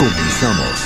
Comenzamos. 0.00 0.78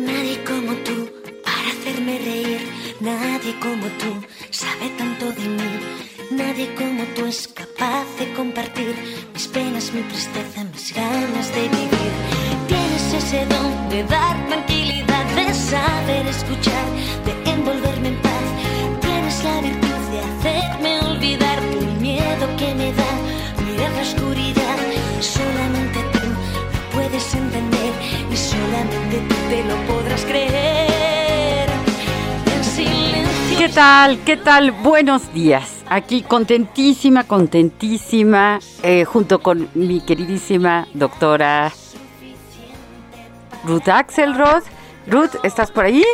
Nadie 0.00 0.42
como 0.42 0.74
tú 0.82 1.08
para 1.44 1.68
hacerme 1.68 2.18
reír, 2.18 2.60
nadie 2.98 3.54
como 3.60 3.86
tú 4.00 4.26
sabe 4.50 4.88
tanto 4.98 5.30
de 5.30 5.48
mí, 5.48 5.70
nadie 6.32 6.74
como 6.74 7.04
tú 7.14 7.26
es 7.26 7.46
capaz 7.46 8.06
de 8.18 8.32
compartir 8.32 8.96
mis 9.32 9.46
penas, 9.46 9.92
mi 9.94 10.02
tristeza, 10.02 10.64
mis 10.64 10.92
ganas 10.92 11.54
de 11.54 11.62
vivir. 11.68 12.12
Tienes 12.66 13.14
ese 13.14 13.46
don 13.46 13.88
de 13.88 14.02
dar 14.04 14.46
tranquilidad, 14.48 15.01
saber 15.72 16.26
escuchar, 16.26 16.86
de 17.24 17.32
envolverme 17.50 18.08
en 18.08 18.16
paz. 18.16 18.46
Tienes 19.00 19.42
la 19.42 19.60
virtud 19.62 20.02
de 20.12 20.18
hacerme 20.28 21.00
olvidar 21.10 21.58
el 21.60 21.86
miedo 21.98 22.44
que 22.58 22.74
me 22.74 22.92
da 22.92 23.12
mirar 23.64 23.90
la 23.92 24.02
oscuridad. 24.02 24.76
Solamente 25.20 25.98
tú 26.12 26.20
lo 26.28 26.80
puedes 26.92 27.34
entender 27.34 27.92
y 28.30 28.36
solamente 28.36 29.16
tú 29.28 29.34
te 29.48 29.64
lo 29.64 29.76
podrás 29.88 30.22
creer. 30.26 31.70
En 32.54 32.64
silencio. 32.64 33.58
¿Qué 33.58 33.68
tal? 33.70 34.18
¿Qué 34.26 34.36
tal? 34.36 34.72
Buenos 34.72 35.32
días. 35.32 35.84
Aquí 35.88 36.20
contentísima, 36.20 37.24
contentísima, 37.24 38.58
eh, 38.82 39.06
junto 39.06 39.38
con 39.38 39.70
mi 39.72 40.02
queridísima 40.02 40.86
doctora 40.92 41.72
Ruth 43.64 43.88
Axelrod. 43.88 44.64
Ruth, 45.06 45.34
¿estás 45.42 45.70
por 45.70 45.84
ahí? 45.84 46.04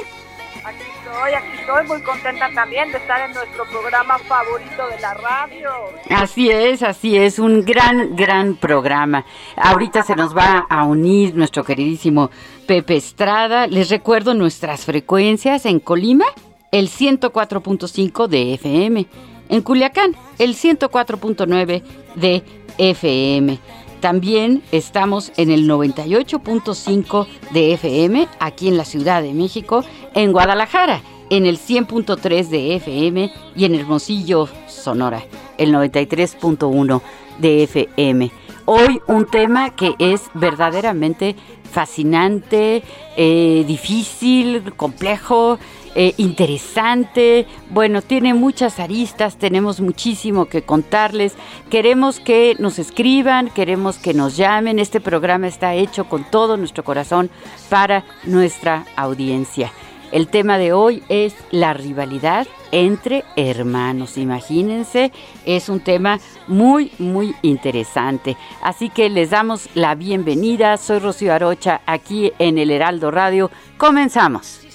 Aquí 0.65 0.83
estoy, 0.83 1.33
aquí 1.33 1.59
estoy 1.61 1.87
muy 1.87 2.03
contenta 2.03 2.51
también 2.55 2.91
de 2.91 2.99
estar 2.99 3.21
en 3.29 3.35
nuestro 3.35 3.65
programa 3.67 4.19
favorito 4.19 4.89
de 4.89 5.01
la 5.01 5.15
radio. 5.15 5.71
Así 6.11 6.51
es, 6.51 6.83
así 6.83 7.17
es, 7.17 7.39
un 7.39 7.65
gran, 7.65 8.17
gran 8.17 8.57
programa. 8.57 9.25
Ahorita 9.57 10.03
se 10.03 10.17
nos 10.17 10.37
va 10.37 10.67
a 10.69 10.85
unir 10.85 11.35
nuestro 11.35 11.65
queridísimo 11.65 12.31
Pepe 12.67 12.97
Estrada. 12.97 13.67
Les 13.67 13.91
recuerdo 13.91 14.35
nuestras 14.35 14.85
frecuencias 14.85 15.67
en 15.67 15.81
Colima, 15.81 16.27
el 16.73 16.89
104.5 16.89 18.27
de 18.27 18.55
FM. 18.55 19.07
En 19.51 19.63
Culiacán, 19.63 20.15
el 20.39 20.55
104.9 20.55 21.83
de 22.17 22.43
FM. 22.77 23.59
También 24.01 24.63
estamos 24.71 25.33
en 25.37 25.51
el 25.51 25.69
98.5 25.69 27.27
de 27.53 27.73
FM 27.73 28.29
aquí 28.39 28.69
en 28.69 28.77
la 28.77 28.85
Ciudad 28.85 29.23
de 29.23 29.33
México, 29.33 29.85
en 30.15 30.33
Guadalajara, 30.33 31.03
en 31.31 31.47
el 31.47 31.59
100.3 31.59 32.49
de 32.49 32.77
FM 32.77 33.33
y 33.57 33.65
en 33.65 33.75
Hermosillo, 33.75 34.49
Sonora, 34.69 35.25
el 35.59 35.73
93.1 35.75 37.03
de 37.39 37.63
FM. 37.65 38.31
Hoy 38.67 39.01
un 39.09 39.27
tema 39.27 39.71
que 39.71 39.95
es 39.99 40.31
verdaderamente 40.35 41.35
fascinante, 41.69 42.83
eh, 43.17 43.65
difícil, 43.67 44.75
complejo, 44.75 45.59
eh, 46.01 46.15
interesante. 46.17 47.45
Bueno, 47.71 48.03
tiene 48.03 48.33
muchas 48.33 48.79
aristas, 48.79 49.37
tenemos 49.37 49.81
muchísimo 49.81 50.45
que 50.45 50.63
contarles. 50.63 51.35
Queremos 51.71 52.21
que 52.21 52.55
nos 52.61 52.79
escriban, 52.79 53.51
queremos 53.51 53.99
que 53.99 54.15
nos 54.15 54.37
llamen. 54.37 54.79
Este 54.79 55.01
programa 55.01 55.49
está 55.49 55.75
hecho 55.75 56.09
con 56.09 56.23
todo 56.23 56.57
nuestro 56.57 56.85
corazón 56.85 57.31
para 57.69 58.05
nuestra 58.23 58.87
audiencia. 58.95 59.73
El 60.13 60.29
tema 60.29 60.57
de 60.57 60.73
hoy 60.73 61.03
es 61.09 61.35
la 61.51 61.75
rivalidad 61.75 62.47
entre 62.71 63.25
hermanos. 63.35 64.19
Imagínense, 64.19 65.11
es 65.47 65.69
un 65.69 65.81
tema 65.81 66.21
muy, 66.47 66.93
muy 67.01 67.35
interesante. 67.43 68.37
Así 68.63 68.89
que 68.89 69.11
les 69.11 69.31
damos 69.31 69.69
la 69.75 69.97
bienvenida. 69.97 70.77
Soy 70.77 71.01
Rocío 71.01 71.35
Arocha, 71.35 71.81
aquí 71.87 72.33
en 72.39 72.57
el 72.57 72.71
Heraldo 72.71 73.11
Radio. 73.11 73.51
Comenzamos. 73.79 74.68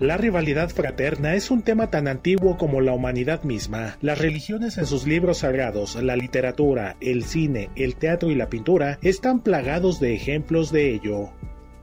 La 0.00 0.16
rivalidad 0.16 0.70
fraterna 0.70 1.34
es 1.34 1.50
un 1.50 1.60
tema 1.60 1.90
tan 1.90 2.08
antiguo 2.08 2.56
como 2.56 2.80
la 2.80 2.94
humanidad 2.94 3.42
misma. 3.42 3.98
Las 4.00 4.18
religiones 4.18 4.78
en 4.78 4.86
sus 4.86 5.06
libros 5.06 5.38
sagrados, 5.38 5.94
la 6.02 6.16
literatura, 6.16 6.96
el 7.02 7.22
cine, 7.22 7.68
el 7.76 7.96
teatro 7.96 8.30
y 8.30 8.34
la 8.34 8.48
pintura 8.48 8.98
están 9.02 9.40
plagados 9.40 10.00
de 10.00 10.14
ejemplos 10.14 10.72
de 10.72 10.94
ello. 10.94 11.32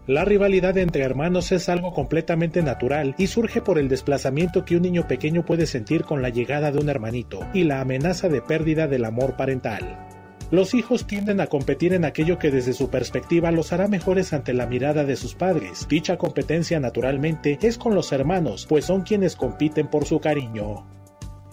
La 0.07 0.25
rivalidad 0.25 0.77
entre 0.79 1.03
hermanos 1.03 1.51
es 1.51 1.69
algo 1.69 1.93
completamente 1.93 2.63
natural 2.63 3.13
y 3.19 3.27
surge 3.27 3.61
por 3.61 3.77
el 3.77 3.87
desplazamiento 3.87 4.65
que 4.65 4.77
un 4.77 4.81
niño 4.81 5.07
pequeño 5.07 5.45
puede 5.45 5.67
sentir 5.67 6.03
con 6.03 6.23
la 6.23 6.29
llegada 6.29 6.71
de 6.71 6.79
un 6.79 6.89
hermanito 6.89 7.41
y 7.53 7.65
la 7.65 7.81
amenaza 7.81 8.29
de 8.29 8.41
pérdida 8.41 8.87
del 8.87 9.05
amor 9.05 9.35
parental. 9.35 10.07
Los 10.49 10.73
hijos 10.73 11.05
tienden 11.07 11.41
a 11.41 11.47
competir 11.47 11.93
en 11.93 12.05
aquello 12.05 12.39
que 12.39 12.51
desde 12.51 12.71
su 12.71 12.89
perspectiva 12.89 13.51
los 13.51 13.73
hará 13.73 13.89
mejores 13.89 14.31
ante 14.31 14.53
la 14.53 14.65
mirada 14.65 15.03
de 15.03 15.17
sus 15.17 15.35
padres. 15.35 15.87
Dicha 15.89 16.17
competencia 16.17 16.79
naturalmente 16.79 17.59
es 17.61 17.77
con 17.77 17.93
los 17.93 18.13
hermanos, 18.13 18.65
pues 18.67 18.85
son 18.85 19.01
quienes 19.01 19.35
compiten 19.35 19.87
por 19.87 20.05
su 20.05 20.21
cariño. 20.21 20.96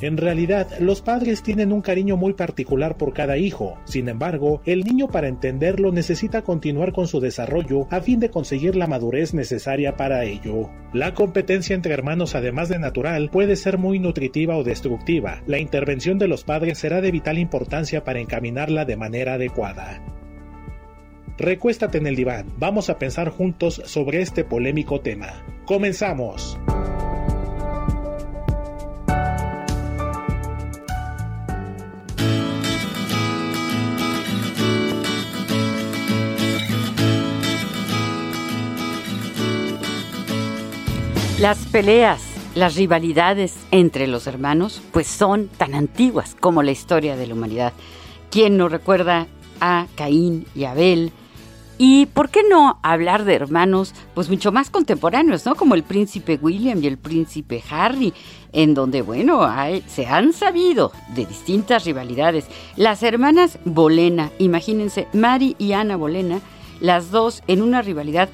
En 0.04 0.18
realidad, 0.18 0.68
los 0.80 1.00
padres 1.00 1.42
tienen 1.42 1.72
un 1.72 1.80
cariño 1.80 2.18
muy 2.18 2.34
particular 2.34 2.98
por 2.98 3.14
cada 3.14 3.38
hijo. 3.38 3.78
Sin 3.86 4.10
embargo, 4.10 4.60
el 4.66 4.84
niño 4.84 5.08
para 5.08 5.28
entenderlo 5.28 5.92
necesita 5.92 6.42
continuar 6.42 6.92
con 6.92 7.06
su 7.06 7.20
desarrollo 7.20 7.86
a 7.90 8.02
fin 8.02 8.20
de 8.20 8.28
conseguir 8.28 8.76
la 8.76 8.86
madurez 8.86 9.32
necesaria 9.32 9.96
para 9.96 10.24
ello. 10.24 10.68
La 10.92 11.14
competencia 11.14 11.74
entre 11.74 11.94
hermanos, 11.94 12.34
además 12.34 12.68
de 12.68 12.78
natural, 12.78 13.30
puede 13.30 13.56
ser 13.56 13.78
muy 13.78 13.98
nutritiva 13.98 14.58
o 14.58 14.62
destructiva. 14.62 15.42
La 15.46 15.58
intervención 15.58 16.18
de 16.18 16.28
los 16.28 16.44
padres 16.44 16.76
será 16.76 17.00
de 17.00 17.10
vital 17.10 17.38
importancia 17.38 18.04
para 18.04 18.20
encaminarla 18.20 18.84
de 18.84 18.98
manera 18.98 19.34
adecuada. 19.34 20.02
Recuéstate 21.38 21.96
en 21.96 22.06
el 22.06 22.14
diván, 22.14 22.52
vamos 22.58 22.90
a 22.90 22.98
pensar 22.98 23.30
juntos 23.30 23.80
sobre 23.86 24.20
este 24.20 24.44
polémico 24.44 25.00
tema. 25.00 25.42
¡Comenzamos! 25.64 26.58
Las 41.44 41.66
peleas, 41.66 42.22
las 42.54 42.74
rivalidades 42.74 43.54
entre 43.70 44.06
los 44.06 44.26
hermanos, 44.26 44.80
pues 44.92 45.06
son 45.06 45.48
tan 45.48 45.74
antiguas 45.74 46.34
como 46.40 46.62
la 46.62 46.70
historia 46.70 47.16
de 47.16 47.26
la 47.26 47.34
humanidad. 47.34 47.74
¿Quién 48.30 48.56
no 48.56 48.70
recuerda 48.70 49.26
a 49.60 49.86
Caín 49.94 50.46
y 50.54 50.64
Abel? 50.64 51.12
Y 51.76 52.06
por 52.06 52.30
qué 52.30 52.44
no 52.48 52.78
hablar 52.82 53.26
de 53.26 53.34
hermanos 53.34 53.92
pues 54.14 54.30
mucho 54.30 54.52
más 54.52 54.70
contemporáneos, 54.70 55.44
¿no? 55.44 55.54
Como 55.54 55.74
el 55.74 55.82
príncipe 55.82 56.38
William 56.40 56.82
y 56.82 56.86
el 56.86 56.96
príncipe 56.96 57.62
Harry, 57.68 58.14
en 58.54 58.72
donde, 58.72 59.02
bueno, 59.02 59.44
hay, 59.44 59.84
se 59.86 60.06
han 60.06 60.32
sabido 60.32 60.92
de 61.14 61.26
distintas 61.26 61.84
rivalidades. 61.84 62.46
Las 62.74 63.02
hermanas 63.02 63.58
Bolena, 63.66 64.30
imagínense, 64.38 65.08
Mary 65.12 65.56
y 65.58 65.72
Ana 65.72 65.96
Bolena, 65.96 66.40
las 66.80 67.10
dos 67.10 67.42
en 67.48 67.60
una 67.60 67.82
rivalidad 67.82 68.30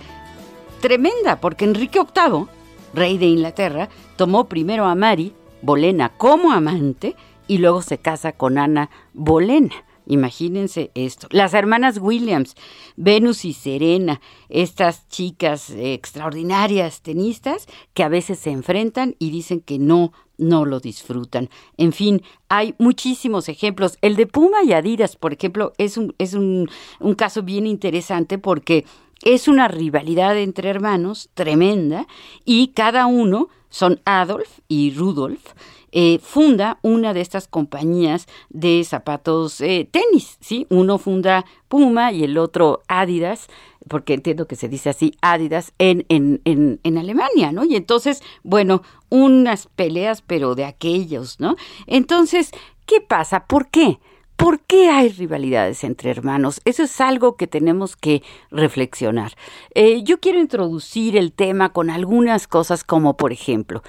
tremenda, 0.80 1.40
porque 1.40 1.64
Enrique 1.64 1.98
VIII, 1.98 2.59
rey 2.94 3.18
de 3.18 3.26
Inglaterra, 3.26 3.88
tomó 4.16 4.48
primero 4.48 4.86
a 4.86 4.94
Mary 4.94 5.32
Bolena 5.62 6.10
como 6.16 6.52
amante 6.52 7.16
y 7.46 7.58
luego 7.58 7.82
se 7.82 7.98
casa 7.98 8.32
con 8.32 8.58
Ana 8.58 8.90
Bolena. 9.12 9.74
Imagínense 10.06 10.90
esto. 10.94 11.28
Las 11.30 11.54
hermanas 11.54 11.98
Williams, 11.98 12.56
Venus 12.96 13.44
y 13.44 13.52
Serena, 13.52 14.20
estas 14.48 15.06
chicas 15.08 15.70
extraordinarias 15.70 17.02
tenistas 17.02 17.66
que 17.94 18.02
a 18.02 18.08
veces 18.08 18.40
se 18.40 18.50
enfrentan 18.50 19.14
y 19.20 19.30
dicen 19.30 19.60
que 19.60 19.78
no, 19.78 20.12
no 20.36 20.64
lo 20.64 20.80
disfrutan. 20.80 21.48
En 21.76 21.92
fin, 21.92 22.22
hay 22.48 22.74
muchísimos 22.78 23.48
ejemplos. 23.48 23.98
El 24.00 24.16
de 24.16 24.26
Puma 24.26 24.64
y 24.64 24.72
Adidas, 24.72 25.14
por 25.14 25.32
ejemplo, 25.32 25.74
es 25.78 25.96
un, 25.96 26.12
es 26.18 26.34
un, 26.34 26.68
un 26.98 27.14
caso 27.14 27.44
bien 27.44 27.66
interesante 27.66 28.36
porque 28.38 28.84
es 29.22 29.48
una 29.48 29.68
rivalidad 29.68 30.36
entre 30.38 30.70
hermanos 30.70 31.30
tremenda 31.34 32.06
y 32.44 32.68
cada 32.68 33.06
uno 33.06 33.48
son 33.68 34.00
Adolf 34.04 34.60
y 34.68 34.92
Rudolf 34.92 35.54
eh, 35.92 36.20
funda 36.22 36.78
una 36.82 37.12
de 37.12 37.20
estas 37.20 37.48
compañías 37.48 38.28
de 38.48 38.84
zapatos 38.84 39.60
eh, 39.60 39.88
tenis, 39.90 40.38
¿sí? 40.40 40.66
Uno 40.70 40.98
funda 40.98 41.44
Puma 41.66 42.12
y 42.12 42.22
el 42.22 42.38
otro 42.38 42.82
Adidas, 42.86 43.48
porque 43.88 44.14
entiendo 44.14 44.46
que 44.46 44.54
se 44.54 44.68
dice 44.68 44.90
así, 44.90 45.14
Adidas, 45.20 45.72
en, 45.78 46.06
en, 46.08 46.42
en, 46.44 46.78
en 46.84 46.98
Alemania, 46.98 47.50
¿no? 47.50 47.64
Y 47.64 47.74
entonces, 47.74 48.22
bueno, 48.44 48.82
unas 49.08 49.66
peleas, 49.66 50.22
pero 50.22 50.54
de 50.54 50.64
aquellos, 50.64 51.40
¿no? 51.40 51.56
Entonces, 51.88 52.52
¿qué 52.86 53.00
pasa? 53.00 53.46
¿Por 53.46 53.68
qué? 53.68 53.98
¿Por 54.40 54.60
qué 54.60 54.88
hay 54.88 55.10
rivalidades 55.10 55.84
entre 55.84 56.10
hermanos? 56.10 56.62
Eso 56.64 56.84
es 56.84 56.98
algo 57.02 57.36
que 57.36 57.46
tenemos 57.46 57.94
que 57.94 58.22
reflexionar. 58.50 59.34
Eh, 59.74 60.02
yo 60.02 60.18
quiero 60.18 60.40
introducir 60.40 61.18
el 61.18 61.30
tema 61.34 61.74
con 61.74 61.90
algunas 61.90 62.46
cosas 62.46 62.82
como, 62.82 63.18
por 63.18 63.32
ejemplo, 63.32 63.82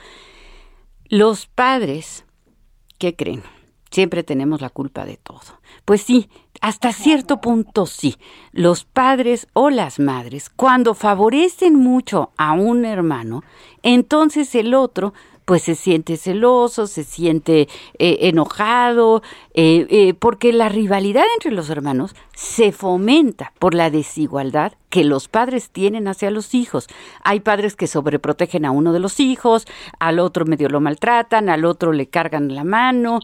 los 1.08 1.48
padres, 1.48 2.26
¿qué 2.98 3.16
creen? 3.16 3.44
Siempre 3.92 4.24
tenemos 4.24 4.60
la 4.60 4.70
culpa 4.70 5.06
de 5.06 5.16
todo. 5.16 5.40
Pues 5.86 6.02
sí, 6.02 6.30
hasta 6.60 6.92
cierto 6.92 7.40
punto 7.40 7.86
sí. 7.86 8.18
Los 8.52 8.84
padres 8.84 9.48
o 9.54 9.70
las 9.70 10.00
madres, 10.00 10.50
cuando 10.50 10.96
favorecen 10.96 11.76
mucho 11.76 12.34
a 12.36 12.52
un 12.52 12.84
hermano, 12.84 13.42
entonces 13.84 14.54
el 14.56 14.74
otro 14.74 15.14
pues 15.46 15.64
se 15.64 15.76
siente 15.76 16.18
celoso, 16.18 16.88
se 16.88 17.04
siente 17.04 17.68
eh, 17.98 18.18
enojado, 18.22 19.22
eh, 19.54 19.88
eh, 19.90 20.14
porque 20.14 20.54
la 20.54 20.70
rivalidad 20.70 21.24
entre 21.36 21.52
los 21.52 21.70
hermanos 21.70 22.16
se 22.34 22.72
fomenta 22.72 23.54
por 23.60 23.74
la 23.74 23.90
desigualdad 23.90 24.74
que 24.90 25.04
los 25.04 25.28
padres 25.28 25.70
tienen 25.70 26.08
hacia 26.08 26.32
los 26.32 26.54
hijos. 26.54 26.88
Hay 27.24 27.40
padres 27.40 27.76
que 27.76 27.88
sobreprotegen 27.88 28.66
a 28.66 28.72
uno 28.72 28.94
de 28.94 29.00
los 29.00 29.20
hijos, 29.20 29.68
al 30.00 30.20
otro 30.20 30.46
medio 30.46 30.70
lo 30.70 30.82
maltratan, 30.82 31.50
al 31.50 31.66
otro 31.66 31.92
le 31.92 32.08
cargan 32.08 32.54
la 32.54 32.64
mano, 32.64 33.20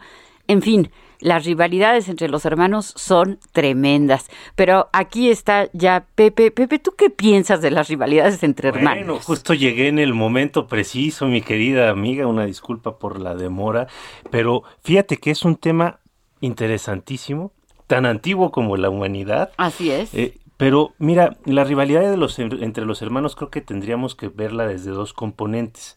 en 0.46 0.62
fin, 0.62 0.90
las 1.20 1.44
rivalidades 1.44 2.08
entre 2.08 2.28
los 2.28 2.44
hermanos 2.44 2.92
son 2.96 3.38
tremendas. 3.52 4.28
Pero 4.54 4.88
aquí 4.92 5.30
está 5.30 5.68
ya 5.72 6.06
Pepe. 6.14 6.50
Pepe, 6.50 6.78
¿tú 6.78 6.92
qué 6.96 7.10
piensas 7.10 7.60
de 7.60 7.70
las 7.70 7.88
rivalidades 7.88 8.42
entre 8.42 8.68
hermanos? 8.68 9.04
Bueno, 9.06 9.20
justo 9.20 9.54
llegué 9.54 9.88
en 9.88 9.98
el 9.98 10.14
momento 10.14 10.66
preciso, 10.66 11.26
mi 11.26 11.42
querida 11.42 11.90
amiga. 11.90 12.26
Una 12.26 12.46
disculpa 12.46 12.98
por 12.98 13.20
la 13.20 13.34
demora. 13.34 13.88
Pero 14.30 14.62
fíjate 14.82 15.16
que 15.16 15.30
es 15.30 15.44
un 15.44 15.56
tema 15.56 16.00
interesantísimo, 16.40 17.52
tan 17.86 18.06
antiguo 18.06 18.50
como 18.50 18.76
la 18.76 18.90
humanidad. 18.90 19.50
Así 19.56 19.90
es. 19.90 20.14
Eh, 20.14 20.38
pero 20.56 20.92
mira, 20.98 21.36
la 21.44 21.64
rivalidad 21.64 22.10
de 22.10 22.16
los, 22.16 22.38
entre 22.38 22.84
los 22.84 23.00
hermanos 23.00 23.36
creo 23.36 23.48
que 23.48 23.60
tendríamos 23.60 24.14
que 24.14 24.28
verla 24.28 24.66
desde 24.66 24.90
dos 24.90 25.12
componentes. 25.12 25.96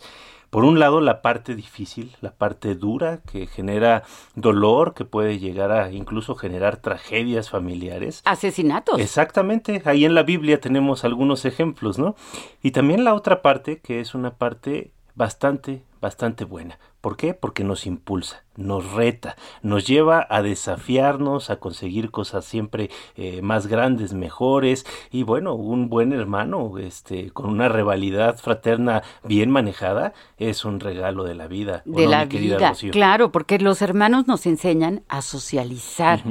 Por 0.51 0.65
un 0.65 0.79
lado, 0.79 0.99
la 0.99 1.21
parte 1.21 1.55
difícil, 1.55 2.15
la 2.19 2.31
parte 2.31 2.75
dura, 2.75 3.21
que 3.21 3.47
genera 3.47 4.03
dolor, 4.35 4.93
que 4.93 5.05
puede 5.05 5.39
llegar 5.39 5.71
a 5.71 5.93
incluso 5.93 6.35
generar 6.35 6.75
tragedias 6.75 7.49
familiares. 7.49 8.21
Asesinatos. 8.25 8.99
Exactamente, 8.99 9.81
ahí 9.85 10.03
en 10.03 10.13
la 10.13 10.23
Biblia 10.23 10.59
tenemos 10.59 11.05
algunos 11.05 11.45
ejemplos, 11.45 11.97
¿no? 11.97 12.15
Y 12.61 12.71
también 12.71 13.05
la 13.05 13.13
otra 13.13 13.41
parte, 13.41 13.79
que 13.79 14.01
es 14.01 14.13
una 14.13 14.31
parte 14.31 14.91
bastante, 15.15 15.83
bastante 16.01 16.43
buena. 16.43 16.79
¿Por 17.01 17.17
qué? 17.17 17.33
Porque 17.33 17.63
nos 17.63 17.87
impulsa, 17.87 18.43
nos 18.55 18.91
reta, 18.91 19.35
nos 19.63 19.87
lleva 19.87 20.27
a 20.29 20.43
desafiarnos, 20.43 21.49
a 21.49 21.55
conseguir 21.55 22.11
cosas 22.11 22.45
siempre 22.45 22.91
eh, 23.15 23.41
más 23.41 23.65
grandes, 23.65 24.13
mejores 24.13 24.85
y 25.11 25.23
bueno, 25.23 25.55
un 25.55 25.89
buen 25.89 26.13
hermano, 26.13 26.77
este, 26.77 27.31
con 27.31 27.49
una 27.49 27.69
rivalidad 27.69 28.37
fraterna 28.37 29.01
bien 29.23 29.49
manejada, 29.49 30.13
es 30.37 30.63
un 30.63 30.79
regalo 30.79 31.23
de 31.23 31.33
la 31.33 31.47
vida. 31.47 31.81
De 31.85 32.05
la 32.05 32.25
vida, 32.25 32.73
claro, 32.91 33.31
porque 33.31 33.57
los 33.57 33.81
hermanos 33.81 34.27
nos 34.27 34.45
enseñan 34.45 35.03
a 35.07 35.21
socializar. 35.21 36.23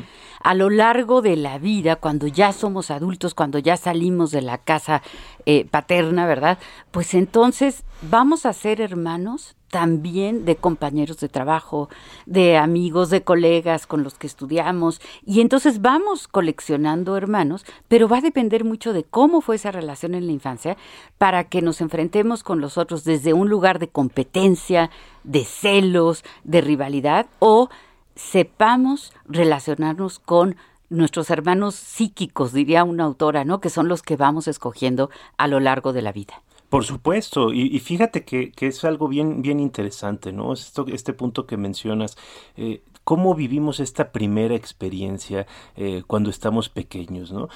A 0.43 0.55
lo 0.55 0.71
largo 0.71 1.21
de 1.21 1.37
la 1.37 1.59
vida, 1.59 1.97
cuando 1.97 2.27
ya 2.27 2.53
somos 2.53 2.91
adultos, 2.91 3.35
cuando 3.35 3.59
ya 3.59 3.77
salimos 3.77 4.31
de 4.31 4.41
la 4.41 4.57
casa 4.57 5.03
eh, 5.45 5.67
paterna, 5.67 6.27
¿verdad? 6.27 6.59
Pues 6.93 7.13
entonces 7.13 7.85
vamos 8.01 8.47
a 8.47 8.55
ser 8.55 8.81
hermanos 8.81 9.57
también 9.71 10.45
de 10.45 10.57
compañeros 10.57 11.19
de 11.19 11.29
trabajo, 11.29 11.89
de 12.27 12.57
amigos, 12.57 13.09
de 13.09 13.23
colegas 13.23 13.87
con 13.87 14.03
los 14.03 14.15
que 14.15 14.27
estudiamos. 14.27 15.01
Y 15.25 15.41
entonces 15.41 15.81
vamos 15.81 16.29
coleccionando 16.29 17.17
hermanos, 17.17 17.65
pero 17.89 18.09
va 18.09 18.19
a 18.19 18.23
depender 18.23 18.65
mucho 18.65 18.93
de 18.93 19.05
cómo 19.05 19.41
fue 19.41 19.57
esa 19.57 19.71
relación 19.71 20.15
en 20.15 20.27
la 20.27 20.33
infancia 20.33 20.77
para 21.19 21.45
que 21.45 21.63
nos 21.63 21.81
enfrentemos 21.81 22.43
con 22.43 22.61
los 22.61 22.77
otros 22.77 23.05
desde 23.05 23.33
un 23.33 23.49
lugar 23.49 23.79
de 23.79 23.89
competencia, 23.89 24.91
de 25.25 25.45
celos, 25.45 26.25
de 26.45 26.61
rivalidad 26.61 27.27
o 27.39 27.71
sepamos 28.17 29.13
relacionarnos 29.27 30.19
con 30.19 30.57
nuestros 30.91 31.31
hermanos 31.31 31.77
psíquicos, 31.77 32.53
diría 32.53 32.83
una 32.83 33.05
autora, 33.05 33.45
¿no? 33.45 33.61
Que 33.61 33.71
son 33.71 33.89
los 33.89 34.03
que 34.03 34.17
vamos 34.17 34.49
escogiendo 34.49 35.09
a 35.39 35.47
lo 35.47 35.61
largo 35.61 35.93
de 35.93 36.03
la 36.03 36.11
vida. 36.11 36.43
Por 36.71 36.85
supuesto, 36.85 37.53
y, 37.53 37.81
fíjate 37.81 38.25
que, 38.25 38.53
que, 38.53 38.69
es 38.69 38.85
algo 38.85 39.09
bien, 39.09 39.43
bien 39.43 39.59
interesante, 39.59 40.33
¿no? 40.33 40.53
Esto, 40.53 40.87
este 40.87 41.13
punto 41.13 41.45
que 41.45 41.57
mencionas, 41.57 42.17
eh, 42.57 42.81
cómo 43.05 43.35
vivimos 43.35 43.81
esta 43.81 44.13
primera 44.13 44.55
experiencia 44.55 45.47
eh, 45.77 46.03
cuando 46.07 46.31
estamos 46.31 46.69
pequeños, 46.69 47.33
¿no? 47.33 47.49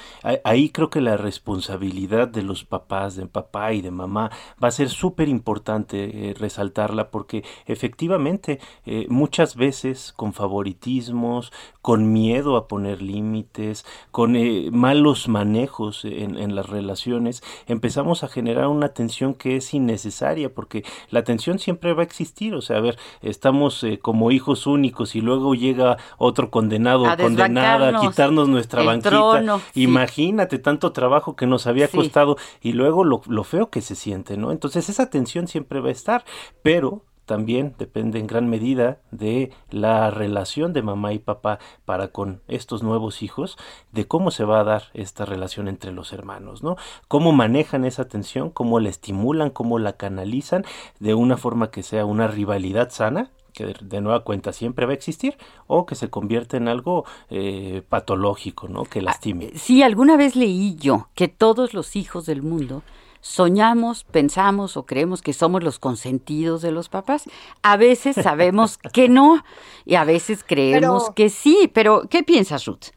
Ahí 0.42 0.70
creo 0.70 0.90
que 0.90 1.00
la 1.00 1.16
responsabilidad 1.16 2.28
de 2.28 2.42
los 2.42 2.64
papás, 2.64 3.14
de 3.16 3.26
papá 3.26 3.72
y 3.72 3.82
de 3.82 3.90
mamá, 3.90 4.30
va 4.62 4.68
a 4.68 4.72
ser 4.72 4.88
súper 4.88 5.28
importante 5.28 6.30
eh, 6.30 6.34
resaltarla 6.34 7.10
porque 7.10 7.44
efectivamente 7.66 8.58
eh, 8.86 9.06
muchas 9.08 9.54
veces 9.54 10.12
con 10.16 10.32
favoritismos, 10.32 11.52
con 11.82 12.12
miedo 12.12 12.56
a 12.56 12.66
poner 12.66 13.02
límites, 13.02 13.84
con 14.10 14.34
malos 14.72 15.28
manejos 15.28 16.04
en, 16.04 16.38
en, 16.38 16.54
las 16.54 16.68
relaciones, 16.68 17.42
empezamos 17.66 18.24
a 18.24 18.28
generar 18.28 18.68
una 18.68 18.88
tensión 18.88 19.34
que 19.34 19.56
es 19.56 19.74
innecesaria 19.74 20.52
porque 20.52 20.84
la 21.10 21.24
tensión 21.24 21.58
siempre 21.58 21.92
va 21.92 22.02
a 22.02 22.06
existir, 22.06 22.54
o 22.54 22.62
sea, 22.62 22.78
a 22.78 22.80
ver, 22.80 22.98
estamos 23.20 23.84
como 24.00 24.30
hijos 24.30 24.66
únicos 24.66 25.14
y 25.14 25.20
luego 25.20 25.33
llega 25.54 25.98
otro 26.18 26.50
condenado 26.50 27.04
o 27.04 27.16
condenada 27.16 27.88
a 27.88 28.00
quitarnos 28.00 28.48
nuestra 28.48 28.82
banquita. 28.82 29.60
Imagínate 29.74 30.58
tanto 30.58 30.92
trabajo 30.92 31.36
que 31.36 31.46
nos 31.46 31.66
había 31.66 31.88
costado 31.88 32.36
y 32.60 32.72
luego 32.72 33.04
lo, 33.04 33.22
lo 33.26 33.44
feo 33.44 33.70
que 33.70 33.80
se 33.80 33.94
siente, 33.94 34.36
¿no? 34.36 34.52
Entonces 34.52 34.88
esa 34.88 35.10
tensión 35.10 35.48
siempre 35.48 35.80
va 35.80 35.88
a 35.88 35.92
estar, 35.92 36.24
pero 36.62 37.02
también 37.24 37.74
depende 37.78 38.18
en 38.18 38.26
gran 38.26 38.48
medida 38.48 38.98
de 39.10 39.52
la 39.70 40.10
relación 40.10 40.72
de 40.72 40.82
mamá 40.82 41.12
y 41.12 41.18
papá 41.18 41.58
para 41.84 42.08
con 42.08 42.42
estos 42.48 42.82
nuevos 42.82 43.22
hijos, 43.22 43.56
de 43.92 44.06
cómo 44.06 44.30
se 44.30 44.44
va 44.44 44.60
a 44.60 44.64
dar 44.64 44.84
esta 44.94 45.24
relación 45.24 45.68
entre 45.68 45.92
los 45.92 46.12
hermanos, 46.12 46.62
¿no? 46.62 46.76
Cómo 47.08 47.32
manejan 47.32 47.84
esa 47.84 48.08
tensión, 48.08 48.50
cómo 48.50 48.80
la 48.80 48.90
estimulan, 48.90 49.50
cómo 49.50 49.78
la 49.78 49.94
canalizan 49.94 50.64
de 51.00 51.14
una 51.14 51.36
forma 51.36 51.70
que 51.70 51.82
sea 51.82 52.04
una 52.04 52.28
rivalidad 52.28 52.90
sana, 52.90 53.30
que 53.54 53.74
de, 53.80 54.00
nueva 54.00 54.24
cuenta 54.24 54.52
siempre 54.52 54.84
va 54.84 54.92
a 54.92 54.94
existir 54.94 55.38
o 55.66 55.86
que 55.86 55.94
se 55.94 56.10
convierte 56.10 56.56
en 56.58 56.68
algo 56.68 57.04
eh, 57.30 57.82
patológico, 57.88 58.68
¿no? 58.68 58.84
Que 58.84 59.00
lastime. 59.00 59.52
Ah, 59.54 59.58
sí, 59.58 59.82
alguna 59.82 60.16
vez 60.16 60.36
leí 60.36 60.76
yo 60.76 61.08
que 61.14 61.28
todos 61.28 61.72
los 61.72 61.96
hijos 61.96 62.26
del 62.26 62.42
mundo 62.42 62.82
soñamos, 63.20 64.04
pensamos 64.04 64.76
o 64.76 64.84
creemos 64.84 65.22
que 65.22 65.32
somos 65.32 65.64
los 65.64 65.78
consentidos 65.78 66.60
de 66.60 66.72
los 66.72 66.90
papás. 66.90 67.24
A 67.62 67.78
veces 67.78 68.16
sabemos 68.22 68.76
que 68.76 69.08
no 69.08 69.42
y 69.86 69.94
a 69.94 70.04
veces 70.04 70.44
creemos 70.46 71.10
que 71.16 71.30
sí. 71.30 71.70
Pero, 71.72 72.02
¿qué 72.10 72.22
piensas, 72.22 72.66
Ruth? 72.66 72.93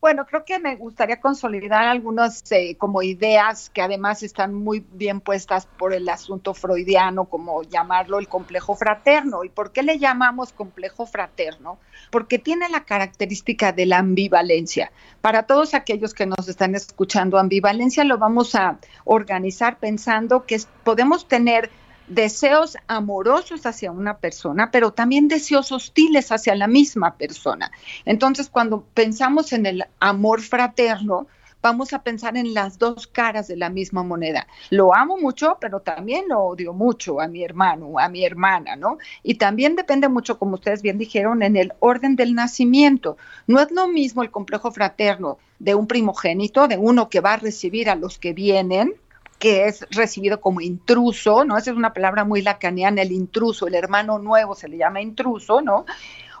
Bueno, 0.00 0.26
creo 0.26 0.44
que 0.44 0.60
me 0.60 0.76
gustaría 0.76 1.20
consolidar 1.20 1.88
algunas 1.88 2.52
eh, 2.52 2.76
como 2.78 3.02
ideas 3.02 3.68
que 3.68 3.82
además 3.82 4.22
están 4.22 4.54
muy 4.54 4.84
bien 4.92 5.20
puestas 5.20 5.66
por 5.66 5.92
el 5.92 6.08
asunto 6.08 6.54
freudiano, 6.54 7.24
como 7.24 7.64
llamarlo 7.64 8.20
el 8.20 8.28
complejo 8.28 8.76
fraterno. 8.76 9.42
¿Y 9.42 9.48
por 9.48 9.72
qué 9.72 9.82
le 9.82 9.98
llamamos 9.98 10.52
complejo 10.52 11.04
fraterno? 11.04 11.80
Porque 12.12 12.38
tiene 12.38 12.68
la 12.68 12.84
característica 12.84 13.72
de 13.72 13.86
la 13.86 13.98
ambivalencia. 13.98 14.92
Para 15.20 15.42
todos 15.42 15.74
aquellos 15.74 16.14
que 16.14 16.26
nos 16.26 16.48
están 16.48 16.76
escuchando, 16.76 17.36
ambivalencia 17.36 18.04
lo 18.04 18.18
vamos 18.18 18.54
a 18.54 18.78
organizar 19.04 19.80
pensando 19.80 20.46
que 20.46 20.60
podemos 20.84 21.26
tener 21.26 21.70
deseos 22.08 22.76
amorosos 22.86 23.66
hacia 23.66 23.92
una 23.92 24.18
persona, 24.18 24.70
pero 24.70 24.92
también 24.92 25.28
deseos 25.28 25.72
hostiles 25.72 26.32
hacia 26.32 26.54
la 26.54 26.66
misma 26.66 27.16
persona. 27.16 27.70
Entonces, 28.04 28.48
cuando 28.48 28.84
pensamos 28.94 29.52
en 29.52 29.66
el 29.66 29.84
amor 30.00 30.40
fraterno, 30.40 31.26
vamos 31.60 31.92
a 31.92 32.02
pensar 32.02 32.36
en 32.36 32.54
las 32.54 32.78
dos 32.78 33.06
caras 33.06 33.48
de 33.48 33.56
la 33.56 33.68
misma 33.68 34.02
moneda. 34.02 34.46
Lo 34.70 34.94
amo 34.94 35.16
mucho, 35.18 35.58
pero 35.60 35.80
también 35.80 36.26
lo 36.28 36.40
odio 36.40 36.72
mucho 36.72 37.20
a 37.20 37.28
mi 37.28 37.42
hermano, 37.42 37.98
a 37.98 38.08
mi 38.08 38.24
hermana, 38.24 38.76
¿no? 38.76 38.98
Y 39.22 39.34
también 39.34 39.76
depende 39.76 40.08
mucho, 40.08 40.38
como 40.38 40.54
ustedes 40.54 40.82
bien 40.82 40.98
dijeron, 40.98 41.42
en 41.42 41.56
el 41.56 41.72
orden 41.80 42.16
del 42.16 42.34
nacimiento. 42.34 43.16
No 43.46 43.60
es 43.60 43.70
lo 43.70 43.88
mismo 43.88 44.22
el 44.22 44.30
complejo 44.30 44.70
fraterno 44.70 45.38
de 45.58 45.74
un 45.74 45.86
primogénito, 45.86 46.68
de 46.68 46.76
uno 46.76 47.08
que 47.08 47.20
va 47.20 47.34
a 47.34 47.38
recibir 47.38 47.90
a 47.90 47.96
los 47.96 48.18
que 48.18 48.32
vienen, 48.32 48.94
que 49.38 49.66
es 49.66 49.86
recibido 49.90 50.40
como 50.40 50.60
intruso, 50.60 51.44
¿no? 51.44 51.56
Esa 51.56 51.70
es 51.70 51.76
una 51.76 51.92
palabra 51.92 52.24
muy 52.24 52.42
lacaniana, 52.42 53.02
el 53.02 53.12
intruso, 53.12 53.66
el 53.66 53.74
hermano 53.74 54.18
nuevo 54.18 54.54
se 54.54 54.68
le 54.68 54.78
llama 54.78 55.00
intruso, 55.00 55.60
¿no? 55.60 55.86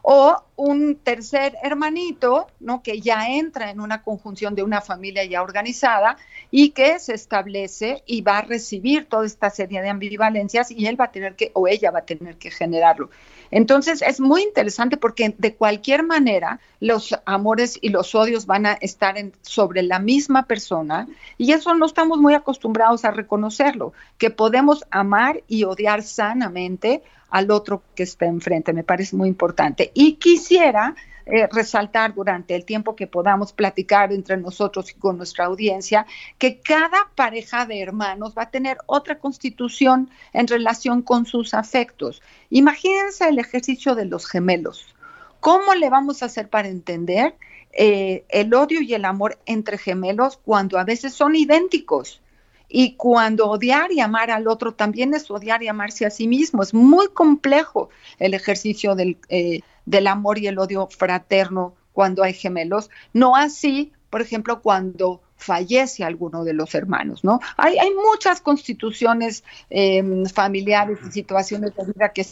O 0.02 0.42
un 0.56 0.96
tercer 0.96 1.56
hermanito, 1.62 2.46
¿no? 2.60 2.82
Que 2.82 3.00
ya 3.00 3.28
entra 3.28 3.70
en 3.70 3.80
una 3.80 4.02
conjunción 4.02 4.54
de 4.54 4.62
una 4.62 4.80
familia 4.80 5.24
ya 5.24 5.42
organizada 5.42 6.16
y 6.50 6.70
que 6.70 6.98
se 6.98 7.14
establece 7.14 8.02
y 8.06 8.22
va 8.22 8.38
a 8.38 8.42
recibir 8.42 9.06
toda 9.06 9.26
esta 9.26 9.50
serie 9.50 9.82
de 9.82 9.90
ambivalencias 9.90 10.70
y 10.70 10.86
él 10.86 11.00
va 11.00 11.06
a 11.06 11.12
tener 11.12 11.36
que, 11.36 11.50
o 11.54 11.68
ella 11.68 11.90
va 11.90 12.00
a 12.00 12.06
tener 12.06 12.36
que 12.36 12.50
generarlo. 12.50 13.10
Entonces 13.50 14.02
es 14.02 14.20
muy 14.20 14.42
interesante 14.42 14.96
porque 14.96 15.34
de 15.36 15.54
cualquier 15.54 16.02
manera 16.02 16.60
los 16.80 17.14
amores 17.24 17.78
y 17.80 17.88
los 17.88 18.14
odios 18.14 18.46
van 18.46 18.66
a 18.66 18.72
estar 18.74 19.16
sobre 19.42 19.82
la 19.82 19.98
misma 19.98 20.44
persona 20.46 21.08
y 21.38 21.52
eso 21.52 21.74
no 21.74 21.86
estamos 21.86 22.18
muy 22.18 22.34
acostumbrados 22.34 23.04
a 23.04 23.10
reconocerlo, 23.10 23.92
que 24.18 24.30
podemos 24.30 24.84
amar 24.90 25.42
y 25.48 25.64
odiar 25.64 26.02
sanamente 26.02 27.02
al 27.30 27.50
otro 27.50 27.82
que 27.94 28.02
está 28.02 28.26
enfrente, 28.26 28.72
me 28.72 28.84
parece 28.84 29.16
muy 29.16 29.28
importante. 29.28 29.90
Y 29.94 30.14
quisiera 30.14 30.94
eh, 31.30 31.46
resaltar 31.52 32.14
durante 32.14 32.54
el 32.54 32.64
tiempo 32.64 32.96
que 32.96 33.06
podamos 33.06 33.52
platicar 33.52 34.14
entre 34.14 34.38
nosotros 34.38 34.90
y 34.90 34.94
con 34.94 35.18
nuestra 35.18 35.44
audiencia 35.44 36.06
que 36.38 36.58
cada 36.58 37.10
pareja 37.14 37.66
de 37.66 37.82
hermanos 37.82 38.32
va 38.36 38.44
a 38.44 38.50
tener 38.50 38.78
otra 38.86 39.18
constitución 39.18 40.08
en 40.32 40.48
relación 40.48 41.02
con 41.02 41.26
sus 41.26 41.52
afectos. 41.52 42.22
Imagínense 42.48 43.28
el 43.28 43.38
ejercicio 43.38 43.94
de 43.94 44.06
los 44.06 44.26
gemelos. 44.26 44.94
¿Cómo 45.40 45.74
le 45.74 45.90
vamos 45.90 46.22
a 46.22 46.26
hacer 46.26 46.48
para 46.48 46.68
entender 46.68 47.34
eh, 47.72 48.24
el 48.30 48.54
odio 48.54 48.80
y 48.80 48.94
el 48.94 49.04
amor 49.04 49.38
entre 49.44 49.76
gemelos 49.76 50.38
cuando 50.42 50.78
a 50.78 50.84
veces 50.84 51.12
son 51.12 51.36
idénticos? 51.36 52.22
Y 52.70 52.94
cuando 52.94 53.50
odiar 53.50 53.92
y 53.92 54.00
amar 54.00 54.30
al 54.30 54.48
otro 54.48 54.72
también 54.72 55.12
es 55.12 55.30
odiar 55.30 55.62
y 55.62 55.68
amarse 55.68 56.06
a 56.06 56.10
sí 56.10 56.26
mismo. 56.26 56.62
Es 56.62 56.72
muy 56.72 57.08
complejo 57.08 57.90
el 58.18 58.32
ejercicio 58.34 58.94
del, 58.94 59.18
eh, 59.28 59.60
del 59.88 60.06
amor 60.06 60.38
y 60.38 60.46
el 60.46 60.58
odio 60.58 60.86
fraterno 60.88 61.74
cuando 61.92 62.22
hay 62.22 62.34
gemelos. 62.34 62.90
No 63.12 63.36
así, 63.36 63.92
por 64.10 64.20
ejemplo, 64.20 64.60
cuando 64.60 65.22
fallece 65.36 66.04
alguno 66.04 66.44
de 66.44 66.52
los 66.52 66.74
hermanos, 66.74 67.24
¿no? 67.24 67.40
Hay, 67.56 67.78
hay 67.78 67.90
muchas 67.94 68.40
constituciones 68.40 69.44
em, 69.70 70.26
familiares 70.26 70.98
y 71.06 71.10
situaciones 71.10 71.74
de 71.74 71.84
vida 71.92 72.10
que 72.10 72.26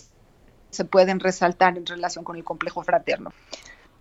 se 0.70 0.84
pueden 0.84 1.20
resaltar 1.20 1.78
en 1.78 1.86
relación 1.86 2.24
con 2.24 2.36
el 2.36 2.44
complejo 2.44 2.82
fraterno. 2.82 3.32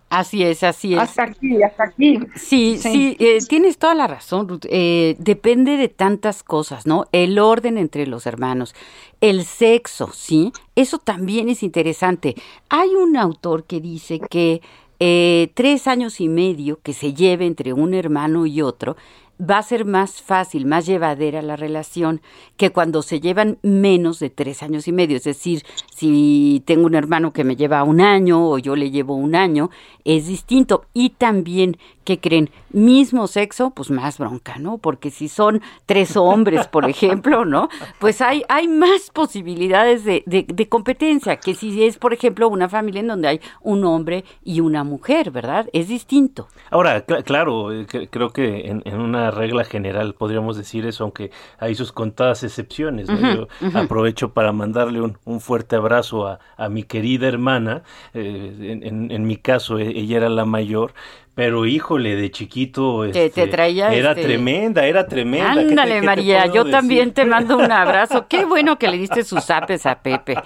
Así 0.08 0.44
es, 0.44 0.62
así 0.62 0.94
es. 0.94 1.00
Hasta 1.00 1.24
aquí, 1.24 1.62
hasta 1.62 1.84
aquí. 1.84 2.20
Sí, 2.36 2.78
sí, 2.78 3.16
eh, 3.18 3.38
tienes 3.48 3.76
toda 3.76 3.94
la 3.94 4.06
razón, 4.06 4.48
Ruth. 4.48 4.64
Eh, 4.68 5.16
depende 5.18 5.76
de 5.76 5.88
tantas 5.88 6.44
cosas, 6.44 6.86
¿no? 6.86 7.06
El 7.10 7.40
orden 7.40 7.76
entre 7.76 8.06
los 8.06 8.26
hermanos, 8.26 8.74
el 9.20 9.44
sexo, 9.44 10.10
¿sí? 10.12 10.52
Eso 10.76 10.98
también 10.98 11.48
es 11.48 11.64
interesante. 11.64 12.36
Hay 12.68 12.90
un 12.90 13.16
autor 13.16 13.64
que 13.64 13.80
dice 13.80 14.20
que 14.20 14.60
eh, 15.00 15.50
tres 15.54 15.88
años 15.88 16.20
y 16.20 16.28
medio 16.28 16.78
que 16.82 16.92
se 16.92 17.12
lleve 17.12 17.44
entre 17.44 17.72
un 17.72 17.92
hermano 17.92 18.46
y 18.46 18.62
otro 18.62 18.96
va 19.40 19.58
a 19.58 19.62
ser 19.62 19.84
más 19.84 20.22
fácil, 20.22 20.66
más 20.66 20.86
llevadera 20.86 21.42
la 21.42 21.56
relación 21.56 22.20
que 22.56 22.70
cuando 22.70 23.02
se 23.02 23.20
llevan 23.20 23.58
menos 23.62 24.18
de 24.18 24.30
tres 24.30 24.62
años 24.62 24.88
y 24.88 24.92
medio. 24.92 25.16
Es 25.16 25.24
decir, 25.24 25.62
si 25.94 26.62
tengo 26.64 26.86
un 26.86 26.94
hermano 26.94 27.32
que 27.32 27.44
me 27.44 27.56
lleva 27.56 27.82
un 27.84 28.00
año 28.00 28.48
o 28.48 28.58
yo 28.58 28.76
le 28.76 28.90
llevo 28.90 29.14
un 29.14 29.34
año, 29.34 29.70
es 30.04 30.26
distinto. 30.26 30.86
Y 30.94 31.10
también 31.10 31.78
que 32.06 32.20
creen 32.20 32.50
mismo 32.70 33.26
sexo, 33.26 33.70
pues 33.70 33.90
más 33.90 34.18
bronca, 34.18 34.56
¿no? 34.58 34.78
Porque 34.78 35.10
si 35.10 35.28
son 35.28 35.60
tres 35.84 36.16
hombres, 36.16 36.66
por 36.68 36.84
ejemplo, 36.88 37.44
¿no? 37.44 37.68
Pues 37.98 38.22
hay, 38.22 38.44
hay 38.48 38.68
más 38.68 39.10
posibilidades 39.12 40.04
de, 40.04 40.22
de, 40.24 40.68
competencia 40.68 41.36
que 41.36 41.54
si 41.54 41.84
es, 41.84 41.98
por 41.98 42.14
ejemplo, 42.14 42.48
una 42.48 42.68
familia 42.68 43.00
en 43.00 43.08
donde 43.08 43.28
hay 43.28 43.40
un 43.60 43.84
hombre 43.84 44.24
y 44.44 44.60
una 44.60 44.84
mujer, 44.84 45.30
¿verdad? 45.30 45.68
Es 45.72 45.88
distinto. 45.88 46.48
Ahora, 46.70 47.02
claro, 47.02 47.72
eh, 47.72 47.86
creo 47.86 48.30
que 48.30 48.68
en, 48.68 49.00
una 49.00 49.30
regla 49.30 49.64
general 49.64 50.14
podríamos 50.14 50.56
decir 50.56 50.86
eso, 50.86 51.04
aunque 51.04 51.30
hay 51.58 51.74
sus 51.74 51.92
contadas 51.92 52.44
excepciones. 52.44 53.08
¿no? 53.08 53.34
Yo 53.34 53.48
aprovecho 53.74 54.32
para 54.32 54.52
mandarle 54.52 55.00
un, 55.00 55.18
un 55.24 55.40
fuerte 55.40 55.76
abrazo 55.76 56.26
a, 56.26 56.38
a, 56.56 56.68
mi 56.68 56.84
querida 56.84 57.26
hermana. 57.26 57.82
Eh, 58.14 58.80
en, 58.82 59.10
en 59.10 59.26
mi 59.26 59.36
caso, 59.36 59.78
e, 59.78 59.88
ella 59.88 60.18
era 60.18 60.28
la 60.28 60.44
mayor, 60.44 60.92
pero 61.36 61.66
híjole, 61.66 62.16
de 62.16 62.30
chiquito 62.30 63.02
te, 63.12 63.26
este, 63.26 63.46
traía 63.46 63.92
era 63.92 64.12
este 64.12 64.22
tremenda, 64.22 64.86
era 64.86 65.06
tremenda. 65.06 65.52
Ándale, 65.52 66.00
María, 66.00 66.46
yo 66.46 66.64
también 66.64 67.12
te 67.12 67.26
mando 67.26 67.58
un 67.58 67.70
abrazo. 67.70 68.26
Qué 68.26 68.46
bueno 68.46 68.78
que 68.78 68.88
le 68.88 68.96
diste 68.96 69.22
sus 69.22 69.50
apes 69.50 69.84
a 69.84 70.00
Pepe. 70.00 70.36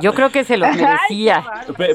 Yo 0.00 0.14
creo 0.14 0.30
que 0.30 0.44
se 0.44 0.56
lo 0.56 0.66
merecía. 0.72 1.44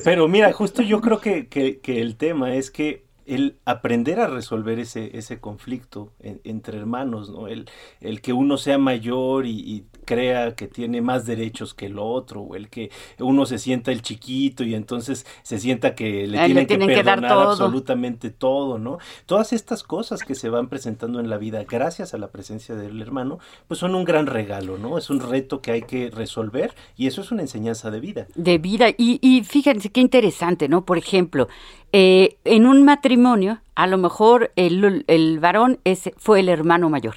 pero, 0.03 0.27
mira, 0.27 0.53
justo 0.53 0.83
yo 0.83 1.01
creo 1.01 1.19
que, 1.19 1.48
que, 1.48 1.79
que 1.79 2.00
el 2.00 2.15
tema 2.15 2.53
es 2.53 2.69
que 2.69 3.05
el 3.25 3.57
aprender 3.65 4.19
a 4.19 4.27
resolver 4.27 4.77
ese, 4.77 5.17
ese 5.17 5.39
conflicto 5.39 6.13
entre 6.19 6.77
hermanos, 6.77 7.31
¿no? 7.31 7.48
El, 7.48 7.69
el 8.01 8.22
que 8.22 8.33
uno 8.33 8.57
sea 8.57 8.77
mayor 8.77 9.48
y, 9.48 9.86
crea 10.03 10.55
que 10.55 10.67
tiene 10.67 11.01
más 11.01 11.25
derechos 11.25 11.74
que 11.74 11.88
el 11.88 12.00
otro, 12.00 12.41
o 12.41 12.55
el 12.55 12.69
que 12.69 12.91
uno 13.19 13.45
se 13.45 13.57
sienta 13.57 13.91
el 13.91 14.01
chiquito 14.01 14.63
y 14.63 14.75
entonces 14.75 15.25
se 15.43 15.60
sienta 15.60 15.95
que 15.95 16.27
le, 16.27 16.45
tienen, 16.45 16.67
que 16.67 16.77
perdonar 16.77 17.25
absolutamente 17.25 18.29
todo, 18.29 18.77
¿no? 18.77 18.98
Todas 19.25 19.53
estas 19.53 19.83
cosas 19.83 20.24
que 20.24 20.36
se 20.36 20.50
van 20.50 20.67
presentando 20.67 21.19
en 21.19 21.29
la 21.29 21.38
vida 21.38 21.63
gracias 21.63 22.13
a 22.13 22.17
la 22.17 22.27
presencia 22.27 22.75
del 22.75 23.01
hermano, 23.01 23.39
pues 23.67 23.79
son 23.79 23.95
un 23.95 24.03
gran 24.03 24.27
regalo, 24.27 24.77
¿no? 24.77 24.98
Es 24.98 25.10
un 25.10 25.19
reto 25.19 25.62
que 25.62 25.72
hay 25.72 25.81
que 25.83 26.10
resolver 26.10 26.74
y 26.98 27.07
eso 27.07 27.22
es 27.22 27.31
una 27.31 27.41
enseñanza 27.41 27.91
de 27.91 28.00
vida. 28.00 28.27
De 28.36 28.57
vida. 28.57 28.89
Y, 28.89 29.19
y 29.22 29.43
fíjense 29.43 29.91
qué 29.91 30.01
interesante, 30.01 30.67
¿no? 30.67 30.86
Por 30.86 30.98
ejemplo, 30.98 31.48
eh, 31.91 32.38
en 32.43 32.65
un 32.65 32.83
matrimonio, 32.83 33.60
a 33.75 33.88
lo 33.88 33.98
mejor 33.98 34.51
el, 34.55 35.05
el 35.07 35.39
varón 35.39 35.79
fue 36.17 36.39
el 36.39 36.50
hermano 36.50 36.89
mayor 36.89 37.15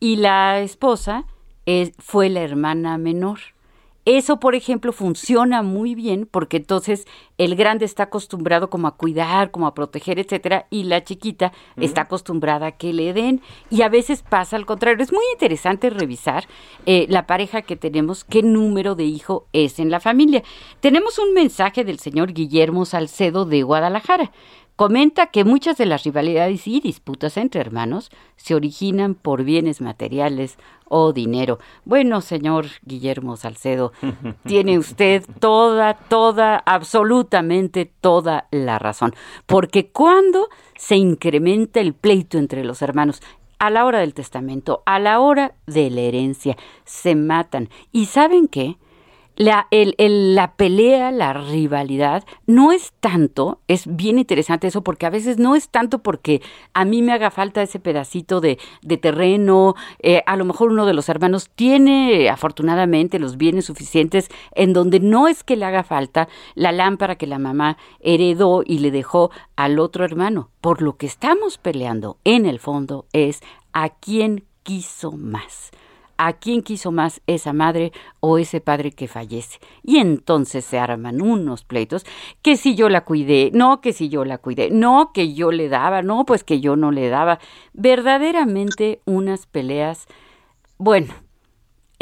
y 0.00 0.16
la 0.16 0.60
esposa 0.60 1.26
fue 1.98 2.28
la 2.28 2.42
hermana 2.42 2.98
menor. 2.98 3.38
Eso, 4.06 4.40
por 4.40 4.54
ejemplo, 4.54 4.92
funciona 4.92 5.62
muy 5.62 5.94
bien 5.94 6.26
porque 6.28 6.56
entonces 6.56 7.06
el 7.36 7.54
grande 7.54 7.84
está 7.84 8.04
acostumbrado 8.04 8.70
como 8.70 8.88
a 8.88 8.96
cuidar, 8.96 9.50
como 9.50 9.66
a 9.66 9.74
proteger, 9.74 10.18
etcétera, 10.18 10.66
y 10.70 10.84
la 10.84 11.04
chiquita 11.04 11.52
está 11.76 12.02
acostumbrada 12.02 12.66
a 12.66 12.72
que 12.72 12.94
le 12.94 13.12
den. 13.12 13.42
Y 13.68 13.82
a 13.82 13.90
veces 13.90 14.22
pasa 14.22 14.56
al 14.56 14.64
contrario. 14.64 15.04
Es 15.04 15.12
muy 15.12 15.24
interesante 15.34 15.90
revisar 15.90 16.48
eh, 16.86 17.06
la 17.10 17.26
pareja 17.26 17.60
que 17.60 17.76
tenemos, 17.76 18.24
qué 18.24 18.42
número 18.42 18.94
de 18.94 19.04
hijo 19.04 19.46
es 19.52 19.78
en 19.78 19.90
la 19.90 20.00
familia. 20.00 20.42
Tenemos 20.80 21.18
un 21.18 21.34
mensaje 21.34 21.84
del 21.84 21.98
señor 21.98 22.32
Guillermo 22.32 22.86
Salcedo 22.86 23.44
de 23.44 23.62
Guadalajara. 23.62 24.32
Comenta 24.80 25.26
que 25.26 25.44
muchas 25.44 25.76
de 25.76 25.84
las 25.84 26.04
rivalidades 26.04 26.66
y 26.66 26.80
disputas 26.80 27.36
entre 27.36 27.60
hermanos 27.60 28.10
se 28.36 28.54
originan 28.54 29.14
por 29.14 29.44
bienes 29.44 29.82
materiales 29.82 30.56
o 30.88 31.12
dinero. 31.12 31.58
Bueno, 31.84 32.22
señor 32.22 32.64
Guillermo 32.86 33.36
Salcedo, 33.36 33.92
tiene 34.46 34.78
usted 34.78 35.22
toda, 35.38 35.92
toda, 35.92 36.62
absolutamente 36.64 37.92
toda 38.00 38.48
la 38.50 38.78
razón. 38.78 39.14
Porque 39.44 39.90
cuando 39.90 40.48
se 40.78 40.96
incrementa 40.96 41.80
el 41.80 41.92
pleito 41.92 42.38
entre 42.38 42.64
los 42.64 42.80
hermanos, 42.80 43.20
a 43.58 43.68
la 43.68 43.84
hora 43.84 43.98
del 43.98 44.14
testamento, 44.14 44.82
a 44.86 44.98
la 44.98 45.20
hora 45.20 45.52
de 45.66 45.90
la 45.90 46.00
herencia, 46.00 46.56
se 46.86 47.14
matan. 47.14 47.68
¿Y 47.92 48.06
saben 48.06 48.48
qué? 48.48 48.78
La, 49.40 49.68
el, 49.70 50.34
la 50.34 50.52
pelea, 50.52 51.10
la 51.10 51.32
rivalidad, 51.32 52.24
no 52.46 52.72
es 52.72 52.92
tanto, 53.00 53.58
es 53.68 53.84
bien 53.86 54.18
interesante 54.18 54.66
eso, 54.66 54.82
porque 54.82 55.06
a 55.06 55.10
veces 55.10 55.38
no 55.38 55.56
es 55.56 55.70
tanto 55.70 56.00
porque 56.00 56.42
a 56.74 56.84
mí 56.84 57.00
me 57.00 57.14
haga 57.14 57.30
falta 57.30 57.62
ese 57.62 57.78
pedacito 57.80 58.42
de, 58.42 58.58
de 58.82 58.98
terreno, 58.98 59.76
eh, 60.00 60.22
a 60.26 60.36
lo 60.36 60.44
mejor 60.44 60.70
uno 60.70 60.84
de 60.84 60.92
los 60.92 61.08
hermanos 61.08 61.48
tiene 61.54 62.28
afortunadamente 62.28 63.18
los 63.18 63.38
bienes 63.38 63.64
suficientes 63.64 64.28
en 64.54 64.74
donde 64.74 65.00
no 65.00 65.26
es 65.26 65.42
que 65.42 65.56
le 65.56 65.64
haga 65.64 65.84
falta 65.84 66.28
la 66.54 66.70
lámpara 66.70 67.16
que 67.16 67.26
la 67.26 67.38
mamá 67.38 67.78
heredó 68.00 68.62
y 68.62 68.80
le 68.80 68.90
dejó 68.90 69.30
al 69.56 69.78
otro 69.78 70.04
hermano. 70.04 70.50
Por 70.60 70.82
lo 70.82 70.98
que 70.98 71.06
estamos 71.06 71.56
peleando 71.56 72.18
en 72.24 72.44
el 72.44 72.58
fondo 72.58 73.06
es 73.14 73.40
a 73.72 73.88
quién 73.88 74.44
quiso 74.64 75.12
más 75.12 75.70
a 76.22 76.34
quién 76.34 76.60
quiso 76.60 76.92
más 76.92 77.22
esa 77.26 77.54
madre 77.54 77.92
o 78.20 78.36
ese 78.36 78.60
padre 78.60 78.92
que 78.92 79.08
fallece. 79.08 79.58
Y 79.82 79.96
entonces 79.96 80.66
se 80.66 80.78
arman 80.78 81.22
unos 81.22 81.64
pleitos, 81.64 82.04
que 82.42 82.58
si 82.58 82.74
yo 82.74 82.90
la 82.90 83.06
cuidé, 83.06 83.50
no, 83.54 83.80
que 83.80 83.94
si 83.94 84.10
yo 84.10 84.26
la 84.26 84.36
cuidé, 84.36 84.68
no, 84.70 85.12
que 85.14 85.32
yo 85.32 85.50
le 85.50 85.70
daba, 85.70 86.02
no, 86.02 86.26
pues 86.26 86.44
que 86.44 86.60
yo 86.60 86.76
no 86.76 86.90
le 86.90 87.08
daba. 87.08 87.38
Verdaderamente 87.72 89.00
unas 89.06 89.46
peleas, 89.46 90.08
bueno, 90.76 91.14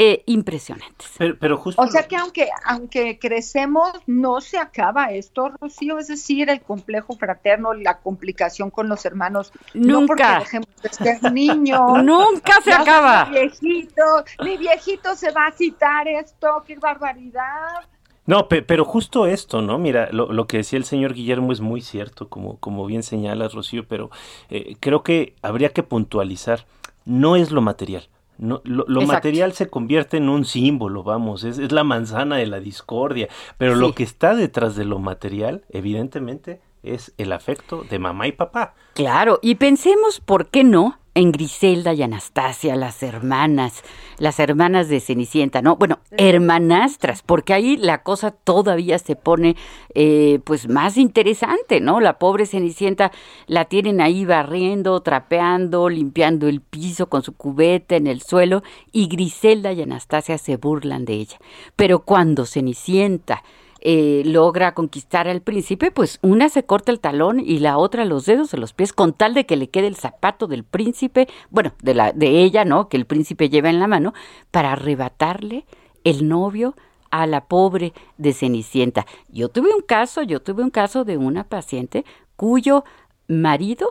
eh, 0.00 0.22
impresionantes. 0.26 1.10
Pero, 1.40 1.56
justo... 1.56 1.82
O 1.82 1.88
sea 1.88 2.04
que 2.04 2.14
aunque, 2.14 2.48
aunque 2.64 3.18
crecemos, 3.18 3.90
no 4.06 4.40
se 4.40 4.56
acaba 4.56 5.10
esto, 5.10 5.48
Rocío, 5.60 5.98
es 5.98 6.06
decir, 6.06 6.48
el 6.50 6.60
complejo 6.60 7.16
fraterno, 7.16 7.74
la 7.74 7.98
complicación 7.98 8.70
con 8.70 8.88
los 8.88 9.04
hermanos. 9.04 9.52
Nunca. 9.74 10.00
No 10.00 10.06
porque 10.06 10.22
dejemos 10.22 10.68
de 10.82 10.88
ser 10.92 11.32
niños. 11.32 11.80
Nunca 12.04 12.60
se 12.62 12.72
acaba. 12.72 13.24
Mi 13.24 13.40
viejito, 13.40 14.02
mi 14.44 14.56
viejito 14.56 15.16
se 15.16 15.32
va 15.32 15.46
a 15.46 15.52
citar 15.52 16.06
esto, 16.06 16.62
qué 16.64 16.76
barbaridad. 16.78 17.84
No, 18.24 18.46
pero 18.46 18.84
justo 18.84 19.26
esto, 19.26 19.62
¿no? 19.62 19.78
Mira, 19.78 20.10
lo, 20.12 20.46
que 20.46 20.58
decía 20.58 20.78
el 20.78 20.84
señor 20.84 21.14
Guillermo 21.14 21.50
es 21.50 21.60
muy 21.60 21.80
cierto, 21.80 22.28
como, 22.28 22.58
como 22.58 22.86
bien 22.86 23.02
señala 23.02 23.48
Rocío, 23.48 23.88
pero 23.88 24.10
eh, 24.48 24.76
creo 24.78 25.02
que 25.02 25.34
habría 25.42 25.70
que 25.70 25.82
puntualizar, 25.82 26.66
no 27.04 27.34
es 27.34 27.50
lo 27.50 27.62
material 27.62 28.08
no, 28.38 28.62
lo, 28.64 29.02
material 29.02 29.52
se 29.52 29.68
convierte 29.68 30.16
en 30.16 30.28
un 30.28 30.44
símbolo, 30.44 31.02
vamos, 31.02 31.44
es, 31.44 31.58
es 31.58 31.72
la 31.72 31.84
manzana 31.84 32.36
de 32.36 32.46
la 32.46 32.60
discordia, 32.60 33.28
pero 33.56 33.74
lo 33.74 33.94
que 33.94 34.04
está 34.04 34.34
detrás 34.34 34.76
de 34.76 34.84
lo 34.84 34.98
material, 34.98 35.64
evidentemente, 35.70 36.60
es 36.82 37.12
el 37.18 37.32
afecto 37.32 37.84
de 37.88 37.98
mamá 37.98 38.26
y 38.28 38.32
papá. 38.32 38.74
Claro, 38.94 39.38
y 39.42 39.56
pensemos, 39.56 40.20
¿por 40.20 40.46
qué 40.46 40.64
no? 40.64 40.98
En 41.18 41.32
Griselda 41.32 41.92
y 41.94 42.02
Anastasia, 42.04 42.76
las 42.76 43.02
hermanas, 43.02 43.82
las 44.18 44.38
hermanas 44.38 44.88
de 44.88 45.00
Cenicienta, 45.00 45.62
¿no? 45.62 45.74
Bueno, 45.74 45.98
hermanastras, 46.12 47.22
porque 47.22 47.52
ahí 47.54 47.76
la 47.76 48.04
cosa 48.04 48.30
todavía 48.30 49.00
se 49.00 49.16
pone 49.16 49.56
eh, 49.94 50.38
pues 50.44 50.68
más 50.68 50.96
interesante, 50.96 51.80
¿no? 51.80 51.98
La 51.98 52.20
pobre 52.20 52.46
Cenicienta 52.46 53.10
la 53.48 53.64
tienen 53.64 54.00
ahí 54.00 54.24
barriendo, 54.24 55.00
trapeando, 55.00 55.88
limpiando 55.88 56.46
el 56.46 56.60
piso 56.60 57.08
con 57.08 57.24
su 57.24 57.32
cubeta 57.32 57.96
en 57.96 58.06
el 58.06 58.22
suelo 58.22 58.62
y 58.92 59.08
Griselda 59.08 59.72
y 59.72 59.82
Anastasia 59.82 60.38
se 60.38 60.56
burlan 60.56 61.04
de 61.04 61.14
ella. 61.14 61.38
Pero 61.74 61.98
cuando 61.98 62.46
Cenicienta 62.46 63.42
eh, 63.80 64.22
logra 64.24 64.74
conquistar 64.74 65.28
al 65.28 65.40
príncipe, 65.40 65.90
pues 65.90 66.18
una 66.22 66.48
se 66.48 66.64
corta 66.64 66.90
el 66.90 67.00
talón 67.00 67.40
y 67.40 67.58
la 67.58 67.78
otra 67.78 68.04
los 68.04 68.26
dedos 68.26 68.50
de 68.50 68.58
los 68.58 68.72
pies 68.72 68.92
con 68.92 69.12
tal 69.12 69.34
de 69.34 69.46
que 69.46 69.56
le 69.56 69.70
quede 69.70 69.86
el 69.86 69.96
zapato 69.96 70.46
del 70.46 70.64
príncipe, 70.64 71.28
bueno, 71.50 71.72
de 71.82 71.94
la 71.94 72.12
de 72.12 72.42
ella, 72.42 72.64
¿no? 72.64 72.88
Que 72.88 72.96
el 72.96 73.06
príncipe 73.06 73.48
lleva 73.48 73.70
en 73.70 73.80
la 73.80 73.86
mano 73.86 74.14
para 74.50 74.72
arrebatarle 74.72 75.64
el 76.04 76.28
novio 76.28 76.74
a 77.10 77.26
la 77.26 77.46
pobre 77.46 77.92
de 78.16 78.32
Cenicienta. 78.32 79.06
Yo 79.28 79.48
tuve 79.48 79.74
un 79.74 79.82
caso, 79.82 80.22
yo 80.22 80.40
tuve 80.42 80.62
un 80.62 80.70
caso 80.70 81.04
de 81.04 81.16
una 81.16 81.44
paciente 81.44 82.04
cuyo 82.36 82.84
marido 83.28 83.90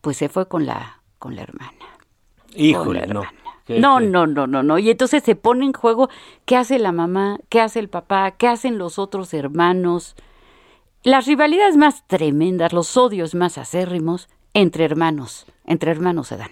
pues 0.00 0.16
se 0.16 0.28
fue 0.28 0.48
con 0.48 0.66
la 0.66 1.02
con 1.18 1.36
la 1.36 1.42
hermana. 1.42 1.72
Híjole, 2.54 3.06
no. 3.06 3.24
No, 3.78 4.00
no, 4.00 4.26
no, 4.26 4.46
no, 4.46 4.62
no. 4.62 4.78
Y 4.78 4.90
entonces 4.90 5.22
se 5.22 5.36
pone 5.36 5.64
en 5.64 5.72
juego 5.72 6.08
qué 6.44 6.56
hace 6.56 6.78
la 6.78 6.92
mamá, 6.92 7.38
qué 7.48 7.60
hace 7.60 7.78
el 7.78 7.88
papá, 7.88 8.32
qué 8.32 8.48
hacen 8.48 8.78
los 8.78 8.98
otros 8.98 9.32
hermanos. 9.34 10.16
Las 11.02 11.26
rivalidades 11.26 11.76
más 11.76 12.06
tremendas, 12.06 12.72
los 12.72 12.96
odios 12.96 13.34
más 13.34 13.58
acérrimos 13.58 14.28
entre 14.54 14.84
hermanos, 14.84 15.46
entre 15.64 15.90
hermanos 15.90 16.28
se 16.28 16.36
dan. 16.36 16.50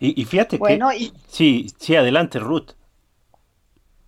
Y, 0.00 0.24
fíjate 0.24 0.58
bueno, 0.58 0.90
que... 0.90 1.12
Sí, 1.28 1.66
sí, 1.78 1.96
adelante, 1.96 2.38
Ruth. 2.38 2.72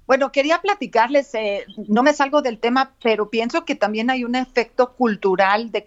Bueno, 0.06 0.30
quería 0.30 0.60
platicarles, 0.60 1.34
eh, 1.34 1.64
no 1.88 2.02
me 2.02 2.12
salgo 2.12 2.42
del 2.42 2.58
tema, 2.58 2.92
pero 3.02 3.30
pienso 3.30 3.64
que 3.64 3.74
también 3.74 4.10
hay 4.10 4.22
un 4.22 4.34
efecto 4.34 4.92
cultural 4.92 5.72
de 5.72 5.84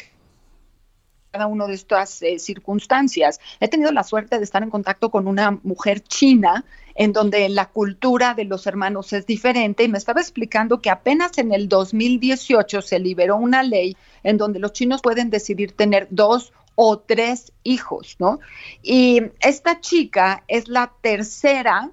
cada 1.32 1.48
una 1.48 1.68
de 1.68 1.76
estas 1.76 2.22
eh, 2.22 2.40
circunstancias. 2.40 3.40
He 3.60 3.68
tenido 3.68 3.92
la 3.92 4.04
suerte 4.04 4.38
de 4.38 4.44
estar 4.44 4.64
en 4.64 4.70
contacto 4.70 5.12
con 5.12 5.28
una 5.28 5.52
mujer 5.64 6.02
china 6.02 6.66
en 6.96 7.14
donde 7.14 7.48
la 7.50 7.68
cultura 7.68 8.34
de 8.34 8.46
los 8.46 8.66
hermanos 8.68 9.14
es 9.14 9.26
diferente 9.26 9.84
y 9.84 9.88
me 9.88 9.98
estaba 9.98 10.22
explicando 10.22 10.82
que 10.82 10.90
apenas 10.90 11.38
en 11.38 11.54
el 11.54 11.70
2018 11.70 12.82
se 12.82 13.00
liberó 13.00 13.38
una 13.38 13.64
ley 13.64 13.96
en 14.24 14.38
donde 14.38 14.60
los 14.60 14.74
chinos 14.74 15.02
pueden 15.02 15.30
decidir 15.30 15.72
tener 15.74 16.08
dos 16.10 16.52
o 16.76 17.00
tres 17.00 17.52
hijos, 17.64 18.16
¿no? 18.20 18.40
Y 18.82 19.22
esta 19.42 19.82
chica 19.82 20.44
es 20.48 20.68
la 20.68 20.92
tercera 21.02 21.92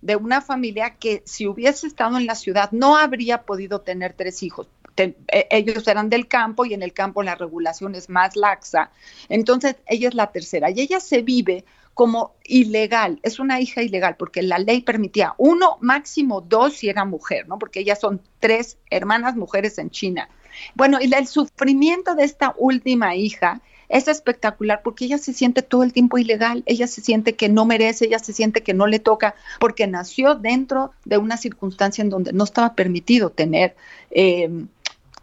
de 0.00 0.16
una 0.16 0.40
familia 0.40 0.96
que 0.96 1.22
si 1.24 1.46
hubiese 1.46 1.86
estado 1.86 2.18
en 2.18 2.26
la 2.26 2.34
ciudad 2.34 2.72
no 2.72 2.96
habría 2.96 3.42
podido 3.42 3.80
tener 3.82 4.14
tres 4.14 4.42
hijos 4.42 4.66
e, 4.96 5.14
ellos 5.50 5.86
eran 5.88 6.08
del 6.08 6.28
campo 6.28 6.64
y 6.64 6.74
en 6.74 6.82
el 6.82 6.92
campo 6.92 7.22
la 7.22 7.34
regulación 7.34 7.94
es 7.94 8.08
más 8.08 8.36
laxa. 8.36 8.90
Entonces, 9.28 9.76
ella 9.86 10.08
es 10.08 10.14
la 10.14 10.32
tercera 10.32 10.70
y 10.70 10.80
ella 10.80 11.00
se 11.00 11.22
vive 11.22 11.64
como 11.94 12.34
ilegal, 12.44 13.20
es 13.22 13.38
una 13.38 13.60
hija 13.60 13.82
ilegal 13.82 14.16
porque 14.16 14.42
la 14.42 14.58
ley 14.58 14.80
permitía 14.80 15.34
uno, 15.36 15.76
máximo 15.80 16.40
dos 16.40 16.74
si 16.74 16.88
era 16.88 17.04
mujer, 17.04 17.46
¿no? 17.48 17.58
Porque 17.58 17.80
ellas 17.80 18.00
son 18.00 18.22
tres 18.40 18.78
hermanas 18.90 19.36
mujeres 19.36 19.78
en 19.78 19.90
China. 19.90 20.28
Bueno, 20.74 20.98
y 21.00 21.12
el 21.12 21.26
sufrimiento 21.26 22.14
de 22.14 22.24
esta 22.24 22.54
última 22.58 23.14
hija 23.14 23.60
es 23.88 24.08
espectacular 24.08 24.80
porque 24.82 25.04
ella 25.04 25.18
se 25.18 25.34
siente 25.34 25.60
todo 25.60 25.82
el 25.82 25.92
tiempo 25.92 26.16
ilegal, 26.16 26.62
ella 26.64 26.86
se 26.86 27.02
siente 27.02 27.34
que 27.34 27.50
no 27.50 27.66
merece, 27.66 28.06
ella 28.06 28.18
se 28.18 28.32
siente 28.32 28.62
que 28.62 28.72
no 28.72 28.86
le 28.86 28.98
toca, 28.98 29.34
porque 29.60 29.86
nació 29.86 30.34
dentro 30.34 30.92
de 31.04 31.18
una 31.18 31.36
circunstancia 31.36 32.00
en 32.00 32.08
donde 32.08 32.32
no 32.32 32.44
estaba 32.44 32.74
permitido 32.74 33.30
tener 33.30 33.76
eh, 34.10 34.48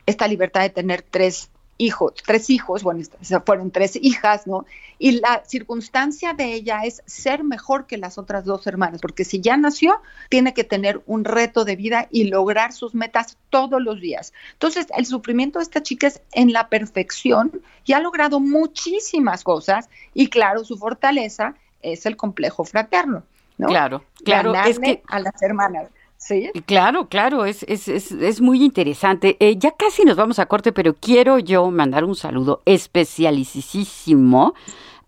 esta 0.10 0.28
libertad 0.28 0.62
de 0.62 0.70
tener 0.70 1.02
tres 1.02 1.50
hijos, 1.80 2.14
tres 2.26 2.50
hijos, 2.50 2.84
bueno, 2.84 3.04
fueron 3.46 3.72
tres 3.72 3.98
hijas, 4.02 4.46
¿no? 4.46 4.66
Y 5.00 5.22
la 5.22 5.44
circunstancia 5.46 6.34
de 6.34 6.54
ella 6.54 6.82
es 6.84 7.02
ser 7.06 7.46
mejor 7.46 7.88
que 7.88 7.98
las 7.98 8.18
otras 8.18 8.44
dos 8.44 8.68
hermanas, 8.68 9.00
porque 9.00 9.24
si 9.24 9.40
ya 9.40 9.56
nació, 9.56 10.02
tiene 10.30 10.54
que 10.54 10.66
tener 10.66 11.02
un 11.06 11.24
reto 11.24 11.64
de 11.64 11.78
vida 11.78 12.10
y 12.12 12.26
lograr 12.26 12.74
sus 12.74 12.94
metas 12.94 13.38
todos 13.50 13.82
los 13.82 14.02
días. 14.02 14.34
Entonces, 14.52 14.88
el 14.98 15.06
sufrimiento 15.06 15.60
de 15.60 15.64
esta 15.64 15.82
chica 15.82 16.08
es 16.08 16.22
en 16.34 16.52
la 16.52 16.68
perfección 16.68 17.62
y 17.86 17.94
ha 17.94 18.02
logrado 18.02 18.42
muchísimas 18.42 19.46
cosas 19.46 19.90
y 20.14 20.28
claro, 20.28 20.66
su 20.66 20.78
fortaleza 20.78 21.56
es 21.82 22.06
el 22.06 22.18
complejo 22.18 22.66
fraterno. 22.66 23.24
¿no? 23.58 23.68
Claro, 23.68 24.04
claro. 24.26 24.54
es 24.66 24.80
que... 24.80 25.02
a 25.08 25.20
las 25.20 25.42
hermanas. 25.42 25.88
Sí. 26.20 26.50
Claro, 26.66 27.08
claro, 27.08 27.46
es, 27.46 27.64
es, 27.64 27.88
es, 27.88 28.12
es 28.12 28.42
muy 28.42 28.64
interesante. 28.64 29.38
Eh, 29.40 29.56
ya 29.58 29.72
casi 29.72 30.04
nos 30.04 30.18
vamos 30.18 30.38
a 30.38 30.48
corte, 30.48 30.74
pero 30.74 30.94
quiero 30.94 31.40
yo 31.40 31.72
mandar 31.72 32.04
un 32.04 32.14
saludo 32.14 32.62
especialicísimo 32.66 34.54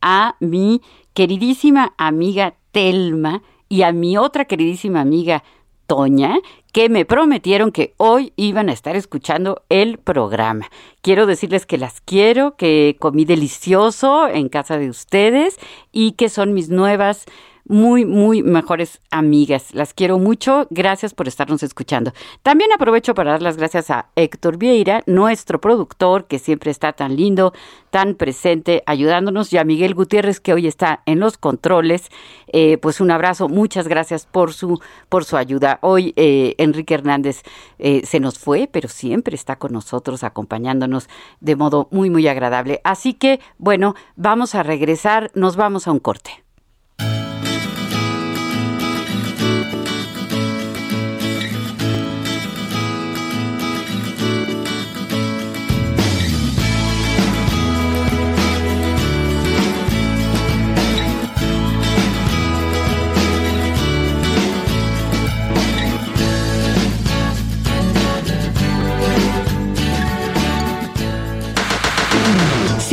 a 0.01 0.35
mi 0.39 0.81
queridísima 1.13 1.93
amiga 1.97 2.55
Telma 2.71 3.43
y 3.67 3.83
a 3.83 3.91
mi 3.91 4.17
otra 4.17 4.45
queridísima 4.45 5.01
amiga 5.01 5.43
Toña, 5.85 6.39
que 6.71 6.87
me 6.87 7.03
prometieron 7.03 7.73
que 7.73 7.93
hoy 7.97 8.31
iban 8.37 8.69
a 8.69 8.73
estar 8.73 8.95
escuchando 8.95 9.63
el 9.67 9.97
programa. 9.97 10.69
Quiero 11.01 11.25
decirles 11.25 11.65
que 11.65 11.77
las 11.77 11.99
quiero, 11.99 12.55
que 12.55 12.95
comí 12.97 13.25
delicioso 13.25 14.29
en 14.29 14.47
casa 14.47 14.77
de 14.77 14.89
ustedes 14.89 15.59
y 15.91 16.13
que 16.13 16.29
son 16.29 16.53
mis 16.53 16.69
nuevas 16.69 17.25
muy, 17.65 18.05
muy 18.05 18.43
mejores 18.43 18.99
amigas. 19.11 19.73
Las 19.73 19.93
quiero 19.93 20.19
mucho. 20.19 20.67
Gracias 20.69 21.13
por 21.13 21.27
estarnos 21.27 21.63
escuchando. 21.63 22.13
También 22.43 22.71
aprovecho 22.73 23.13
para 23.13 23.31
dar 23.31 23.41
las 23.41 23.57
gracias 23.57 23.89
a 23.89 24.07
Héctor 24.15 24.57
Vieira, 24.57 25.03
nuestro 25.05 25.61
productor, 25.61 26.25
que 26.25 26.39
siempre 26.39 26.71
está 26.71 26.93
tan 26.93 27.15
lindo, 27.15 27.53
tan 27.89 28.15
presente, 28.15 28.83
ayudándonos, 28.85 29.53
y 29.53 29.57
a 29.57 29.63
Miguel 29.63 29.93
Gutiérrez, 29.93 30.39
que 30.39 30.53
hoy 30.53 30.67
está 30.67 31.01
en 31.05 31.19
los 31.19 31.37
controles. 31.37 32.09
Eh, 32.47 32.77
pues 32.77 33.01
un 33.01 33.11
abrazo. 33.11 33.49
Muchas 33.49 33.87
gracias 33.87 34.25
por 34.25 34.53
su, 34.53 34.79
por 35.09 35.25
su 35.25 35.37
ayuda. 35.37 35.79
Hoy 35.81 36.13
eh, 36.15 36.55
Enrique 36.57 36.93
Hernández 36.93 37.43
eh, 37.79 38.01
se 38.05 38.19
nos 38.19 38.39
fue, 38.39 38.69
pero 38.71 38.89
siempre 38.89 39.35
está 39.35 39.57
con 39.57 39.73
nosotros, 39.73 40.23
acompañándonos 40.23 41.09
de 41.39 41.55
modo 41.55 41.87
muy, 41.91 42.09
muy 42.09 42.27
agradable. 42.27 42.81
Así 42.83 43.13
que, 43.13 43.39
bueno, 43.57 43.95
vamos 44.15 44.55
a 44.55 44.63
regresar. 44.63 45.31
Nos 45.33 45.55
vamos 45.55 45.87
a 45.87 45.91
un 45.91 45.99
corte. 45.99 46.43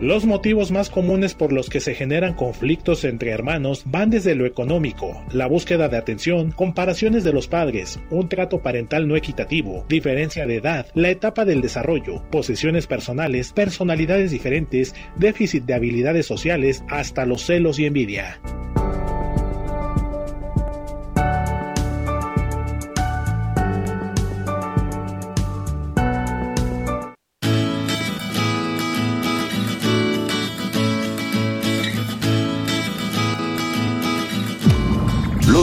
Los 0.00 0.26
motivos 0.26 0.70
más 0.70 0.90
comunes 0.90 1.34
por 1.34 1.52
los 1.52 1.68
que 1.68 1.80
se 1.80 1.92
generan 1.92 2.34
conflictos 2.34 3.02
entre 3.02 3.32
hermanos 3.32 3.82
van 3.84 4.10
desde 4.10 4.36
lo 4.36 4.46
económico, 4.46 5.24
la 5.32 5.48
búsqueda 5.48 5.88
de 5.88 5.96
atención, 5.96 6.52
comparaciones 6.52 7.24
de 7.24 7.32
los 7.32 7.48
padres, 7.48 7.98
un 8.10 8.28
trato 8.28 8.62
parental 8.62 9.08
no 9.08 9.16
equitativo, 9.16 9.84
diferencia 9.88 10.46
de 10.46 10.56
edad, 10.56 10.86
la 10.94 11.10
etapa 11.10 11.44
del 11.44 11.62
desarrollo, 11.62 12.22
posesiones 12.30 12.86
personales, 12.86 13.52
personalidades 13.52 14.30
diferentes, 14.30 14.94
déficit 15.16 15.64
de 15.64 15.74
habilidades 15.74 16.26
sociales, 16.26 16.84
hasta 16.88 17.26
los 17.26 17.42
celos 17.42 17.80
y 17.80 17.86
envidia. 17.86 18.40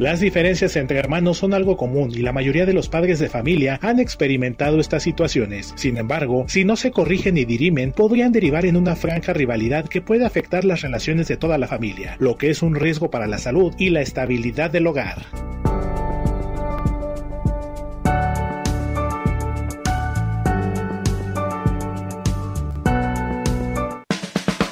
Las 0.00 0.18
diferencias 0.18 0.76
entre 0.76 0.98
hermanos 0.98 1.36
son 1.36 1.52
algo 1.52 1.76
común 1.76 2.10
y 2.10 2.22
la 2.22 2.32
mayoría 2.32 2.64
de 2.64 2.72
los 2.72 2.88
padres 2.88 3.18
de 3.18 3.28
familia 3.28 3.78
han 3.82 4.00
experimentado 4.00 4.80
estas 4.80 5.02
situaciones. 5.02 5.74
Sin 5.76 5.98
embargo, 5.98 6.46
si 6.48 6.64
no 6.64 6.76
se 6.76 6.90
corrigen 6.90 7.36
y 7.36 7.44
dirimen, 7.44 7.92
podrían 7.92 8.32
derivar 8.32 8.64
en 8.64 8.78
una 8.78 8.96
franca 8.96 9.34
rivalidad 9.34 9.84
que 9.84 10.00
puede 10.00 10.24
afectar 10.24 10.64
las 10.64 10.80
relaciones 10.80 11.28
de 11.28 11.36
toda 11.36 11.58
la 11.58 11.68
familia, 11.68 12.16
lo 12.18 12.38
que 12.38 12.48
es 12.48 12.62
un 12.62 12.76
riesgo 12.76 13.10
para 13.10 13.26
la 13.26 13.36
salud 13.36 13.74
y 13.76 13.90
la 13.90 14.00
estabilidad 14.00 14.70
del 14.70 14.86
hogar. 14.86 15.18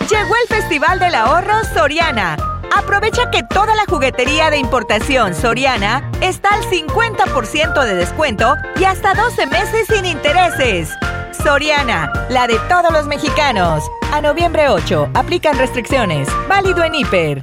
Llegó 0.09 0.35
el 0.43 0.57
Festival 0.57 0.99
del 0.99 1.15
Ahorro 1.15 1.65
Soriana 1.75 2.58
Aprovecha 2.77 3.31
que 3.31 3.43
toda 3.43 3.75
la 3.75 3.85
juguetería 3.89 4.51
de 4.51 4.59
importación 4.59 5.35
Soriana 5.35 6.11
está 6.21 6.51
al 6.51 6.63
50% 6.63 7.85
de 7.85 7.95
descuento 7.95 8.55
y 8.79 8.85
hasta 8.85 9.15
12 9.15 9.47
meses 9.47 9.87
sin 9.89 10.05
intereses. 10.05 10.91
Soriana, 11.43 12.13
la 12.29 12.47
de 12.47 12.59
todos 12.69 12.93
los 12.93 13.07
mexicanos. 13.07 13.85
A 14.13 14.21
noviembre 14.21 14.69
8, 14.69 15.11
aplican 15.15 15.59
restricciones. 15.59 16.29
Válido 16.49 16.85
en 16.85 16.95
Hiper. 16.95 17.43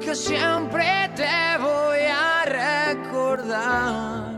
Que 0.00 0.14
siempre 0.14 1.10
te 1.14 1.58
voy 1.58 2.00
a 2.08 2.44
recordar. 2.46 4.32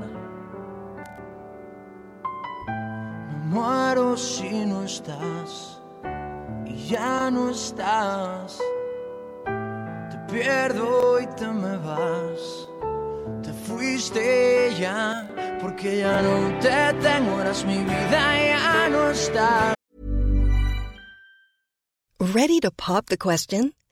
Me 3.31 3.37
muero 3.47 4.17
si 4.17 4.67
no 4.67 4.85
estás 4.85 5.73
ya 6.93 7.31
no 7.31 7.51
estás. 7.51 8.59
Te 10.11 10.33
pierdo 10.33 11.21
y 11.21 11.27
te 11.39 11.47
me 11.47 11.77
vas. 11.79 12.69
Te 13.43 13.53
fuiste 13.53 14.75
ya, 14.79 15.29
porque 15.61 15.99
ya 15.99 16.23
no 16.23 16.59
te 16.61 16.93
tengo, 17.01 17.41
eras 17.41 17.65
mi 17.65 17.79
vida, 17.79 18.23
ya 18.51 18.89
no 18.91 19.11
estás. 19.11 19.75
Ready 22.21 22.61
to 22.61 22.71
pop 22.71 23.07
the 23.07 23.17
question? 23.17 23.73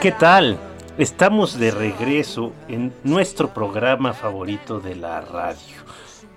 ¿Qué 0.00 0.12
tal? 0.12 0.58
Estamos 0.98 1.58
de 1.58 1.70
regreso 1.70 2.52
en 2.68 2.92
nuestro 3.04 3.54
programa 3.54 4.12
favorito 4.12 4.80
de 4.80 4.96
la 4.96 5.20
radio, 5.20 5.76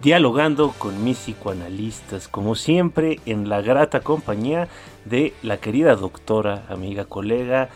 dialogando 0.02 0.74
con 0.78 1.04
mis 1.04 1.18
psicoanalistas, 1.18 2.28
como 2.28 2.56
siempre 2.56 3.20
en 3.26 3.50
la 3.50 3.62
grata 3.62 4.02
compañía 4.02 4.68
de 5.06 5.34
la 5.42 5.58
querida 5.58 5.96
doctora, 5.96 6.64
amiga, 6.70 7.06
colega 7.06 7.70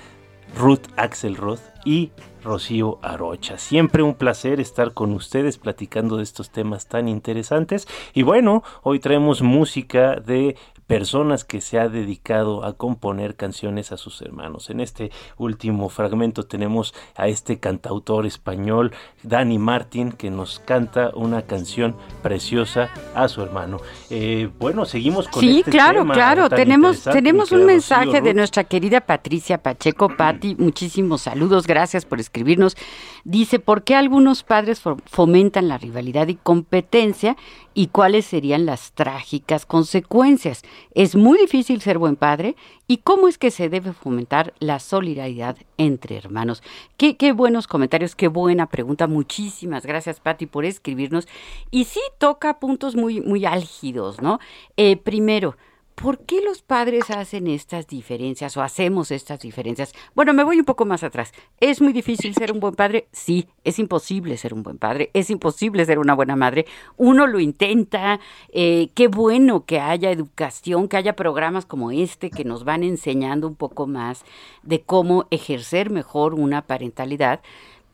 Ruth 0.55 0.87
Axelrod 0.95 1.59
y 1.83 2.11
Rocío 2.47 2.97
Arocha. 3.01 3.57
Siempre 3.57 4.01
un 4.01 4.15
placer 4.15 4.59
estar 4.59 4.93
con 4.93 5.13
ustedes 5.13 5.57
platicando 5.57 6.17
de 6.17 6.23
estos 6.23 6.49
temas 6.49 6.87
tan 6.87 7.09
interesantes. 7.09 7.87
Y 8.13 8.23
bueno, 8.23 8.63
hoy 8.83 8.99
traemos 8.99 9.41
música 9.41 10.15
de 10.15 10.55
personas 10.87 11.43
que 11.43 11.59
se 11.61 11.79
ha 11.79 11.89
dedicado 11.89 12.63
a 12.63 12.73
componer 12.73 13.35
canciones 13.35 13.91
a 13.91 13.97
sus 13.97 14.21
hermanos. 14.21 14.69
En 14.69 14.79
este 14.79 15.11
último 15.37 15.89
fragmento 15.89 16.43
tenemos 16.43 16.93
a 17.15 17.27
este 17.27 17.59
cantautor 17.59 18.25
español, 18.25 18.93
Dani 19.21 19.59
Martín, 19.59 20.13
que 20.13 20.31
nos 20.31 20.59
canta 20.59 21.11
una 21.13 21.41
canción 21.41 21.95
preciosa 22.23 22.89
a 23.13 23.27
su 23.27 23.41
hermano. 23.41 23.79
Eh, 24.09 24.49
bueno, 24.59 24.85
seguimos 24.85 25.27
con 25.27 25.41
sí, 25.41 25.59
este 25.59 25.71
claro, 25.71 25.99
tema 25.99 26.13
claro. 26.13 26.49
Tenemos, 26.49 27.03
tenemos 27.03 27.51
un 27.51 27.65
mensaje 27.65 28.05
Rocío 28.05 28.21
de 28.21 28.33
nuestra 28.33 28.63
querida 28.63 29.01
Patricia 29.01 29.57
Pacheco. 29.61 30.15
Pati, 30.15 30.55
muchísimos 30.55 31.23
saludos. 31.23 31.67
Gracias 31.67 32.05
por 32.05 32.19
escribirnos. 32.21 32.77
Dice, 33.25 33.59
¿por 33.59 33.83
qué 33.83 33.95
algunos 33.95 34.43
padres 34.43 34.81
fo- 34.81 35.01
fomentan 35.05 35.67
la 35.67 35.77
rivalidad 35.77 36.29
y 36.29 36.35
competencia 36.35 37.35
y 37.73 37.87
cuáles 37.87 38.25
serían 38.25 38.65
las 38.65 38.93
trágicas 38.93 39.65
consecuencias? 39.65 40.63
Es 40.93 41.15
muy 41.15 41.37
difícil 41.37 41.81
ser 41.81 41.97
buen 41.97 42.15
padre 42.15 42.55
y 42.87 42.97
cómo 42.97 43.27
es 43.27 43.37
que 43.37 43.51
se 43.51 43.69
debe 43.69 43.93
fomentar 43.93 44.53
la 44.59 44.79
solidaridad 44.79 45.57
entre 45.77 46.17
hermanos. 46.17 46.63
Qué, 46.97 47.17
qué 47.17 47.31
buenos 47.31 47.67
comentarios, 47.67 48.15
qué 48.15 48.27
buena 48.27 48.67
pregunta. 48.67 49.07
Muchísimas 49.07 49.85
gracias, 49.85 50.19
Pati, 50.19 50.45
por 50.45 50.65
escribirnos. 50.65 51.27
Y 51.71 51.85
sí 51.85 52.01
toca 52.17 52.59
puntos 52.59 52.95
muy, 52.95 53.21
muy 53.21 53.45
álgidos, 53.45 54.21
¿no? 54.21 54.39
Eh, 54.77 54.97
primero, 54.97 55.55
¿Por 55.99 56.19
qué 56.19 56.41
los 56.41 56.61
padres 56.61 57.09
hacen 57.09 57.47
estas 57.47 57.87
diferencias 57.87 58.55
o 58.55 58.61
hacemos 58.61 59.09
estas 59.09 59.39
diferencias? 59.39 59.93
Bueno, 60.13 60.31
me 60.31 60.43
voy 60.43 60.59
un 60.59 60.63
poco 60.63 60.85
más 60.85 61.01
atrás. 61.01 61.31
¿Es 61.59 61.81
muy 61.81 61.91
difícil 61.91 62.35
ser 62.35 62.51
un 62.51 62.59
buen 62.59 62.75
padre? 62.75 63.07
Sí, 63.11 63.47
es 63.63 63.79
imposible 63.79 64.37
ser 64.37 64.53
un 64.53 64.61
buen 64.61 64.77
padre, 64.77 65.09
es 65.15 65.31
imposible 65.31 65.83
ser 65.85 65.97
una 65.97 66.13
buena 66.13 66.35
madre. 66.35 66.67
Uno 66.97 67.25
lo 67.25 67.39
intenta, 67.39 68.19
eh, 68.49 68.89
qué 68.93 69.07
bueno 69.07 69.65
que 69.65 69.79
haya 69.79 70.11
educación, 70.11 70.87
que 70.87 70.97
haya 70.97 71.15
programas 71.15 71.65
como 71.65 71.89
este 71.89 72.29
que 72.29 72.45
nos 72.45 72.63
van 72.63 72.83
enseñando 72.83 73.47
un 73.47 73.55
poco 73.55 73.87
más 73.87 74.23
de 74.61 74.83
cómo 74.83 75.25
ejercer 75.31 75.89
mejor 75.89 76.35
una 76.35 76.61
parentalidad 76.61 77.41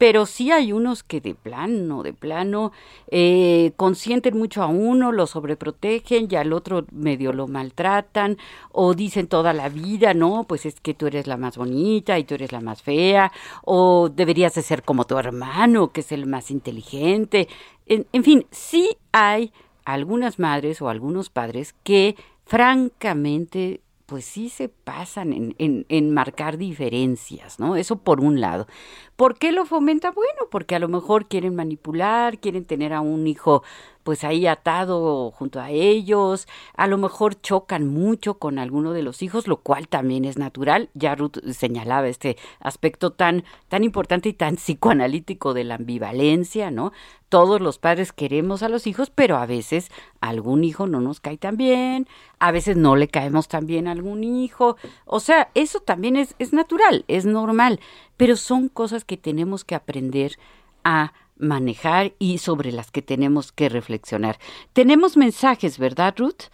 pero 0.03 0.25
sí 0.25 0.51
hay 0.51 0.73
unos 0.73 1.01
que 1.01 1.21
de 1.21 1.33
plano, 1.33 2.03
de 2.03 2.11
plano, 2.11 2.73
eh, 3.07 3.71
consienten 3.77 4.37
mucho 4.37 4.61
a 4.61 4.67
uno, 4.67 5.13
lo 5.13 5.27
sobreprotegen 5.27 6.27
y 6.29 6.35
al 6.35 6.51
otro 6.51 6.85
medio 6.91 7.31
lo 7.31 7.47
maltratan 7.47 8.37
o 8.73 8.95
dicen 8.95 9.27
toda 9.27 9.53
la 9.53 9.69
vida, 9.69 10.13
no, 10.13 10.43
pues 10.43 10.65
es 10.65 10.81
que 10.81 10.93
tú 10.93 11.07
eres 11.07 11.25
la 11.25 11.37
más 11.37 11.55
bonita 11.55 12.19
y 12.19 12.25
tú 12.25 12.35
eres 12.35 12.51
la 12.51 12.59
más 12.59 12.81
fea 12.81 13.31
o 13.63 14.09
deberías 14.09 14.53
de 14.55 14.61
ser 14.61 14.83
como 14.83 15.05
tu 15.05 15.17
hermano, 15.17 15.93
que 15.93 16.01
es 16.01 16.11
el 16.11 16.25
más 16.25 16.51
inteligente. 16.51 17.47
En, 17.85 18.05
en 18.11 18.25
fin, 18.25 18.45
sí 18.51 18.97
hay 19.13 19.53
algunas 19.85 20.37
madres 20.37 20.81
o 20.81 20.89
algunos 20.89 21.29
padres 21.29 21.75
que 21.85 22.17
francamente 22.43 23.79
pues 24.13 24.25
sí 24.25 24.49
se 24.49 24.69
pasan 24.69 25.33
en, 25.33 25.55
en, 25.57 25.87
en, 25.89 26.13
marcar 26.13 26.59
diferencias, 26.59 27.59
¿no? 27.59 27.75
Eso 27.75 27.95
por 27.95 28.19
un 28.19 28.39
lado. 28.39 28.67
¿Por 29.15 29.39
qué 29.39 29.51
lo 29.51 29.65
fomenta? 29.65 30.11
Bueno, 30.11 30.49
porque 30.51 30.75
a 30.75 30.79
lo 30.79 30.87
mejor 30.87 31.27
quieren 31.27 31.55
manipular, 31.55 32.37
quieren 32.37 32.63
tener 32.63 32.93
a 32.93 33.01
un 33.01 33.25
hijo 33.25 33.63
pues 34.03 34.23
ahí 34.23 34.47
atado 34.47 35.31
junto 35.31 35.59
a 35.59 35.71
ellos, 35.71 36.47
a 36.75 36.87
lo 36.87 36.97
mejor 36.97 37.39
chocan 37.41 37.87
mucho 37.87 38.37
con 38.37 38.59
alguno 38.59 38.93
de 38.93 39.01
los 39.01 39.21
hijos, 39.21 39.47
lo 39.47 39.57
cual 39.57 39.87
también 39.87 40.25
es 40.25 40.37
natural. 40.37 40.89
Ya 40.93 41.15
Ruth 41.15 41.37
señalaba 41.51 42.07
este 42.07 42.37
aspecto 42.59 43.11
tan, 43.11 43.43
tan 43.69 43.83
importante 43.83 44.29
y 44.29 44.33
tan 44.33 44.55
psicoanalítico 44.55 45.53
de 45.53 45.63
la 45.63 45.75
ambivalencia, 45.75 46.69
¿no? 46.69 46.91
Todos 47.29 47.61
los 47.61 47.79
padres 47.79 48.11
queremos 48.11 48.61
a 48.61 48.69
los 48.69 48.85
hijos, 48.85 49.09
pero 49.09 49.37
a 49.37 49.45
veces 49.45 49.89
algún 50.21 50.63
hijo 50.63 50.85
no 50.85 51.01
nos 51.01 51.19
cae 51.19 51.37
tan 51.37 51.57
bien, 51.57 52.07
a 52.37 52.51
veces 52.51 52.77
no 52.77 52.95
le 52.95 53.07
caemos 53.07 53.47
tan 53.47 53.65
bien 53.65 53.87
a 53.87 53.91
algún 53.91 54.23
hijo. 54.23 54.77
O 55.05 55.19
sea, 55.19 55.49
eso 55.55 55.79
también 55.79 56.15
es, 56.15 56.35
es 56.37 56.53
natural, 56.53 57.05
es 57.07 57.25
normal, 57.25 57.79
pero 58.17 58.35
son 58.35 58.67
cosas 58.67 59.03
que 59.03 59.17
tenemos 59.17 59.63
que 59.63 59.75
aprender 59.75 60.37
a 60.83 61.13
manejar 61.37 62.13
y 62.19 62.37
sobre 62.37 62.71
las 62.71 62.91
que 62.91 63.01
tenemos 63.01 63.51
que 63.51 63.69
reflexionar. 63.69 64.37
Tenemos 64.73 65.17
mensajes, 65.17 65.77
¿verdad, 65.77 66.13
Ruth? 66.17 66.49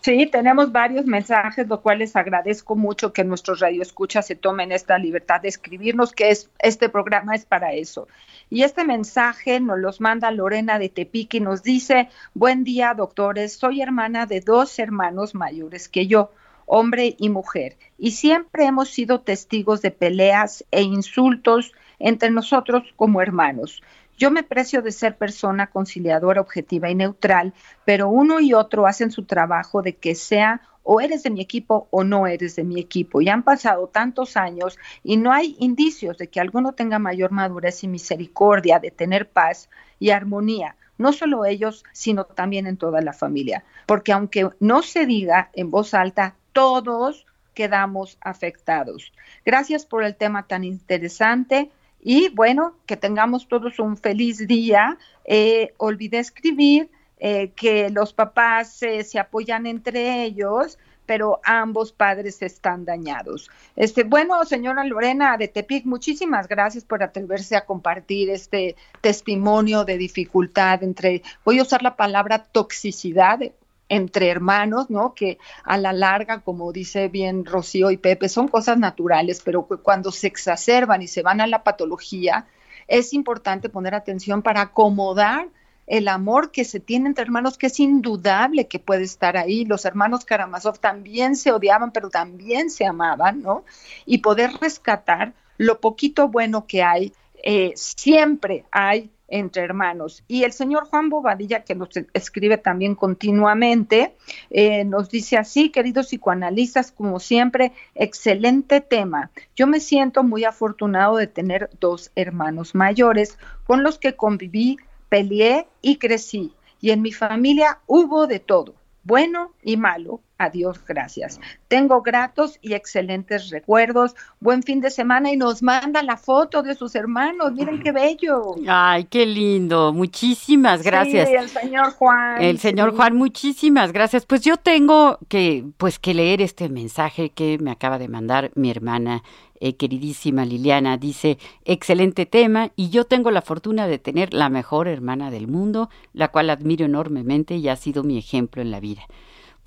Sí, 0.00 0.26
tenemos 0.26 0.70
varios 0.70 1.06
mensajes, 1.06 1.66
lo 1.66 1.82
cual 1.82 1.98
les 1.98 2.14
agradezco 2.14 2.76
mucho 2.76 3.12
que 3.12 3.24
nuestros 3.24 3.60
radioescuchas 3.60 4.26
se 4.26 4.36
tomen 4.36 4.70
esta 4.70 4.96
libertad 4.96 5.40
de 5.40 5.48
escribirnos, 5.48 6.12
que 6.12 6.30
es 6.30 6.50
este 6.60 6.88
programa 6.88 7.34
es 7.34 7.44
para 7.44 7.72
eso. 7.72 8.06
Y 8.48 8.62
este 8.62 8.84
mensaje 8.84 9.58
nos 9.60 9.78
los 9.78 10.00
manda 10.00 10.30
Lorena 10.30 10.78
de 10.78 10.88
Tepic 10.88 11.34
y 11.34 11.40
nos 11.40 11.62
dice, 11.62 12.08
buen 12.32 12.62
día, 12.62 12.94
doctores, 12.94 13.54
soy 13.54 13.82
hermana 13.82 14.24
de 14.26 14.40
dos 14.40 14.78
hermanos 14.78 15.34
mayores 15.34 15.88
que 15.88 16.06
yo 16.06 16.30
hombre 16.68 17.16
y 17.18 17.30
mujer, 17.30 17.78
y 17.96 18.10
siempre 18.10 18.66
hemos 18.66 18.90
sido 18.90 19.22
testigos 19.22 19.80
de 19.80 19.90
peleas 19.90 20.64
e 20.70 20.82
insultos 20.82 21.72
entre 21.98 22.30
nosotros 22.30 22.82
como 22.96 23.20
hermanos. 23.20 23.82
Yo 24.16 24.30
me 24.30 24.42
precio 24.42 24.82
de 24.82 24.90
ser 24.90 25.16
persona 25.16 25.68
conciliadora, 25.68 26.40
objetiva 26.40 26.90
y 26.90 26.94
neutral, 26.94 27.54
pero 27.84 28.08
uno 28.08 28.40
y 28.40 28.52
otro 28.52 28.86
hacen 28.86 29.10
su 29.10 29.24
trabajo 29.24 29.80
de 29.80 29.94
que 29.94 30.14
sea 30.14 30.60
o 30.82 31.00
eres 31.00 31.22
de 31.22 31.30
mi 31.30 31.40
equipo 31.40 31.86
o 31.90 32.02
no 32.02 32.26
eres 32.26 32.56
de 32.56 32.64
mi 32.64 32.80
equipo. 32.80 33.20
Y 33.20 33.28
han 33.28 33.42
pasado 33.42 33.86
tantos 33.88 34.36
años 34.36 34.78
y 35.04 35.18
no 35.18 35.32
hay 35.32 35.54
indicios 35.60 36.18
de 36.18 36.28
que 36.28 36.40
alguno 36.40 36.72
tenga 36.72 36.98
mayor 36.98 37.30
madurez 37.30 37.84
y 37.84 37.88
misericordia, 37.88 38.78
de 38.78 38.90
tener 38.90 39.28
paz 39.28 39.68
y 40.00 40.10
armonía 40.10 40.76
no 40.98 41.12
solo 41.12 41.44
ellos, 41.44 41.84
sino 41.92 42.24
también 42.24 42.66
en 42.66 42.76
toda 42.76 43.00
la 43.00 43.12
familia. 43.12 43.64
Porque 43.86 44.12
aunque 44.12 44.50
no 44.60 44.82
se 44.82 45.06
diga 45.06 45.50
en 45.54 45.70
voz 45.70 45.94
alta, 45.94 46.34
todos 46.52 47.24
quedamos 47.54 48.18
afectados. 48.20 49.12
Gracias 49.44 49.86
por 49.86 50.04
el 50.04 50.16
tema 50.16 50.46
tan 50.46 50.64
interesante 50.64 51.70
y 52.10 52.30
bueno, 52.30 52.72
que 52.86 52.96
tengamos 52.96 53.48
todos 53.48 53.78
un 53.78 53.98
feliz 53.98 54.38
día. 54.46 54.96
Eh, 55.26 55.74
olvidé 55.76 56.20
escribir 56.20 56.88
eh, 57.18 57.52
que 57.54 57.90
los 57.90 58.14
papás 58.14 58.82
eh, 58.82 59.04
se 59.04 59.18
apoyan 59.18 59.66
entre 59.66 60.22
ellos 60.22 60.78
pero 61.04 61.40
ambos 61.42 61.90
padres 61.90 62.42
están 62.42 62.84
dañados. 62.84 63.50
Este, 63.76 64.04
bueno, 64.04 64.44
señora 64.44 64.84
Lorena 64.84 65.38
de 65.38 65.48
Tepic, 65.48 65.86
muchísimas 65.86 66.48
gracias 66.48 66.84
por 66.84 67.02
atreverse 67.02 67.56
a 67.56 67.64
compartir 67.64 68.28
este 68.28 68.76
testimonio 69.00 69.86
de 69.86 69.96
dificultad 69.96 70.82
entre, 70.82 71.22
voy 71.46 71.60
a 71.60 71.62
usar 71.62 71.82
la 71.82 71.96
palabra 71.96 72.44
toxicidad, 72.44 73.40
entre 73.88 74.28
hermanos, 74.28 74.90
¿no? 74.90 75.14
Que 75.14 75.38
a 75.64 75.78
la 75.78 75.92
larga, 75.92 76.40
como 76.40 76.72
dice 76.72 77.08
bien 77.08 77.44
Rocío 77.44 77.90
y 77.90 77.96
Pepe, 77.96 78.28
son 78.28 78.48
cosas 78.48 78.78
naturales, 78.78 79.40
pero 79.44 79.66
cuando 79.66 80.12
se 80.12 80.26
exacerban 80.26 81.02
y 81.02 81.08
se 81.08 81.22
van 81.22 81.40
a 81.40 81.46
la 81.46 81.64
patología, 81.64 82.46
es 82.86 83.12
importante 83.12 83.68
poner 83.68 83.94
atención 83.94 84.42
para 84.42 84.62
acomodar 84.62 85.48
el 85.86 86.08
amor 86.08 86.50
que 86.50 86.64
se 86.64 86.80
tiene 86.80 87.08
entre 87.08 87.24
hermanos, 87.24 87.56
que 87.56 87.68
es 87.68 87.80
indudable 87.80 88.68
que 88.68 88.78
puede 88.78 89.04
estar 89.04 89.36
ahí. 89.36 89.64
Los 89.64 89.84
hermanos 89.84 90.24
Karamazov 90.24 90.78
también 90.78 91.34
se 91.34 91.50
odiaban, 91.50 91.92
pero 91.92 92.10
también 92.10 92.70
se 92.70 92.84
amaban, 92.84 93.42
¿no? 93.42 93.64
Y 94.04 94.18
poder 94.18 94.52
rescatar 94.60 95.32
lo 95.56 95.80
poquito 95.80 96.28
bueno 96.28 96.66
que 96.66 96.82
hay, 96.82 97.12
eh, 97.42 97.72
siempre 97.74 98.64
hay 98.70 99.10
entre 99.28 99.62
hermanos. 99.62 100.24
Y 100.26 100.44
el 100.44 100.52
señor 100.52 100.88
Juan 100.88 101.10
Bobadilla, 101.10 101.64
que 101.64 101.74
nos 101.74 101.90
escribe 102.14 102.58
también 102.58 102.94
continuamente, 102.94 104.16
eh, 104.50 104.84
nos 104.84 105.10
dice 105.10 105.36
así, 105.36 105.70
queridos 105.70 106.08
psicoanalistas, 106.08 106.90
como 106.90 107.20
siempre, 107.20 107.72
excelente 107.94 108.80
tema. 108.80 109.30
Yo 109.54 109.66
me 109.66 109.80
siento 109.80 110.22
muy 110.24 110.44
afortunado 110.44 111.16
de 111.16 111.26
tener 111.26 111.70
dos 111.78 112.10
hermanos 112.16 112.74
mayores 112.74 113.38
con 113.64 113.82
los 113.82 113.98
que 113.98 114.16
conviví, 114.16 114.78
peleé 115.08 115.66
y 115.82 115.96
crecí. 115.96 116.54
Y 116.80 116.90
en 116.90 117.02
mi 117.02 117.12
familia 117.12 117.80
hubo 117.86 118.26
de 118.26 118.38
todo, 118.38 118.74
bueno 119.02 119.52
y 119.62 119.76
malo. 119.76 120.20
Adiós, 120.40 120.80
gracias. 120.86 121.40
Tengo 121.66 122.00
gratos 122.00 122.60
y 122.62 122.74
excelentes 122.74 123.50
recuerdos. 123.50 124.14
Buen 124.38 124.62
fin 124.62 124.80
de 124.80 124.88
semana 124.88 125.32
y 125.32 125.36
nos 125.36 125.64
manda 125.64 126.00
la 126.04 126.16
foto 126.16 126.62
de 126.62 126.76
sus 126.76 126.94
hermanos. 126.94 127.54
Miren 127.54 127.82
qué 127.82 127.90
bello. 127.90 128.54
Ay, 128.68 129.06
qué 129.06 129.26
lindo. 129.26 129.92
Muchísimas 129.92 130.84
gracias. 130.84 131.28
Sí, 131.28 131.34
el 131.34 131.48
señor 131.48 131.90
Juan. 131.90 132.40
El 132.40 132.60
señor 132.60 132.90
sí. 132.90 132.96
Juan, 132.96 133.16
muchísimas 133.16 133.90
gracias. 133.90 134.26
Pues 134.26 134.42
yo 134.42 134.56
tengo 134.58 135.18
que, 135.26 135.64
pues, 135.76 135.98
que 135.98 136.14
leer 136.14 136.40
este 136.40 136.68
mensaje 136.68 137.30
que 137.30 137.58
me 137.58 137.72
acaba 137.72 137.98
de 137.98 138.06
mandar 138.06 138.52
mi 138.54 138.70
hermana 138.70 139.24
eh, 139.58 139.74
queridísima 139.74 140.44
Liliana. 140.44 140.98
Dice, 140.98 141.38
excelente 141.64 142.26
tema 142.26 142.70
y 142.76 142.90
yo 142.90 143.06
tengo 143.06 143.32
la 143.32 143.42
fortuna 143.42 143.88
de 143.88 143.98
tener 143.98 144.32
la 144.32 144.50
mejor 144.50 144.86
hermana 144.86 145.32
del 145.32 145.48
mundo, 145.48 145.90
la 146.12 146.28
cual 146.28 146.50
admiro 146.50 146.86
enormemente 146.86 147.56
y 147.56 147.68
ha 147.68 147.74
sido 147.74 148.04
mi 148.04 148.18
ejemplo 148.18 148.62
en 148.62 148.70
la 148.70 148.78
vida 148.78 149.02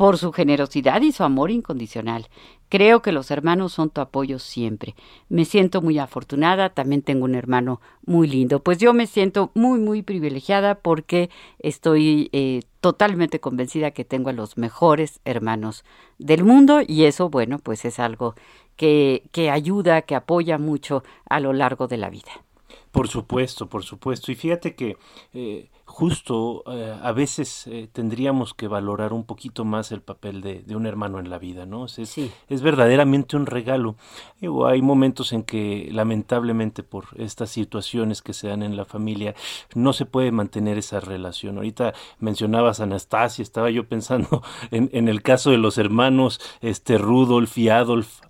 por 0.01 0.17
su 0.17 0.31
generosidad 0.31 0.99
y 1.03 1.11
su 1.11 1.23
amor 1.23 1.51
incondicional. 1.51 2.27
Creo 2.69 3.03
que 3.03 3.11
los 3.11 3.29
hermanos 3.29 3.73
son 3.73 3.91
tu 3.91 4.01
apoyo 4.01 4.39
siempre. 4.39 4.95
Me 5.29 5.45
siento 5.45 5.79
muy 5.83 5.99
afortunada, 5.99 6.71
también 6.71 7.03
tengo 7.03 7.25
un 7.25 7.35
hermano 7.35 7.81
muy 8.03 8.27
lindo. 8.27 8.63
Pues 8.63 8.79
yo 8.79 8.95
me 8.95 9.05
siento 9.05 9.51
muy, 9.53 9.77
muy 9.79 10.01
privilegiada 10.01 10.73
porque 10.73 11.29
estoy 11.59 12.31
eh, 12.31 12.61
totalmente 12.79 13.39
convencida 13.39 13.91
que 13.91 14.03
tengo 14.03 14.31
a 14.31 14.33
los 14.33 14.57
mejores 14.57 15.19
hermanos 15.23 15.85
del 16.17 16.45
mundo 16.45 16.79
y 16.81 17.03
eso, 17.03 17.29
bueno, 17.29 17.59
pues 17.59 17.85
es 17.85 17.99
algo 17.99 18.33
que, 18.77 19.29
que 19.31 19.51
ayuda, 19.51 20.01
que 20.01 20.15
apoya 20.15 20.57
mucho 20.57 21.03
a 21.29 21.39
lo 21.39 21.53
largo 21.53 21.87
de 21.87 21.97
la 21.97 22.09
vida. 22.09 22.31
Por 22.91 23.07
supuesto, 23.07 23.67
por 23.67 23.83
supuesto. 23.83 24.31
Y 24.31 24.35
fíjate 24.35 24.73
que 24.73 24.97
eh, 25.33 25.69
justo 25.91 26.63
eh, 26.67 26.95
a 27.01 27.12
veces 27.12 27.67
eh, 27.67 27.89
tendríamos 27.91 28.54
que 28.54 28.69
valorar 28.69 29.12
un 29.12 29.25
poquito 29.25 29.65
más 29.65 29.91
el 29.91 30.01
papel 30.01 30.41
de, 30.41 30.63
un 30.75 30.86
hermano 30.86 31.19
en 31.19 31.30
la 31.30 31.38
vida, 31.38 31.65
¿no? 31.65 31.86
Es, 31.86 31.99
es 31.99 32.62
verdaderamente 32.62 33.36
un 33.36 33.45
regalo. 33.45 33.97
hay 34.65 34.82
momentos 34.82 35.34
en 35.34 35.43
que 35.43 35.89
lamentablemente 35.91 36.82
por 36.82 37.06
estas 37.17 37.49
situaciones 37.49 38.21
que 38.21 38.34
se 38.34 38.47
dan 38.47 38.63
en 38.63 38.77
la 38.77 38.86
familia 38.86 39.36
no 39.75 39.91
se 39.91 40.06
puede 40.06 40.32
mantener 40.32 40.77
esa 40.77 41.01
relación. 41.01 41.58
Ahorita 41.58 41.93
mencionabas 42.19 42.80
a 42.80 42.84
Anastasia, 42.84 43.43
estaba 43.43 43.69
yo 43.69 43.88
pensando 43.88 44.41
en, 44.71 44.89
en 44.93 45.10
el 45.10 45.21
caso 45.21 45.51
de 45.51 45.58
los 45.58 45.77
hermanos 45.77 46.39
este 46.62 46.97
Rudolf 46.97 47.58
y 47.58 47.67
Adolf 47.67 48.21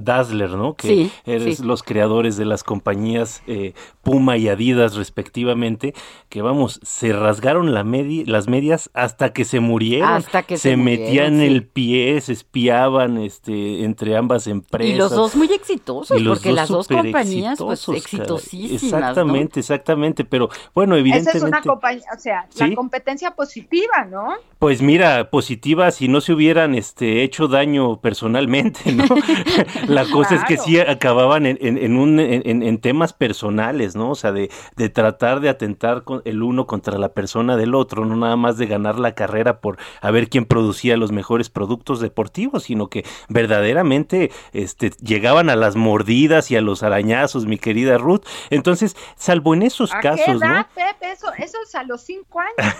Dazzler, 0.00 0.50
¿no? 0.50 0.74
Que 0.74 1.10
eres 1.24 1.60
los 1.60 1.82
creadores 1.82 2.36
de 2.36 2.44
las 2.44 2.62
compañías 2.62 3.42
eh, 3.46 3.72
Puma 4.02 4.36
y 4.36 4.48
Adidas 4.48 4.94
respectivamente, 4.94 5.94
que 6.28 6.42
vamos, 6.42 6.80
se 6.82 7.12
rasgaron 7.12 7.72
la 7.72 7.86
las 8.26 8.48
medias 8.48 8.90
hasta 8.94 9.32
que 9.32 9.44
se 9.44 9.60
murieron. 9.60 10.08
Hasta 10.08 10.42
que 10.42 10.58
se, 10.58 10.76
metían 10.76 11.40
el 11.40 11.66
pie, 11.66 12.20
se 12.20 12.32
espiaban 12.32 13.18
este, 13.18 13.84
entre 13.84 14.16
ambas 14.16 14.46
empresas. 14.46 14.94
Y 14.94 14.98
los 14.98 15.10
dos 15.12 15.36
muy 15.36 15.50
exitosos, 15.52 16.20
porque 16.22 16.52
las 16.52 16.68
dos 16.68 16.88
compañías 16.88 17.58
pues 17.58 17.88
exitosísimas. 17.88 18.82
Exactamente, 18.82 19.60
exactamente, 19.60 20.24
pero 20.24 20.48
bueno, 20.74 20.96
evidentemente. 20.96 21.38
Esa 21.38 21.46
es 21.46 21.50
una 21.50 21.62
compañía, 21.62 22.04
o 22.14 22.18
sea, 22.18 22.48
la 22.58 22.74
competencia 22.74 23.34
positiva, 23.34 24.04
¿no? 24.10 24.34
Pues 24.58 24.82
mira, 24.82 25.30
positiva 25.30 25.90
si 25.90 26.08
no 26.08 26.20
se 26.20 26.32
hubieran 26.32 26.74
este, 26.74 27.22
hecho 27.22 27.46
daño 27.46 28.00
personalmente, 28.00 28.92
¿no? 28.92 29.04
la 29.88 30.04
cosa 30.06 30.34
es 30.34 30.44
que 30.44 30.56
sí 30.56 30.78
acababan 30.78 31.46
en, 31.46 31.58
en, 31.60 31.96
un, 31.96 32.18
en, 32.20 32.78
temas 32.78 33.12
personales, 33.12 33.96
¿no? 33.96 34.10
O 34.10 34.14
sea, 34.14 34.32
de, 34.32 34.50
de 34.76 34.88
tratar 34.88 35.40
de 35.40 35.48
atentar 35.48 36.04
con 36.04 36.22
el 36.24 36.42
uno 36.42 36.66
contra 36.66 36.98
la 36.98 37.10
persona 37.10 37.56
del 37.56 37.74
otro, 37.74 38.04
no 38.04 38.16
nada 38.16 38.36
más 38.36 38.58
de 38.58 38.66
ganar 38.66 38.98
la 38.98 39.12
carrera 39.12 39.60
por 39.60 39.78
a 40.00 40.10
ver 40.10 40.28
quién 40.28 40.44
producía 40.44 40.96
los 40.96 41.12
mejores 41.12 41.50
productos 41.50 42.00
deportivos, 42.00 42.64
sino 42.64 42.88
que 42.88 43.04
verdaderamente 43.28 44.30
este, 44.52 44.90
llegaban 45.02 45.50
a 45.50 45.56
las 45.56 45.76
mordidas 45.76 46.50
y 46.50 46.56
a 46.56 46.60
los 46.60 46.82
arañazos, 46.82 47.46
mi 47.46 47.58
querida 47.58 47.98
Ruth. 47.98 48.22
Entonces, 48.50 48.96
salvo 49.16 49.54
en 49.54 49.62
esos 49.62 49.90
casos, 49.92 50.40
¿no? 50.40 50.66
Pepe? 50.74 51.12
Eso, 51.12 51.32
eso 51.38 51.58
es 51.62 51.74
a 51.74 51.82
los 51.84 52.02
cinco 52.02 52.40
años. 52.40 52.74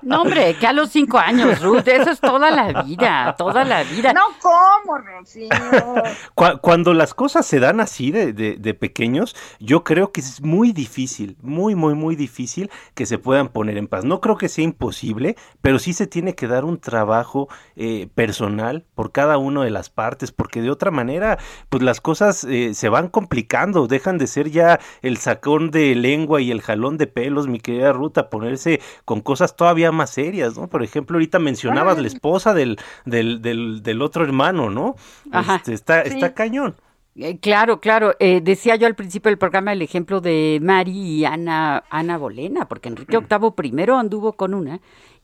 no, 0.02 0.22
hombre, 0.22 0.54
que 0.54 0.66
a 0.66 0.72
los 0.72 0.90
cinco 0.90 1.18
años, 1.18 1.60
Ruth, 1.60 1.86
eso 1.86 2.10
es 2.10 2.20
toda 2.20 2.50
la 2.50 2.82
vida, 2.82 3.34
toda 3.36 3.64
la 3.64 3.82
vida. 3.82 4.12
No, 4.12 4.28
¿cómo, 4.40 4.98
Rosy? 4.98 5.39
Cuando 6.34 6.94
las 6.94 7.14
cosas 7.14 7.46
se 7.46 7.60
dan 7.60 7.80
así 7.80 8.10
de, 8.10 8.32
de, 8.32 8.74
pequeños, 8.74 9.36
yo 9.58 9.84
creo 9.84 10.12
que 10.12 10.20
es 10.20 10.40
muy 10.40 10.72
difícil, 10.72 11.36
muy, 11.42 11.74
muy, 11.74 11.94
muy 11.94 12.16
difícil 12.16 12.70
que 12.94 13.06
se 13.06 13.18
puedan 13.18 13.48
poner 13.48 13.76
en 13.76 13.88
paz. 13.88 14.04
No 14.04 14.20
creo 14.20 14.36
que 14.36 14.48
sea 14.48 14.64
imposible, 14.64 15.36
pero 15.60 15.78
sí 15.78 15.92
se 15.92 16.06
tiene 16.06 16.34
que 16.34 16.46
dar 16.46 16.64
un 16.64 16.78
trabajo 16.78 17.48
eh, 17.76 18.08
personal 18.14 18.84
por 18.94 19.12
cada 19.12 19.38
una 19.38 19.64
de 19.64 19.70
las 19.70 19.90
partes, 19.90 20.32
porque 20.32 20.62
de 20.62 20.70
otra 20.70 20.90
manera, 20.90 21.38
pues 21.68 21.82
las 21.82 22.00
cosas 22.00 22.44
eh, 22.44 22.74
se 22.74 22.88
van 22.88 23.08
complicando, 23.08 23.86
dejan 23.86 24.18
de 24.18 24.26
ser 24.26 24.50
ya 24.50 24.80
el 25.02 25.16
sacón 25.16 25.70
de 25.70 25.94
lengua 25.94 26.40
y 26.40 26.50
el 26.50 26.62
jalón 26.62 26.98
de 26.98 27.06
pelos, 27.06 27.48
mi 27.48 27.60
querida 27.60 27.92
Ruta, 27.92 28.30
ponerse 28.30 28.80
con 29.04 29.20
cosas 29.20 29.56
todavía 29.56 29.92
más 29.92 30.10
serias, 30.10 30.56
¿no? 30.56 30.68
Por 30.68 30.82
ejemplo, 30.82 31.16
ahorita 31.16 31.38
mencionabas 31.38 31.98
la 31.98 32.06
esposa 32.06 32.54
del, 32.54 32.78
del, 33.04 33.42
del, 33.42 33.82
del 33.82 34.02
otro 34.02 34.24
hermano, 34.24 34.70
¿no? 34.70 34.96
Este, 35.32 35.74
está, 35.74 36.02
está 36.02 36.34
cañón. 36.34 36.74
Eh, 37.16 37.38
claro, 37.38 37.80
claro. 37.80 38.14
Eh, 38.18 38.40
decía 38.42 38.76
yo 38.76 38.86
al 38.86 38.94
principio 38.94 39.30
del 39.30 39.38
programa 39.38 39.72
el 39.72 39.82
ejemplo 39.82 40.20
de 40.20 40.58
Mari 40.62 40.92
y 40.92 41.24
Ana, 41.24 41.84
Ana 41.90 42.18
Bolena, 42.18 42.66
porque 42.68 42.88
Enrique 42.88 43.18
VIII 43.18 43.50
primero 43.52 43.98
anduvo 43.98 44.32
con 44.34 44.54
una 44.54 44.80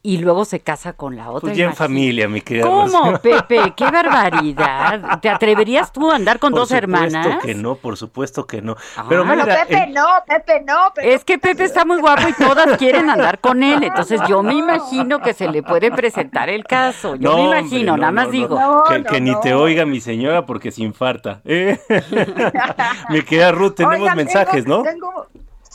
y 0.07 0.19
luego 0.19 0.45
se 0.45 0.61
casa 0.61 0.93
con 0.93 1.17
la 1.17 1.31
otra. 1.31 1.49
Pues 1.49 1.57
ya 1.57 1.65
en 1.65 1.75
familia, 1.75 2.29
mi 2.29 2.41
querida. 2.41 2.65
¿Cómo, 2.65 3.19
Pepe? 3.23 3.75
¡Qué 3.77 3.91
barbaridad! 3.91 5.19
¿Te 5.21 5.29
atreverías 5.29 5.91
tú 5.91 6.13
a 6.13 6.15
andar 6.15 6.39
con 6.39 6.53
dos 6.53 6.71
hermanas? 6.71 7.27
Por 7.27 7.35
supuesto 7.35 7.47
que 7.47 7.55
no, 7.57 7.75
por 7.75 7.97
supuesto 7.97 8.47
que 8.47 8.63
no. 8.63 8.77
Ah. 8.97 9.07
Pero, 9.09 9.25
Pepe 9.27 9.89
no, 9.89 10.07
Pepe 10.25 10.63
no. 10.65 10.93
es 11.03 11.25
que 11.25 11.39
Pepe 11.39 11.65
está 11.65 11.85
muy 11.85 12.01
guapo 12.01 12.29
y 12.29 12.33
todas 12.35 12.79
quieren 12.79 13.11
andar 13.11 13.41
con 13.41 13.65
él, 13.65 13.83
entonces 13.83 14.21
yo 14.29 14.45
me 14.45 14.55
imagino 14.55 15.21
que 15.21 15.35
se 15.35 15.49
le 15.49 15.65
puede 15.65 15.91
presentar 15.91 16.51
el 16.51 16.63
caso. 16.63 17.17
Yo 17.17 17.37
me 17.37 17.59
imagino, 17.59 17.97
nada 17.97 18.13
más 18.13 18.31
digo. 18.31 18.85
que, 19.11 19.21
ni 19.21 19.35
te 19.41 19.55
oiga 19.55 19.85
mi 19.87 20.01
señora 20.01 20.47
porque 20.47 20.71
se 20.71 20.85
infarta. 20.85 21.41
¿eh? 21.45 21.81
mi 23.11 23.23
querida 23.23 23.51
Ruth, 23.51 23.75
tenemos 23.75 24.15
mensajes, 24.15 24.69
¿no? 24.69 24.85
Tengo, 24.85 25.27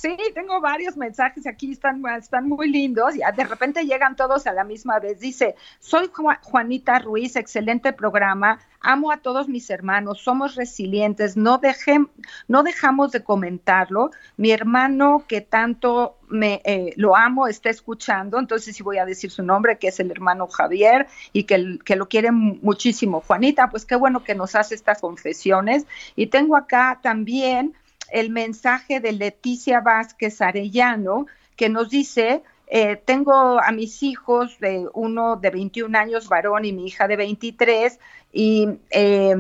Sí, 0.02 0.18
tengo 0.34 0.60
varios 0.62 0.98
mensajes 0.98 1.46
aquí, 1.46 1.74
están, 1.74 2.02
están 2.18 2.50
muy 2.50 2.72
lindos. 2.72 3.16
Y 3.16 3.20
de 3.20 3.44
repente 3.44 3.86
llegan 3.86 4.16
todos 4.16 4.48
a 4.48 4.52
la 4.52 4.64
misma 4.64 4.98
vez. 4.98 5.20
Dice, 5.20 5.54
soy 5.78 6.10
Juanita 6.42 6.98
Ruiz, 6.98 7.36
excelente 7.36 7.94
programa. 7.94 8.58
Amo 8.80 9.12
a 9.12 9.18
todos 9.18 9.48
mis 9.48 9.70
hermanos, 9.70 10.24
somos 10.24 10.56
resilientes, 10.56 11.38
no, 11.38 11.60
dejen, 11.60 12.10
no 12.48 12.64
dejamos 12.64 13.12
de 13.12 13.24
comentarlo. 13.24 14.10
Mi 14.38 14.50
hermano 14.50 15.24
que 15.28 15.42
tanto 15.42 16.18
me 16.30 16.64
eh, 16.66 16.94
lo 16.96 17.16
amo 17.16 17.46
está 17.46 17.70
escuchando, 17.70 18.40
entonces 18.40 18.76
sí 18.76 18.82
voy 18.82 18.98
a 18.98 19.06
decir 19.06 19.30
su 19.30 19.44
nombre, 19.44 19.78
que 19.78 19.90
es 19.90 20.00
el 20.00 20.10
hermano 20.10 20.48
Javier 20.48 21.06
y 21.32 21.44
que, 21.44 21.78
que 21.86 21.96
lo 21.96 22.10
quiere 22.10 22.32
muchísimo. 22.32 23.22
Juanita, 23.22 23.70
pues 23.70 23.86
qué 23.86 23.96
bueno 23.96 24.24
que 24.24 24.34
nos 24.34 24.56
hace 24.56 24.74
estas 24.74 25.00
confesiones. 25.00 25.86
Y 26.16 26.28
tengo 26.28 26.56
acá 26.56 27.02
también 27.04 27.76
el 28.12 28.30
mensaje 28.30 29.00
de 29.00 29.14
Leticia 29.14 29.80
Vázquez 29.82 30.42
Arellano, 30.42 31.28
que 31.56 31.70
nos 31.70 31.90
dice, 31.90 32.44
eh, 32.68 32.96
tengo 32.96 33.62
a 33.62 33.72
mis 33.72 34.04
hijos, 34.04 34.60
de 34.60 34.88
uno 34.94 35.36
de 35.36 35.50
21 35.50 35.98
años 35.98 36.30
varón 36.30 36.66
y 36.66 36.74
mi 36.74 36.88
hija 36.88 37.08
de 37.08 37.18
23, 37.18 38.00
y 38.32 38.68
eh, 38.92 39.36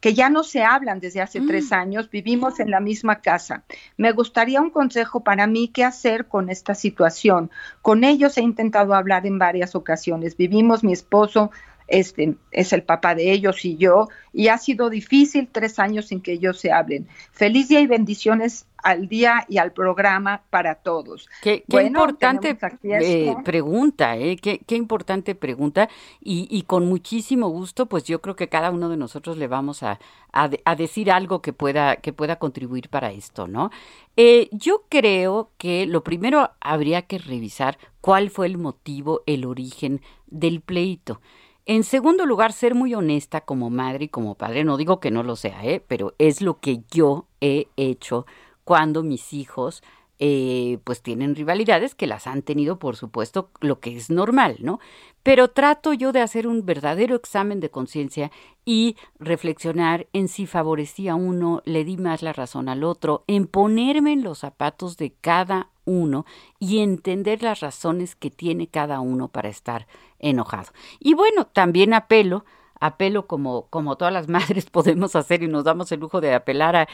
que 0.00 0.14
ya 0.14 0.30
no 0.30 0.44
se 0.44 0.62
hablan 0.62 1.00
desde 1.00 1.20
hace 1.20 1.40
mm. 1.40 1.46
tres 1.48 1.72
años, 1.72 2.10
vivimos 2.10 2.60
en 2.60 2.70
la 2.70 2.80
misma 2.80 3.20
casa. 3.20 3.64
Me 3.96 4.12
gustaría 4.12 4.60
un 4.60 4.70
consejo 4.70 5.24
para 5.24 5.46
mí 5.46 5.68
qué 5.68 5.84
hacer 5.84 6.26
con 6.26 6.48
esta 6.48 6.74
situación. 6.74 7.50
Con 7.82 8.04
ellos 8.04 8.36
he 8.38 8.42
intentado 8.42 8.94
hablar 8.94 9.26
en 9.26 9.38
varias 9.38 9.74
ocasiones. 9.74 10.36
Vivimos 10.36 10.84
mi 10.84 10.92
esposo 10.92 11.50
este 11.88 12.36
es 12.50 12.72
el 12.72 12.82
papá 12.82 13.14
de 13.14 13.32
ellos 13.32 13.64
y 13.64 13.76
yo, 13.76 14.08
y 14.32 14.48
ha 14.48 14.58
sido 14.58 14.90
difícil 14.90 15.48
tres 15.50 15.78
años 15.78 16.06
sin 16.06 16.20
que 16.20 16.32
ellos 16.32 16.58
se 16.58 16.72
hablen. 16.72 17.06
Feliz 17.32 17.68
día 17.68 17.80
y 17.80 17.86
bendiciones 17.86 18.66
al 18.82 19.08
día 19.08 19.44
y 19.48 19.58
al 19.58 19.72
programa 19.72 20.42
para 20.50 20.76
todos. 20.76 21.28
Qué, 21.42 21.64
importante 21.68 22.56
eh, 22.84 23.34
pregunta, 23.44 24.16
¿eh? 24.16 24.36
Qué, 24.36 24.76
importante 24.76 25.34
pregunta 25.34 25.88
y, 26.20 26.62
con 26.68 26.86
muchísimo 26.86 27.48
gusto, 27.48 27.86
pues 27.86 28.04
yo 28.04 28.20
creo 28.20 28.36
que 28.36 28.48
cada 28.48 28.70
uno 28.70 28.88
de 28.88 28.96
nosotros 28.96 29.38
le 29.38 29.48
vamos 29.48 29.82
a, 29.82 29.98
decir 30.76 31.10
algo 31.10 31.42
que 31.42 31.52
pueda, 31.52 31.96
que 31.96 32.12
pueda 32.12 32.36
contribuir 32.36 32.88
para 32.88 33.10
esto, 33.10 33.48
¿no? 33.48 33.70
Eh, 34.16 34.48
yo 34.52 34.84
creo 34.88 35.50
que 35.58 35.86
lo 35.86 36.04
primero 36.04 36.50
habría 36.60 37.02
que 37.02 37.18
revisar 37.18 37.78
cuál 38.00 38.30
fue 38.30 38.46
el 38.46 38.56
motivo, 38.56 39.22
el 39.26 39.44
origen 39.46 40.00
del 40.26 40.60
pleito. 40.60 41.20
En 41.68 41.82
segundo 41.82 42.26
lugar, 42.26 42.52
ser 42.52 42.76
muy 42.76 42.94
honesta 42.94 43.40
como 43.40 43.70
madre 43.70 44.04
y 44.04 44.08
como 44.08 44.36
padre. 44.36 44.62
No 44.62 44.76
digo 44.76 45.00
que 45.00 45.10
no 45.10 45.24
lo 45.24 45.34
sea, 45.34 45.64
¿eh? 45.64 45.82
pero 45.86 46.14
es 46.18 46.40
lo 46.40 46.60
que 46.60 46.82
yo 46.92 47.26
he 47.40 47.66
hecho 47.76 48.24
cuando 48.62 49.02
mis 49.02 49.32
hijos 49.32 49.82
eh, 50.20 50.78
pues 50.84 51.02
tienen 51.02 51.34
rivalidades 51.34 51.96
que 51.96 52.06
las 52.06 52.28
han 52.28 52.42
tenido, 52.42 52.78
por 52.78 52.94
supuesto, 52.94 53.50
lo 53.60 53.80
que 53.80 53.96
es 53.96 54.10
normal, 54.10 54.58
¿no? 54.60 54.78
Pero 55.24 55.48
trato 55.48 55.92
yo 55.92 56.12
de 56.12 56.20
hacer 56.20 56.46
un 56.46 56.64
verdadero 56.64 57.16
examen 57.16 57.58
de 57.58 57.70
conciencia 57.70 58.30
y 58.64 58.96
reflexionar 59.18 60.06
en 60.12 60.28
si 60.28 60.46
favorecía 60.46 61.12
a 61.12 61.16
uno, 61.16 61.62
le 61.64 61.84
di 61.84 61.96
más 61.96 62.22
la 62.22 62.32
razón 62.32 62.68
al 62.68 62.84
otro, 62.84 63.24
en 63.26 63.46
ponerme 63.46 64.12
en 64.12 64.22
los 64.22 64.38
zapatos 64.38 64.96
de 64.96 65.12
cada 65.20 65.70
uno 65.86 66.26
y 66.58 66.80
entender 66.80 67.42
las 67.42 67.60
razones 67.60 68.14
que 68.14 68.30
tiene 68.30 68.66
cada 68.66 69.00
uno 69.00 69.28
para 69.28 69.48
estar 69.48 69.86
enojado. 70.18 70.72
Y 71.00 71.14
bueno, 71.14 71.46
también 71.46 71.94
apelo, 71.94 72.44
apelo 72.78 73.26
como, 73.26 73.66
como 73.68 73.96
todas 73.96 74.12
las 74.12 74.28
madres 74.28 74.66
podemos 74.66 75.16
hacer 75.16 75.42
y 75.42 75.48
nos 75.48 75.64
damos 75.64 75.90
el 75.92 76.00
lujo 76.00 76.20
de 76.20 76.34
apelar 76.34 76.76
a, 76.76 76.88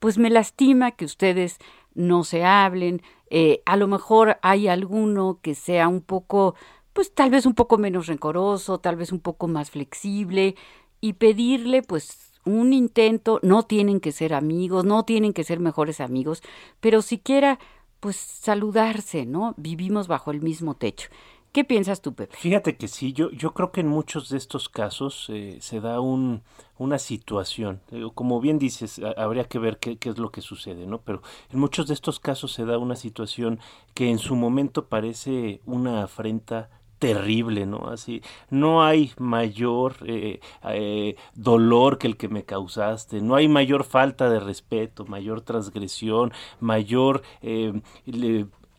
pues 0.00 0.18
me 0.18 0.30
lastima 0.30 0.92
que 0.92 1.04
ustedes 1.04 1.58
no 1.94 2.24
se 2.24 2.44
hablen, 2.44 3.02
eh, 3.30 3.62
a 3.66 3.76
lo 3.76 3.88
mejor 3.88 4.38
hay 4.42 4.68
alguno 4.68 5.40
que 5.42 5.54
sea 5.54 5.88
un 5.88 6.00
poco, 6.00 6.54
pues 6.92 7.12
tal 7.12 7.30
vez 7.30 7.46
un 7.46 7.54
poco 7.54 7.78
menos 7.78 8.06
rencoroso, 8.06 8.78
tal 8.78 8.96
vez 8.96 9.12
un 9.12 9.20
poco 9.20 9.48
más 9.48 9.70
flexible 9.70 10.54
y 11.00 11.14
pedirle 11.14 11.82
pues 11.82 12.32
un 12.44 12.72
intento, 12.72 13.40
no 13.42 13.64
tienen 13.64 14.00
que 14.00 14.12
ser 14.12 14.32
amigos, 14.32 14.84
no 14.84 15.04
tienen 15.04 15.32
que 15.32 15.44
ser 15.44 15.60
mejores 15.60 16.00
amigos, 16.00 16.42
pero 16.80 17.02
siquiera 17.02 17.58
pues 18.00 18.16
saludarse, 18.16 19.26
¿no? 19.26 19.54
Vivimos 19.56 20.08
bajo 20.08 20.30
el 20.30 20.40
mismo 20.40 20.74
techo. 20.74 21.08
¿Qué 21.52 21.64
piensas 21.64 22.02
tú, 22.02 22.14
Pepe? 22.14 22.36
Fíjate 22.36 22.76
que 22.76 22.88
sí, 22.88 23.14
yo, 23.14 23.30
yo 23.30 23.54
creo 23.54 23.72
que 23.72 23.80
en 23.80 23.88
muchos 23.88 24.28
de 24.28 24.36
estos 24.36 24.68
casos 24.68 25.26
eh, 25.30 25.58
se 25.60 25.80
da 25.80 25.98
un, 26.00 26.42
una 26.76 26.98
situación. 26.98 27.80
Como 28.14 28.40
bien 28.40 28.58
dices, 28.58 29.00
habría 29.16 29.44
que 29.44 29.58
ver 29.58 29.78
qué, 29.78 29.96
qué, 29.96 30.10
es 30.10 30.18
lo 30.18 30.30
que 30.30 30.42
sucede, 30.42 30.86
¿no? 30.86 31.00
Pero 31.00 31.22
en 31.50 31.58
muchos 31.58 31.88
de 31.88 31.94
estos 31.94 32.20
casos 32.20 32.52
se 32.52 32.66
da 32.66 32.76
una 32.76 32.96
situación 32.96 33.60
que 33.94 34.10
en 34.10 34.18
su 34.18 34.36
momento 34.36 34.86
parece 34.86 35.62
una 35.64 36.04
afrenta 36.04 36.68
terrible, 36.98 37.66
¿no? 37.66 37.88
Así, 37.88 38.22
no 38.50 38.84
hay 38.84 39.12
mayor 39.18 39.96
eh, 40.04 40.40
eh, 40.64 41.16
dolor 41.34 41.98
que 41.98 42.06
el 42.06 42.16
que 42.16 42.28
me 42.28 42.44
causaste, 42.44 43.20
no 43.20 43.36
hay 43.36 43.48
mayor 43.48 43.84
falta 43.84 44.28
de 44.28 44.40
respeto, 44.40 45.04
mayor 45.06 45.40
transgresión, 45.42 46.32
mayor 46.60 47.22
eh, 47.42 47.72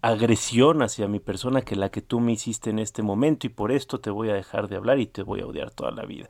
agresión 0.01 0.81
hacia 0.81 1.07
mi 1.07 1.19
persona 1.19 1.61
que 1.61 1.75
la 1.75 1.89
que 1.89 2.01
tú 2.01 2.19
me 2.19 2.33
hiciste 2.33 2.69
en 2.69 2.79
este 2.79 3.01
momento 3.03 3.47
y 3.47 3.49
por 3.49 3.71
esto 3.71 3.99
te 3.99 4.09
voy 4.09 4.29
a 4.29 4.33
dejar 4.33 4.67
de 4.67 4.75
hablar 4.75 4.99
y 4.99 5.07
te 5.07 5.23
voy 5.23 5.41
a 5.41 5.47
odiar 5.47 5.71
toda 5.71 5.91
la 5.91 6.05
vida. 6.05 6.27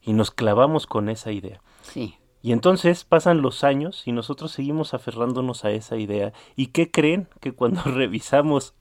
Y 0.00 0.12
nos 0.12 0.30
clavamos 0.30 0.86
con 0.86 1.08
esa 1.08 1.30
idea. 1.30 1.60
Sí. 1.82 2.16
Y 2.42 2.50
entonces 2.50 3.04
pasan 3.04 3.40
los 3.40 3.62
años 3.62 4.02
y 4.06 4.12
nosotros 4.12 4.50
seguimos 4.50 4.94
aferrándonos 4.94 5.64
a 5.64 5.70
esa 5.70 5.96
idea. 5.96 6.32
¿Y 6.56 6.68
qué 6.68 6.90
creen? 6.90 7.28
Que 7.40 7.52
cuando 7.52 7.82
revisamos 7.84 8.74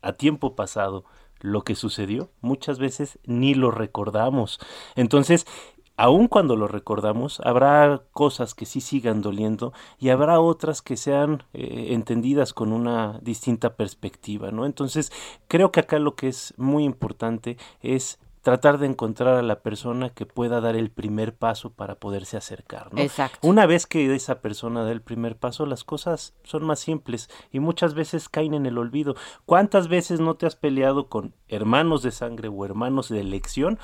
a 0.00 0.14
tiempo 0.14 0.54
pasado 0.54 1.04
lo 1.44 1.62
que 1.62 1.74
sucedió, 1.74 2.30
muchas 2.40 2.78
veces 2.78 3.18
ni 3.26 3.54
lo 3.54 3.70
recordamos. 3.70 4.58
Entonces, 4.96 5.46
aun 5.94 6.26
cuando 6.26 6.56
lo 6.56 6.68
recordamos, 6.68 7.38
habrá 7.44 8.02
cosas 8.12 8.54
que 8.54 8.64
sí 8.64 8.80
sigan 8.80 9.20
doliendo 9.20 9.74
y 9.98 10.08
habrá 10.08 10.40
otras 10.40 10.80
que 10.80 10.96
sean 10.96 11.42
eh, 11.52 11.88
entendidas 11.90 12.54
con 12.54 12.72
una 12.72 13.18
distinta 13.20 13.76
perspectiva, 13.76 14.52
¿no? 14.52 14.64
Entonces, 14.64 15.12
creo 15.46 15.70
que 15.70 15.80
acá 15.80 15.98
lo 15.98 16.16
que 16.16 16.28
es 16.28 16.54
muy 16.56 16.82
importante 16.82 17.58
es 17.82 18.18
tratar 18.44 18.76
de 18.76 18.86
encontrar 18.86 19.38
a 19.38 19.42
la 19.42 19.62
persona 19.62 20.10
que 20.10 20.26
pueda 20.26 20.60
dar 20.60 20.76
el 20.76 20.90
primer 20.90 21.34
paso 21.34 21.72
para 21.72 21.94
poderse 21.94 22.36
acercar, 22.36 22.92
¿no? 22.92 23.00
Exacto. 23.00 23.38
Una 23.40 23.64
vez 23.64 23.86
que 23.86 24.14
esa 24.14 24.42
persona 24.42 24.84
da 24.84 24.92
el 24.92 25.00
primer 25.00 25.38
paso, 25.38 25.64
las 25.64 25.82
cosas 25.82 26.34
son 26.44 26.62
más 26.64 26.78
simples 26.78 27.30
y 27.50 27.60
muchas 27.60 27.94
veces 27.94 28.28
caen 28.28 28.52
en 28.52 28.66
el 28.66 28.76
olvido. 28.76 29.16
¿Cuántas 29.46 29.88
veces 29.88 30.20
no 30.20 30.34
te 30.34 30.44
has 30.44 30.56
peleado 30.56 31.08
con 31.08 31.34
hermanos 31.48 32.02
de 32.02 32.10
sangre 32.10 32.48
o 32.48 32.64
hermanos 32.66 33.08
de 33.08 33.20
elección 33.20 33.78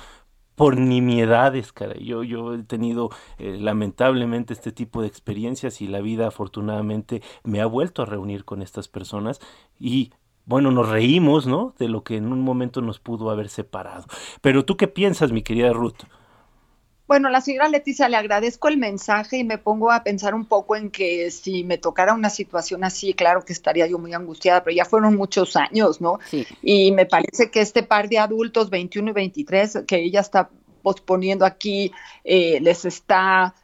por 0.53 0.77
nimiedades, 0.77 1.73
cara. 1.73 1.95
Yo, 1.95 2.21
yo 2.21 2.53
he 2.53 2.61
tenido 2.61 3.09
eh, 3.39 3.57
lamentablemente 3.59 4.53
este 4.53 4.71
tipo 4.71 5.01
de 5.01 5.07
experiencias 5.07 5.81
y 5.81 5.87
la 5.87 6.01
vida 6.01 6.27
afortunadamente 6.27 7.23
me 7.43 7.61
ha 7.61 7.65
vuelto 7.65 8.03
a 8.03 8.05
reunir 8.05 8.45
con 8.45 8.61
estas 8.61 8.87
personas 8.87 9.39
y 9.79 10.11
bueno, 10.45 10.71
nos 10.71 10.89
reímos, 10.89 11.47
¿no? 11.47 11.73
De 11.77 11.87
lo 11.87 12.03
que 12.03 12.17
en 12.17 12.31
un 12.31 12.41
momento 12.41 12.81
nos 12.81 12.99
pudo 12.99 13.29
haber 13.29 13.49
separado. 13.49 14.05
Pero 14.41 14.65
tú 14.65 14.77
qué 14.77 14.87
piensas, 14.87 15.31
mi 15.31 15.41
querida 15.41 15.71
Ruth? 15.71 16.03
Bueno, 17.07 17.29
la 17.29 17.41
señora 17.41 17.67
Leticia, 17.67 18.07
le 18.07 18.15
agradezco 18.15 18.69
el 18.69 18.77
mensaje 18.77 19.37
y 19.37 19.43
me 19.43 19.57
pongo 19.57 19.91
a 19.91 20.01
pensar 20.01 20.33
un 20.33 20.45
poco 20.45 20.77
en 20.77 20.89
que 20.91 21.29
si 21.29 21.65
me 21.65 21.77
tocara 21.77 22.13
una 22.13 22.29
situación 22.29 22.85
así, 22.85 23.13
claro 23.13 23.43
que 23.43 23.51
estaría 23.51 23.85
yo 23.85 23.99
muy 23.99 24.13
angustiada, 24.13 24.63
pero 24.63 24.75
ya 24.75 24.85
fueron 24.85 25.17
muchos 25.17 25.57
años, 25.57 25.99
¿no? 25.99 26.19
Sí. 26.29 26.47
Y 26.61 26.93
me 26.93 27.05
parece 27.05 27.51
que 27.51 27.59
este 27.59 27.83
par 27.83 28.07
de 28.07 28.19
adultos, 28.19 28.69
21 28.69 29.09
y 29.09 29.13
23, 29.13 29.79
que 29.85 29.97
ella 29.97 30.21
está 30.21 30.49
posponiendo 30.81 31.45
aquí, 31.45 31.91
eh, 32.23 32.59
les 32.61 32.85
está 32.85 33.55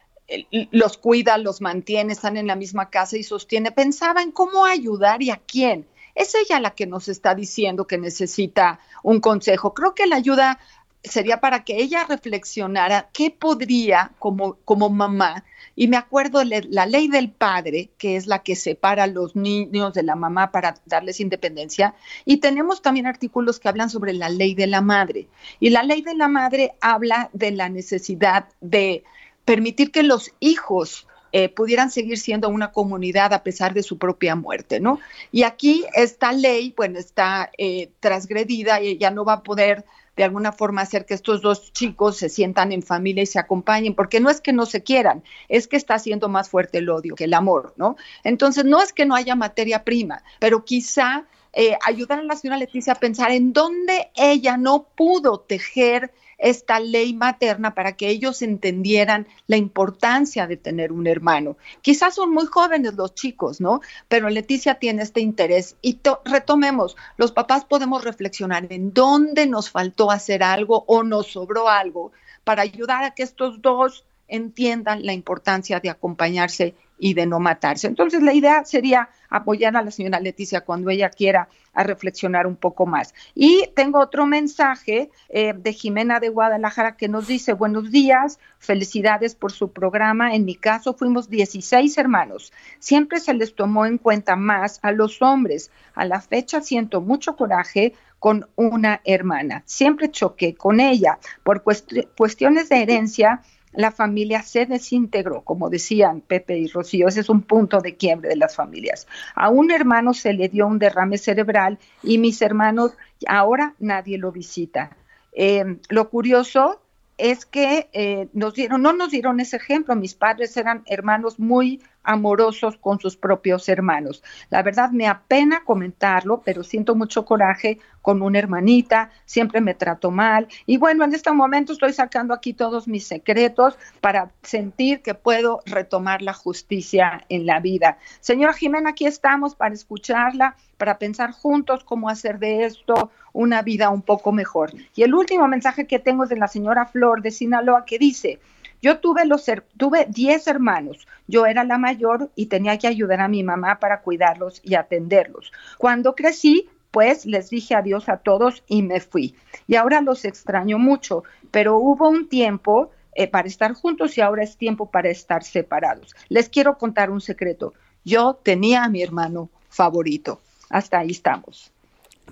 los 0.71 0.97
cuida, 0.97 1.37
los 1.37 1.61
mantiene, 1.61 2.13
están 2.13 2.37
en 2.37 2.47
la 2.47 2.55
misma 2.55 2.89
casa 2.89 3.17
y 3.17 3.23
sostiene. 3.23 3.71
Pensaba 3.71 4.21
en 4.21 4.31
cómo 4.31 4.65
ayudar 4.65 5.21
y 5.21 5.29
a 5.29 5.37
quién. 5.37 5.87
Es 6.17 6.33
ella 6.33 6.59
la 6.59 6.71
que 6.71 6.87
nos 6.87 7.09
está 7.09 7.35
diciendo 7.35 7.85
que 7.85 7.99
necesita 7.99 8.79
un 9.03 9.19
consejo. 9.19 9.75
Creo 9.75 9.93
que 9.93 10.07
la 10.07 10.15
ayuda 10.15 10.57
sería 11.03 11.39
para 11.39 11.63
que 11.63 11.77
ella 11.77 12.05
reflexionara 12.09 13.09
qué 13.13 13.29
podría 13.29 14.13
como, 14.17 14.55
como 14.65 14.89
mamá. 14.89 15.43
Y 15.75 15.87
me 15.87 15.95
acuerdo 15.95 16.43
la 16.43 16.87
ley 16.87 17.07
del 17.07 17.29
padre, 17.29 17.91
que 17.99 18.15
es 18.15 18.25
la 18.25 18.41
que 18.41 18.55
separa 18.55 19.03
a 19.03 19.07
los 19.07 19.35
niños 19.35 19.93
de 19.93 20.01
la 20.01 20.15
mamá 20.15 20.51
para 20.51 20.79
darles 20.87 21.19
independencia. 21.19 21.93
Y 22.25 22.37
tenemos 22.37 22.81
también 22.81 23.05
artículos 23.05 23.59
que 23.59 23.69
hablan 23.69 23.91
sobre 23.91 24.13
la 24.13 24.29
ley 24.29 24.55
de 24.55 24.65
la 24.65 24.81
madre. 24.81 25.27
Y 25.59 25.69
la 25.69 25.83
ley 25.83 26.01
de 26.01 26.15
la 26.15 26.27
madre 26.27 26.73
habla 26.81 27.29
de 27.33 27.51
la 27.51 27.69
necesidad 27.69 28.47
de 28.59 29.03
permitir 29.45 29.91
que 29.91 30.01
los 30.01 30.31
hijos 30.39 31.05
eh, 31.31 31.49
pudieran 31.49 31.91
seguir 31.91 32.17
siendo 32.17 32.49
una 32.49 32.71
comunidad 32.71 33.33
a 33.33 33.43
pesar 33.43 33.73
de 33.73 33.83
su 33.83 33.97
propia 33.97 34.35
muerte, 34.35 34.79
¿no? 34.79 34.99
Y 35.31 35.43
aquí 35.43 35.85
esta 35.93 36.31
ley, 36.31 36.73
bueno, 36.75 36.99
está 36.99 37.51
eh, 37.57 37.91
transgredida 37.99 38.81
y 38.81 38.97
ya 38.97 39.11
no 39.11 39.25
va 39.25 39.33
a 39.33 39.43
poder 39.43 39.85
de 40.15 40.23
alguna 40.23 40.51
forma 40.51 40.81
hacer 40.81 41.05
que 41.05 41.13
estos 41.13 41.41
dos 41.41 41.71
chicos 41.73 42.17
se 42.17 42.27
sientan 42.27 42.71
en 42.71 42.81
familia 42.81 43.21
y 43.21 43.27
se 43.27 43.39
acompañen, 43.39 43.93
porque 43.93 44.19
no 44.19 44.31
es 44.31 44.41
que 44.41 44.51
no 44.51 44.65
se 44.65 44.81
quieran, 44.81 45.23
es 45.47 45.67
que 45.67 45.77
está 45.77 45.93
haciendo 45.93 46.27
más 46.27 46.49
fuerte 46.49 46.79
el 46.79 46.89
odio 46.89 47.13
que 47.13 47.25
el 47.25 47.35
amor, 47.35 47.73
¿no? 47.77 47.97
Entonces, 48.23 48.65
no 48.65 48.81
es 48.81 48.93
que 48.93 49.05
no 49.05 49.15
haya 49.15 49.35
materia 49.35 49.83
prima, 49.83 50.23
pero 50.39 50.65
quizá 50.65 51.25
eh, 51.53 51.77
ayudar 51.85 52.19
a 52.19 52.23
la 52.23 52.35
señora 52.35 52.57
Leticia 52.57 52.93
a 52.93 52.99
pensar 52.99 53.31
en 53.31 53.53
dónde 53.53 54.09
ella 54.15 54.57
no 54.57 54.87
pudo 54.95 55.39
tejer 55.39 56.11
esta 56.37 56.79
ley 56.79 57.13
materna 57.13 57.73
para 57.73 57.95
que 57.95 58.09
ellos 58.09 58.41
entendieran 58.41 59.27
la 59.47 59.57
importancia 59.57 60.47
de 60.47 60.57
tener 60.57 60.91
un 60.91 61.07
hermano. 61.07 61.57
Quizás 61.81 62.15
son 62.15 62.33
muy 62.33 62.45
jóvenes 62.45 62.95
los 62.95 63.15
chicos, 63.15 63.59
¿no? 63.61 63.81
Pero 64.07 64.29
Leticia 64.29 64.75
tiene 64.75 65.03
este 65.03 65.21
interés 65.21 65.75
y 65.81 65.99
retomemos, 66.25 66.95
los 67.17 67.31
papás 67.31 67.65
podemos 67.65 68.03
reflexionar 68.03 68.67
en 68.71 68.93
dónde 68.93 69.47
nos 69.47 69.69
faltó 69.69 70.11
hacer 70.11 70.43
algo 70.43 70.83
o 70.87 71.03
nos 71.03 71.27
sobró 71.27 71.69
algo 71.69 72.11
para 72.43 72.61
ayudar 72.61 73.03
a 73.03 73.11
que 73.11 73.23
estos 73.23 73.61
dos 73.61 74.06
entiendan 74.27 75.05
la 75.05 75.13
importancia 75.13 75.79
de 75.79 75.89
acompañarse 75.89 76.75
y 76.99 77.13
de 77.13 77.25
no 77.25 77.39
matarse. 77.39 77.87
Entonces, 77.87 78.21
la 78.23 78.33
idea 78.33 78.65
sería 78.65 79.09
apoyar 79.29 79.75
a 79.75 79.81
la 79.81 79.91
señora 79.91 80.19
Leticia 80.19 80.61
cuando 80.61 80.89
ella 80.89 81.09
quiera 81.09 81.47
a 81.73 81.83
reflexionar 81.83 82.47
un 82.47 82.55
poco 82.55 82.85
más. 82.85 83.13
Y 83.35 83.69
tengo 83.75 83.99
otro 83.99 84.25
mensaje 84.25 85.11
eh, 85.29 85.53
de 85.55 85.73
Jimena 85.73 86.19
de 86.19 86.29
Guadalajara 86.29 86.97
que 86.97 87.07
nos 87.07 87.27
dice, 87.27 87.53
buenos 87.53 87.91
días, 87.91 88.39
felicidades 88.57 89.35
por 89.35 89.51
su 89.51 89.71
programa. 89.71 90.33
En 90.33 90.45
mi 90.45 90.55
caso 90.55 90.95
fuimos 90.95 91.29
16 91.29 91.97
hermanos. 91.97 92.51
Siempre 92.79 93.19
se 93.19 93.33
les 93.33 93.53
tomó 93.53 93.85
en 93.85 93.99
cuenta 93.99 94.35
más 94.35 94.79
a 94.81 94.91
los 94.91 95.21
hombres. 95.21 95.71
A 95.93 96.05
la 96.05 96.19
fecha 96.19 96.61
siento 96.61 97.01
mucho 97.01 97.35
coraje 97.35 97.93
con 98.19 98.49
una 98.55 99.01
hermana. 99.05 99.61
Siempre 99.65 100.09
choqué 100.09 100.55
con 100.55 100.79
ella 100.79 101.19
por 101.43 101.63
cuestiones 101.63 102.69
de 102.69 102.81
herencia 102.81 103.41
la 103.73 103.91
familia 103.91 104.41
se 104.41 104.65
desintegró, 104.65 105.41
como 105.41 105.69
decían 105.69 106.21
Pepe 106.21 106.57
y 106.57 106.67
Rocío, 106.67 107.07
ese 107.07 107.21
es 107.21 107.29
un 107.29 107.41
punto 107.41 107.79
de 107.79 107.95
quiebre 107.95 108.29
de 108.29 108.35
las 108.35 108.55
familias. 108.55 109.07
A 109.35 109.49
un 109.49 109.71
hermano 109.71 110.13
se 110.13 110.33
le 110.33 110.49
dio 110.49 110.67
un 110.67 110.79
derrame 110.79 111.17
cerebral 111.17 111.77
y 112.03 112.17
mis 112.17 112.41
hermanos 112.41 112.93
ahora 113.27 113.75
nadie 113.79 114.17
lo 114.17 114.31
visita. 114.31 114.95
Eh, 115.33 115.77
lo 115.89 116.09
curioso 116.09 116.81
es 117.17 117.45
que 117.45 117.89
eh, 117.93 118.27
nos 118.33 118.53
dieron, 118.53 118.81
no 118.81 118.93
nos 118.93 119.11
dieron 119.11 119.39
ese 119.39 119.57
ejemplo, 119.57 119.95
mis 119.95 120.13
padres 120.13 120.55
eran 120.55 120.83
hermanos 120.85 121.39
muy 121.39 121.81
amorosos 122.03 122.77
con 122.77 122.99
sus 122.99 123.17
propios 123.17 123.67
hermanos. 123.69 124.23
La 124.49 124.63
verdad 124.63 124.91
me 124.91 125.07
apena 125.07 125.63
comentarlo, 125.63 126.41
pero 126.43 126.63
siento 126.63 126.95
mucho 126.95 127.25
coraje 127.25 127.79
con 128.01 128.21
una 128.21 128.39
hermanita, 128.39 129.09
siempre 129.25 129.59
me 129.59 129.73
trato 129.73 130.11
mal. 130.11 130.47
Y 130.65 130.77
bueno, 130.77 131.03
en 131.03 131.13
este 131.13 131.31
momento 131.31 131.73
estoy 131.73 131.91
sacando 131.91 132.33
aquí 132.33 132.53
todos 132.53 132.87
mis 132.87 133.05
secretos 133.05 133.77
para 133.99 134.31
sentir 134.41 135.01
que 135.01 135.13
puedo 135.13 135.61
retomar 135.65 136.21
la 136.21 136.33
justicia 136.33 137.25
en 137.27 137.45
la 137.45 137.59
vida. 137.59 137.97
Señora 138.21 138.53
Jimena, 138.53 138.91
aquí 138.91 139.05
estamos 139.05 139.55
para 139.55 139.73
escucharla, 139.73 140.55
para 140.77 140.97
pensar 140.97 141.31
juntos 141.31 141.83
cómo 141.83 142.07
hacer 142.07 142.39
de 142.39 142.63
esto 142.63 143.11
una 143.33 143.61
vida 143.61 143.89
un 143.89 144.01
poco 144.01 144.31
mejor. 144.31 144.71
Y 144.95 145.03
el 145.03 145.13
último 145.13 145.47
mensaje 145.47 145.85
que 145.85 145.99
tengo 145.99 146.23
es 146.23 146.29
de 146.29 146.37
la 146.37 146.47
señora 146.47 146.85
Flor 146.85 147.21
de 147.21 147.31
Sinaloa 147.31 147.85
que 147.85 147.99
dice, 147.99 148.39
yo 148.81 148.99
tuve 148.99 149.25
los 149.25 149.45
tuve 149.77 150.05
10 150.09 150.47
hermanos. 150.47 151.07
Yo 151.27 151.45
era 151.45 151.63
la 151.63 151.77
mayor 151.77 152.31
y 152.35 152.45
tenía 152.45 152.77
que 152.77 152.87
ayudar 152.87 153.21
a 153.21 153.27
mi 153.27 153.43
mamá 153.43 153.79
para 153.79 154.01
cuidarlos 154.01 154.61
y 154.63 154.75
atenderlos. 154.75 155.51
Cuando 155.77 156.15
crecí, 156.15 156.69
pues 156.91 157.25
les 157.25 157.49
dije 157.49 157.75
adiós 157.75 158.09
a 158.09 158.17
todos 158.17 158.63
y 158.67 158.81
me 158.83 158.99
fui. 158.99 159.35
Y 159.67 159.75
ahora 159.75 160.01
los 160.01 160.25
extraño 160.25 160.79
mucho, 160.79 161.23
pero 161.51 161.77
hubo 161.77 162.07
un 162.07 162.29
tiempo 162.29 162.91
eh, 163.13 163.27
para 163.27 163.47
estar 163.47 163.73
juntos 163.73 164.17
y 164.17 164.21
ahora 164.21 164.43
es 164.43 164.57
tiempo 164.57 164.89
para 164.91 165.09
estar 165.09 165.43
separados. 165.43 166.15
Les 166.29 166.49
quiero 166.49 166.77
contar 166.77 167.09
un 167.09 167.21
secreto. 167.21 167.73
Yo 168.05 168.35
tenía 168.35 168.83
a 168.83 168.89
mi 168.89 169.01
hermano 169.01 169.49
favorito. 169.69 170.39
Hasta 170.69 170.99
ahí 170.99 171.11
estamos. 171.11 171.71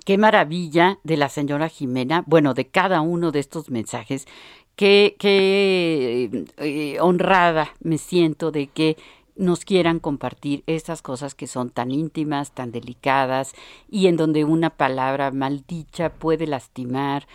Qué 0.04 0.18
maravilla 0.18 0.98
de 1.02 1.16
la 1.16 1.28
señora 1.28 1.68
Jimena, 1.68 2.22
bueno, 2.26 2.54
de 2.54 2.68
cada 2.68 3.00
uno 3.00 3.32
de 3.32 3.40
estos 3.40 3.70
mensajes 3.70 4.26
qué, 4.76 5.16
qué 5.18 6.44
eh, 6.58 7.00
honrada 7.00 7.74
me 7.80 7.98
siento 7.98 8.50
de 8.52 8.68
que 8.68 8.96
nos 9.34 9.64
quieran 9.64 9.98
compartir 9.98 10.62
estas 10.66 11.02
cosas 11.02 11.34
que 11.34 11.46
son 11.46 11.70
tan 11.70 11.90
íntimas, 11.90 12.52
tan 12.52 12.72
delicadas 12.72 13.52
y 13.90 14.06
en 14.06 14.16
donde 14.16 14.44
una 14.44 14.70
palabra 14.70 15.30
maldicha 15.30 16.10
puede 16.10 16.46
lastimar. 16.46 17.26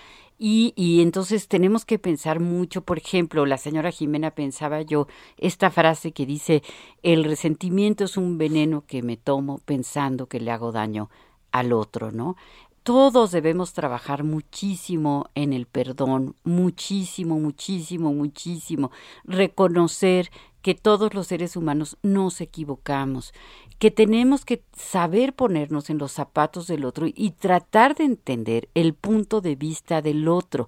Y, 0.43 0.73
y, 0.75 1.03
entonces 1.03 1.47
tenemos 1.47 1.85
que 1.85 1.99
pensar 1.99 2.39
mucho, 2.39 2.81
por 2.81 2.97
ejemplo, 2.97 3.45
la 3.45 3.57
señora 3.57 3.91
Jimena 3.91 4.31
pensaba 4.31 4.81
yo 4.81 5.07
esta 5.37 5.69
frase 5.69 6.13
que 6.13 6.25
dice, 6.25 6.63
el 7.03 7.23
resentimiento 7.25 8.05
es 8.05 8.17
un 8.17 8.39
veneno 8.39 8.83
que 8.87 9.03
me 9.03 9.17
tomo 9.17 9.59
pensando 9.65 10.25
que 10.25 10.39
le 10.39 10.49
hago 10.49 10.71
daño 10.71 11.11
al 11.51 11.73
otro, 11.73 12.11
¿no? 12.11 12.37
Todos 12.83 13.29
debemos 13.29 13.73
trabajar 13.73 14.23
muchísimo 14.23 15.29
en 15.35 15.53
el 15.53 15.67
perdón, 15.67 16.35
muchísimo, 16.43 17.39
muchísimo, 17.39 18.11
muchísimo. 18.11 18.89
Reconocer 19.23 20.31
que 20.63 20.73
todos 20.73 21.13
los 21.13 21.27
seres 21.27 21.55
humanos 21.55 21.97
nos 22.01 22.41
equivocamos, 22.41 23.33
que 23.77 23.91
tenemos 23.91 24.45
que 24.45 24.63
saber 24.75 25.33
ponernos 25.33 25.91
en 25.91 25.99
los 25.99 26.11
zapatos 26.11 26.65
del 26.65 26.85
otro 26.85 27.05
y 27.07 27.31
tratar 27.31 27.95
de 27.95 28.05
entender 28.05 28.67
el 28.73 28.95
punto 28.95 29.41
de 29.41 29.55
vista 29.55 30.01
del 30.01 30.27
otro. 30.27 30.67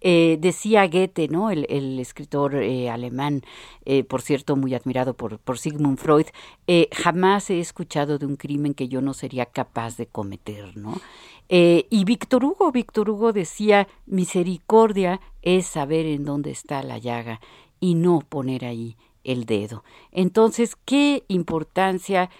Eh, 0.00 0.38
decía 0.40 0.86
Goethe, 0.86 1.28
¿no? 1.28 1.50
El, 1.50 1.98
escritor 2.00 2.54
eh, 2.54 2.88
alemán, 2.88 3.42
eh, 3.84 4.02
por 4.02 4.22
cierto, 4.22 4.56
muy 4.56 4.74
admirado 4.74 5.14
por, 5.14 5.38
por 5.38 5.58
Sigmund 5.58 5.98
Freud, 5.98 6.26
jamás 6.92 7.50
he 7.50 7.60
escuchado 7.60 8.18
de 8.18 8.26
un 8.26 8.36
crimen 8.36 8.74
que 8.74 8.88
yo 8.88 9.02
no 9.02 9.12
sería 9.12 9.46
capaz 9.46 9.96
de 9.96 10.06
cometer, 10.06 10.76
¿no? 10.76 11.00
y 11.52 12.04
Víctor 12.04 12.44
Hugo, 12.44 12.70
Víctor 12.70 13.10
Hugo 13.10 13.32
decía, 13.32 13.88
misericordia 14.06 15.20
es 15.42 15.66
saber 15.66 16.06
en 16.06 16.24
dónde 16.24 16.52
está 16.52 16.80
la 16.84 16.98
llaga 16.98 17.40
y 17.80 17.96
no 17.96 18.20
poner 18.20 18.64
ahí 18.64 18.96
el 19.24 19.46
dedo. 19.46 19.82
Entonces, 20.12 20.76
qué 20.84 21.24
importancia, 21.26 22.30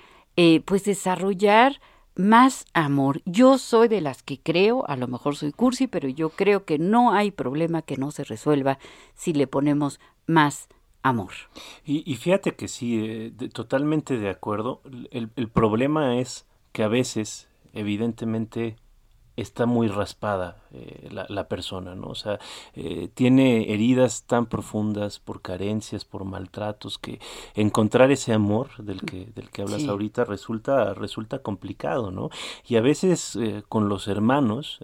pues, 0.65 0.85
desarrollar 0.85 1.81
más 2.15 2.65
amor. 2.75 3.23
Yo 3.25 3.59
soy 3.59 3.89
de 3.89 4.01
las 4.01 4.23
que 4.23 4.41
creo, 4.41 4.89
a 4.89 4.97
lo 4.97 5.09
mejor 5.09 5.37
soy 5.37 5.53
cursi, 5.53 5.87
pero 5.87 6.09
yo 6.09 6.31
creo 6.31 6.65
que 6.65 6.79
no 6.79 7.13
hay 7.13 7.31
problema 7.31 7.83
que 7.83 7.97
no 7.97 8.11
se 8.11 8.25
resuelva 8.25 8.79
si 9.15 9.33
le 9.33 9.47
ponemos 9.47 10.01
más 10.27 10.69
amor. 11.03 11.33
Y, 11.85 12.15
fíjate 12.17 12.55
que 12.55 12.69
sí, 12.69 12.99
eh, 13.03 13.49
totalmente 13.53 14.19
de 14.19 14.29
acuerdo. 14.29 14.83
El 15.11 15.49
problema 15.49 16.19
es 16.19 16.47
que 16.73 16.83
a 16.83 16.89
veces, 16.89 17.49
evidentemente, 17.73 18.77
está 19.41 19.67
muy 19.67 19.89
raspada 19.89 20.57
eh, 20.73 21.09
la, 21.11 21.49
persona, 21.49 21.95
¿no? 21.95 22.09
O 22.09 22.15
sea, 22.15 22.39
eh, 22.75 23.09
tiene 23.15 23.73
heridas 23.73 24.25
tan 24.25 24.47
profundas 24.47 25.19
por 25.19 25.43
carencias, 25.43 26.05
por 26.05 26.25
maltratos, 26.25 26.99
que 26.99 27.21
encontrar 27.55 28.11
ese 28.11 28.33
amor 28.33 28.69
del 28.79 29.01
que, 29.03 29.27
del 29.35 29.51
que 29.51 29.63
hablas 29.63 29.87
ahorita 29.87 30.25
resulta, 30.25 30.95
resulta 30.95 31.41
complicado, 31.41 32.11
¿no? 32.11 32.31
Y 32.67 32.77
a 32.77 32.81
veces 32.81 33.37
eh, 33.37 33.63
con 33.69 33.89
los 33.89 34.09
hermanos 34.09 34.81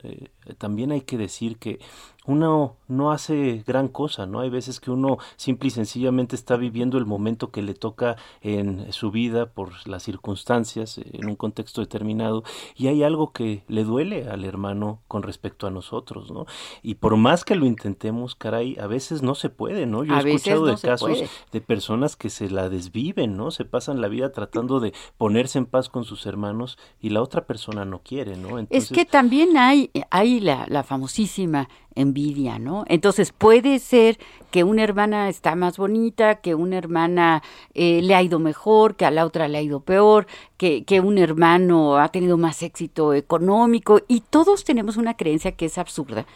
también 0.58 0.92
hay 0.92 1.02
que 1.02 1.18
decir 1.18 1.58
que 1.58 1.78
uno 2.26 2.76
no 2.88 3.10
hace 3.10 3.62
gran 3.66 3.88
cosa, 3.88 4.26
¿no? 4.26 4.40
Hay 4.40 4.50
veces 4.50 4.80
que 4.80 4.90
uno 4.90 5.18
simple 5.36 5.68
y 5.68 5.70
sencillamente 5.70 6.36
está 6.36 6.56
viviendo 6.56 6.98
el 6.98 7.06
momento 7.06 7.50
que 7.50 7.62
le 7.62 7.74
toca 7.74 8.16
en 8.42 8.92
su 8.92 9.10
vida 9.10 9.46
por 9.46 9.86
las 9.88 10.02
circunstancias, 10.02 10.98
en 10.98 11.26
un 11.26 11.36
contexto 11.36 11.80
determinado, 11.80 12.44
y 12.76 12.88
hay 12.88 13.02
algo 13.02 13.32
que 13.32 13.64
le 13.68 13.84
duele 13.84 14.28
al 14.28 14.44
hermano 14.44 15.00
con 15.08 15.22
respecto 15.22 15.66
a 15.66 15.70
nosotros, 15.70 16.30
¿no? 16.30 16.46
Y 16.82 16.96
por 16.96 17.16
más 17.16 17.44
que 17.44 17.56
lo 17.56 17.66
intentemos, 17.66 18.34
caray, 18.34 18.76
a 18.78 18.86
veces 18.86 19.22
no 19.22 19.34
se 19.34 19.48
puede, 19.48 19.86
¿no? 19.86 20.04
Yo 20.04 20.14
he 20.14 20.34
escuchado 20.34 20.66
de 20.66 20.76
casos 20.76 21.18
de 21.52 21.60
personas 21.60 22.16
que 22.16 22.30
se 22.30 22.50
la 22.50 22.68
desviven, 22.68 23.36
¿no? 23.36 23.50
Se 23.50 23.64
pasan 23.64 24.00
la 24.00 24.08
vida 24.08 24.32
tratando 24.32 24.80
de 24.80 24.92
ponerse 25.16 25.58
en 25.58 25.66
paz 25.66 25.88
con 25.88 26.04
sus 26.04 26.26
hermanos 26.26 26.78
y 27.00 27.10
la 27.10 27.22
otra 27.22 27.46
persona 27.46 27.84
no 27.84 28.00
quiere, 28.02 28.36
¿no? 28.36 28.58
es 28.70 28.90
que 28.90 29.04
también 29.04 29.56
hay, 29.56 29.90
hay 30.10 30.40
la, 30.40 30.66
la 30.68 30.82
famosísima 30.82 31.68
envidia, 31.96 32.58
¿no? 32.58 32.84
Entonces 32.86 33.32
puede 33.32 33.78
ser 33.80 34.18
que 34.50 34.62
una 34.62 34.84
hermana 34.84 35.28
está 35.28 35.56
más 35.56 35.76
bonita, 35.76 36.36
que 36.36 36.54
una 36.54 36.78
hermana 36.78 37.42
eh, 37.74 38.00
le 38.02 38.14
ha 38.14 38.22
ido 38.22 38.38
mejor, 38.38 38.94
que 38.94 39.04
a 39.04 39.10
la 39.10 39.26
otra 39.26 39.48
le 39.48 39.58
ha 39.58 39.62
ido 39.62 39.80
peor, 39.80 40.26
que, 40.56 40.84
que 40.84 41.00
un 41.00 41.18
hermano 41.18 41.98
ha 41.98 42.08
tenido 42.10 42.36
más 42.38 42.62
éxito 42.62 43.12
económico 43.12 44.00
y 44.06 44.20
todos 44.20 44.64
tenemos 44.64 44.96
una 44.96 45.16
creencia 45.16 45.52
que 45.52 45.66
es 45.66 45.78
absurda 45.78 46.26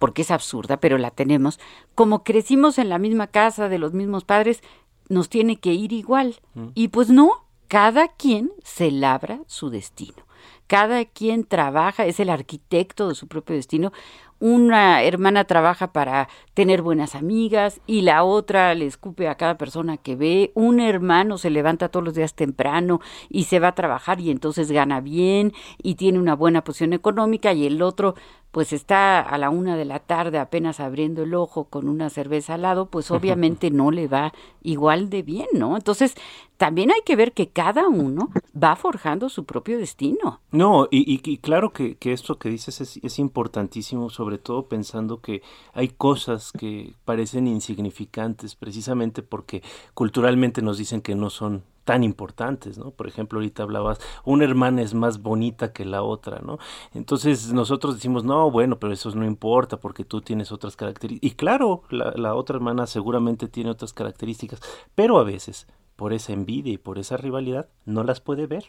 porque 0.00 0.22
es 0.22 0.30
absurda, 0.30 0.78
pero 0.78 0.96
la 0.96 1.10
tenemos, 1.10 1.60
como 1.94 2.24
crecimos 2.24 2.78
en 2.78 2.88
la 2.88 2.98
misma 2.98 3.26
casa 3.26 3.68
de 3.68 3.78
los 3.78 3.92
mismos 3.92 4.24
padres, 4.24 4.62
nos 5.10 5.28
tiene 5.28 5.56
que 5.56 5.74
ir 5.74 5.92
igual. 5.92 6.36
Mm. 6.54 6.68
Y 6.74 6.88
pues 6.88 7.10
no, 7.10 7.44
cada 7.68 8.08
quien 8.08 8.50
se 8.64 8.90
labra 8.90 9.40
su 9.46 9.68
destino. 9.68 10.24
Cada 10.66 11.04
quien 11.04 11.44
trabaja, 11.44 12.06
es 12.06 12.18
el 12.18 12.30
arquitecto 12.30 13.08
de 13.08 13.14
su 13.14 13.28
propio 13.28 13.56
destino 13.56 13.92
una 14.40 15.02
hermana 15.02 15.44
trabaja 15.44 15.92
para 15.92 16.28
tener 16.54 16.82
buenas 16.82 17.14
amigas 17.14 17.80
y 17.86 18.00
la 18.00 18.24
otra 18.24 18.74
le 18.74 18.86
escupe 18.86 19.28
a 19.28 19.36
cada 19.36 19.56
persona 19.58 19.98
que 19.98 20.16
ve, 20.16 20.50
un 20.54 20.80
hermano 20.80 21.38
se 21.38 21.50
levanta 21.50 21.90
todos 21.90 22.04
los 22.04 22.14
días 22.14 22.34
temprano 22.34 23.00
y 23.28 23.44
se 23.44 23.60
va 23.60 23.68
a 23.68 23.74
trabajar 23.74 24.20
y 24.20 24.30
entonces 24.30 24.72
gana 24.72 25.00
bien 25.00 25.52
y 25.82 25.94
tiene 25.94 26.18
una 26.18 26.34
buena 26.34 26.64
posición 26.64 26.94
económica 26.94 27.52
y 27.52 27.66
el 27.66 27.82
otro 27.82 28.14
pues 28.50 28.72
está 28.72 29.20
a 29.20 29.38
la 29.38 29.50
una 29.50 29.76
de 29.76 29.84
la 29.84 30.00
tarde 30.00 30.38
apenas 30.38 30.80
abriendo 30.80 31.22
el 31.22 31.34
ojo 31.34 31.64
con 31.64 31.88
una 31.88 32.10
cerveza 32.10 32.54
al 32.54 32.62
lado, 32.62 32.86
pues 32.86 33.10
obviamente 33.10 33.70
no 33.70 33.90
le 33.90 34.08
va 34.08 34.32
igual 34.62 35.08
de 35.10 35.22
bien, 35.22 35.46
¿no? 35.52 35.76
Entonces, 35.76 36.14
también 36.56 36.90
hay 36.90 37.00
que 37.04 37.16
ver 37.16 37.32
que 37.32 37.48
cada 37.48 37.88
uno 37.88 38.30
va 38.60 38.76
forjando 38.76 39.28
su 39.28 39.44
propio 39.44 39.78
destino. 39.78 40.40
No, 40.50 40.88
y, 40.90 41.20
y, 41.24 41.38
claro 41.38 41.72
que, 41.72 41.96
que, 41.96 42.12
esto 42.12 42.38
que 42.38 42.50
dices 42.50 42.80
es, 42.80 42.98
es, 43.02 43.18
importantísimo, 43.18 44.10
sobre 44.10 44.38
todo 44.38 44.66
pensando 44.66 45.20
que 45.20 45.42
hay 45.72 45.88
cosas 45.88 46.52
que 46.52 46.92
parecen 47.04 47.46
insignificantes, 47.46 48.56
precisamente 48.56 49.22
porque 49.22 49.62
culturalmente 49.94 50.60
nos 50.60 50.76
dicen 50.76 51.00
que 51.00 51.14
no 51.14 51.30
son 51.30 51.62
tan 51.84 52.04
importantes, 52.04 52.78
¿no? 52.78 52.90
Por 52.90 53.08
ejemplo, 53.08 53.38
ahorita 53.38 53.62
hablabas, 53.62 54.00
una 54.24 54.44
hermana 54.44 54.82
es 54.82 54.94
más 54.94 55.22
bonita 55.22 55.72
que 55.72 55.84
la 55.84 56.02
otra, 56.02 56.40
¿no? 56.40 56.58
Entonces 56.94 57.52
nosotros 57.52 57.94
decimos, 57.94 58.24
no, 58.24 58.50
bueno, 58.50 58.78
pero 58.78 58.92
eso 58.92 59.10
no 59.14 59.24
importa 59.24 59.78
porque 59.78 60.04
tú 60.04 60.20
tienes 60.20 60.52
otras 60.52 60.76
características. 60.76 61.32
Y 61.32 61.34
claro, 61.34 61.82
la, 61.90 62.12
la 62.16 62.34
otra 62.34 62.56
hermana 62.56 62.86
seguramente 62.86 63.48
tiene 63.48 63.70
otras 63.70 63.92
características, 63.92 64.60
pero 64.94 65.18
a 65.18 65.24
veces 65.24 65.66
por 66.00 66.14
esa 66.14 66.32
envidia 66.32 66.72
y 66.72 66.78
por 66.78 66.98
esa 66.98 67.18
rivalidad, 67.18 67.68
no 67.84 68.04
las 68.04 68.22
puede 68.22 68.46
ver 68.46 68.64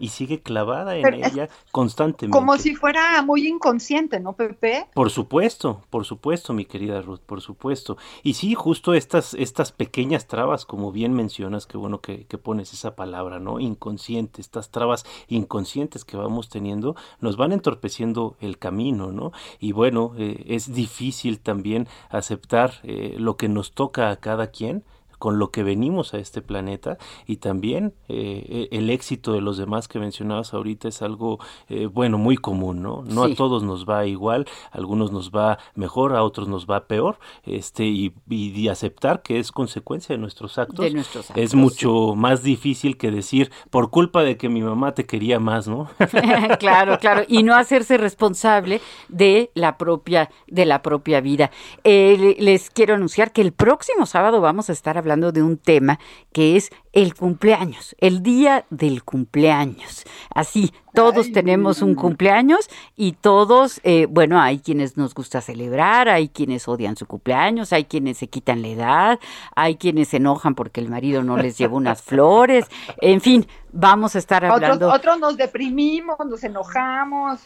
y 0.00 0.08
sigue 0.08 0.40
clavada 0.40 0.96
en 0.96 1.14
ella 1.14 1.48
constantemente. 1.72 2.36
Como 2.36 2.56
si 2.56 2.74
fuera 2.74 3.20
muy 3.22 3.46
inconsciente, 3.46 4.20
¿no, 4.20 4.34
Pepe? 4.34 4.86
Por 4.94 5.10
supuesto, 5.10 5.82
por 5.90 6.04
supuesto, 6.04 6.52
mi 6.52 6.64
querida 6.64 7.00
Ruth, 7.00 7.20
por 7.20 7.40
supuesto. 7.40 7.96
Y 8.22 8.34
sí, 8.34 8.54
justo 8.54 8.94
estas, 8.94 9.34
estas 9.34 9.72
pequeñas 9.72 10.26
trabas, 10.26 10.64
como 10.64 10.92
bien 10.92 11.14
mencionas, 11.14 11.66
qué 11.66 11.76
bueno 11.76 12.00
que, 12.00 12.26
pones 12.42 12.72
esa 12.72 12.94
palabra, 12.94 13.40
¿no? 13.40 13.58
Inconsciente, 13.58 14.40
estas 14.40 14.70
trabas 14.70 15.04
inconscientes 15.26 16.04
que 16.04 16.16
vamos 16.16 16.48
teniendo, 16.48 16.94
nos 17.20 17.36
van 17.36 17.52
entorpeciendo 17.52 18.36
el 18.40 18.58
camino, 18.58 19.10
¿no? 19.10 19.32
Y 19.58 19.72
bueno, 19.72 20.12
eh, 20.16 20.44
es 20.46 20.72
difícil 20.72 21.40
también 21.40 21.88
aceptar 22.08 22.74
eh, 22.84 23.16
lo 23.18 23.36
que 23.36 23.48
nos 23.48 23.72
toca 23.72 24.10
a 24.10 24.16
cada 24.16 24.48
quien 24.52 24.84
con 25.18 25.38
lo 25.38 25.50
que 25.50 25.62
venimos 25.62 26.14
a 26.14 26.18
este 26.18 26.42
planeta 26.42 26.98
y 27.26 27.36
también 27.36 27.94
eh, 28.08 28.68
el 28.70 28.90
éxito 28.90 29.32
de 29.32 29.40
los 29.40 29.58
demás 29.58 29.88
que 29.88 29.98
mencionabas 29.98 30.54
ahorita 30.54 30.88
es 30.88 31.02
algo 31.02 31.38
eh, 31.68 31.86
bueno 31.86 32.18
muy 32.18 32.36
común 32.36 32.82
no 32.82 33.02
no 33.04 33.24
a 33.24 33.34
todos 33.34 33.62
nos 33.62 33.86
va 33.86 34.06
igual 34.06 34.46
a 34.70 34.78
algunos 34.78 35.12
nos 35.12 35.30
va 35.30 35.58
mejor 35.74 36.14
a 36.14 36.22
otros 36.22 36.48
nos 36.48 36.66
va 36.66 36.86
peor 36.86 37.18
este 37.44 37.84
y, 37.84 38.14
y, 38.28 38.68
aceptar 38.68 39.22
que 39.22 39.38
es 39.38 39.50
consecuencia 39.50 40.14
de 40.14 40.20
nuestros 40.20 40.58
actos, 40.58 40.86
es 41.34 41.54
mucho 41.54 42.14
más 42.14 42.42
difícil 42.42 42.96
que 42.98 43.10
decir 43.10 43.50
por 43.70 43.90
culpa 43.90 44.22
de 44.22 44.36
que 44.36 44.48
mi 44.48 44.60
mamá 44.60 44.92
te 44.92 45.06
quería 45.06 45.38
más 45.40 45.68
no 45.68 45.88
claro 46.58 46.98
claro 46.98 47.22
y 47.26 47.42
no 47.42 47.54
hacerse 47.54 47.96
responsable 47.96 48.80
de 49.08 49.50
la 49.54 49.78
propia 49.78 50.30
de 50.46 50.66
la 50.66 50.82
propia 50.82 51.20
vida. 51.20 51.50
Eh, 51.84 52.36
les 52.38 52.70
quiero 52.70 52.94
anunciar 52.94 53.32
que 53.32 53.40
el 53.40 53.52
próximo 53.52 54.06
sábado 54.06 54.40
vamos 54.40 54.68
a 54.70 54.72
estar 54.72 54.98
hablando 54.98 55.07
hablando 55.08 55.32
de 55.32 55.42
un 55.42 55.56
tema 55.56 55.98
que 56.32 56.56
es 56.56 56.70
el 56.92 57.14
cumpleaños, 57.14 57.96
el 57.98 58.22
día 58.22 58.66
del 58.70 59.02
cumpleaños. 59.02 60.04
Así, 60.34 60.72
todos 60.92 61.32
tenemos 61.32 61.80
un 61.80 61.94
cumpleaños 61.94 62.68
y 62.96 63.12
todos, 63.12 63.80
eh, 63.84 64.06
bueno, 64.10 64.40
hay 64.40 64.58
quienes 64.58 64.96
nos 64.96 65.14
gusta 65.14 65.40
celebrar, 65.40 66.08
hay 66.08 66.28
quienes 66.28 66.68
odian 66.68 66.96
su 66.96 67.06
cumpleaños, 67.06 67.72
hay 67.72 67.84
quienes 67.84 68.18
se 68.18 68.28
quitan 68.28 68.62
la 68.62 68.68
edad, 68.68 69.20
hay 69.54 69.76
quienes 69.76 70.08
se 70.08 70.18
enojan 70.18 70.54
porque 70.54 70.80
el 70.80 70.88
marido 70.88 71.22
no 71.22 71.36
les 71.36 71.56
lleva 71.56 71.76
unas 71.76 72.02
flores, 72.02 72.66
en 73.00 73.20
fin, 73.20 73.46
vamos 73.72 74.16
a 74.16 74.18
estar 74.18 74.44
hablando. 74.44 74.92
Otros, 74.92 75.18
nos 75.18 75.36
deprimimos, 75.36 76.18
nos 76.26 76.42
enojamos. 76.44 77.40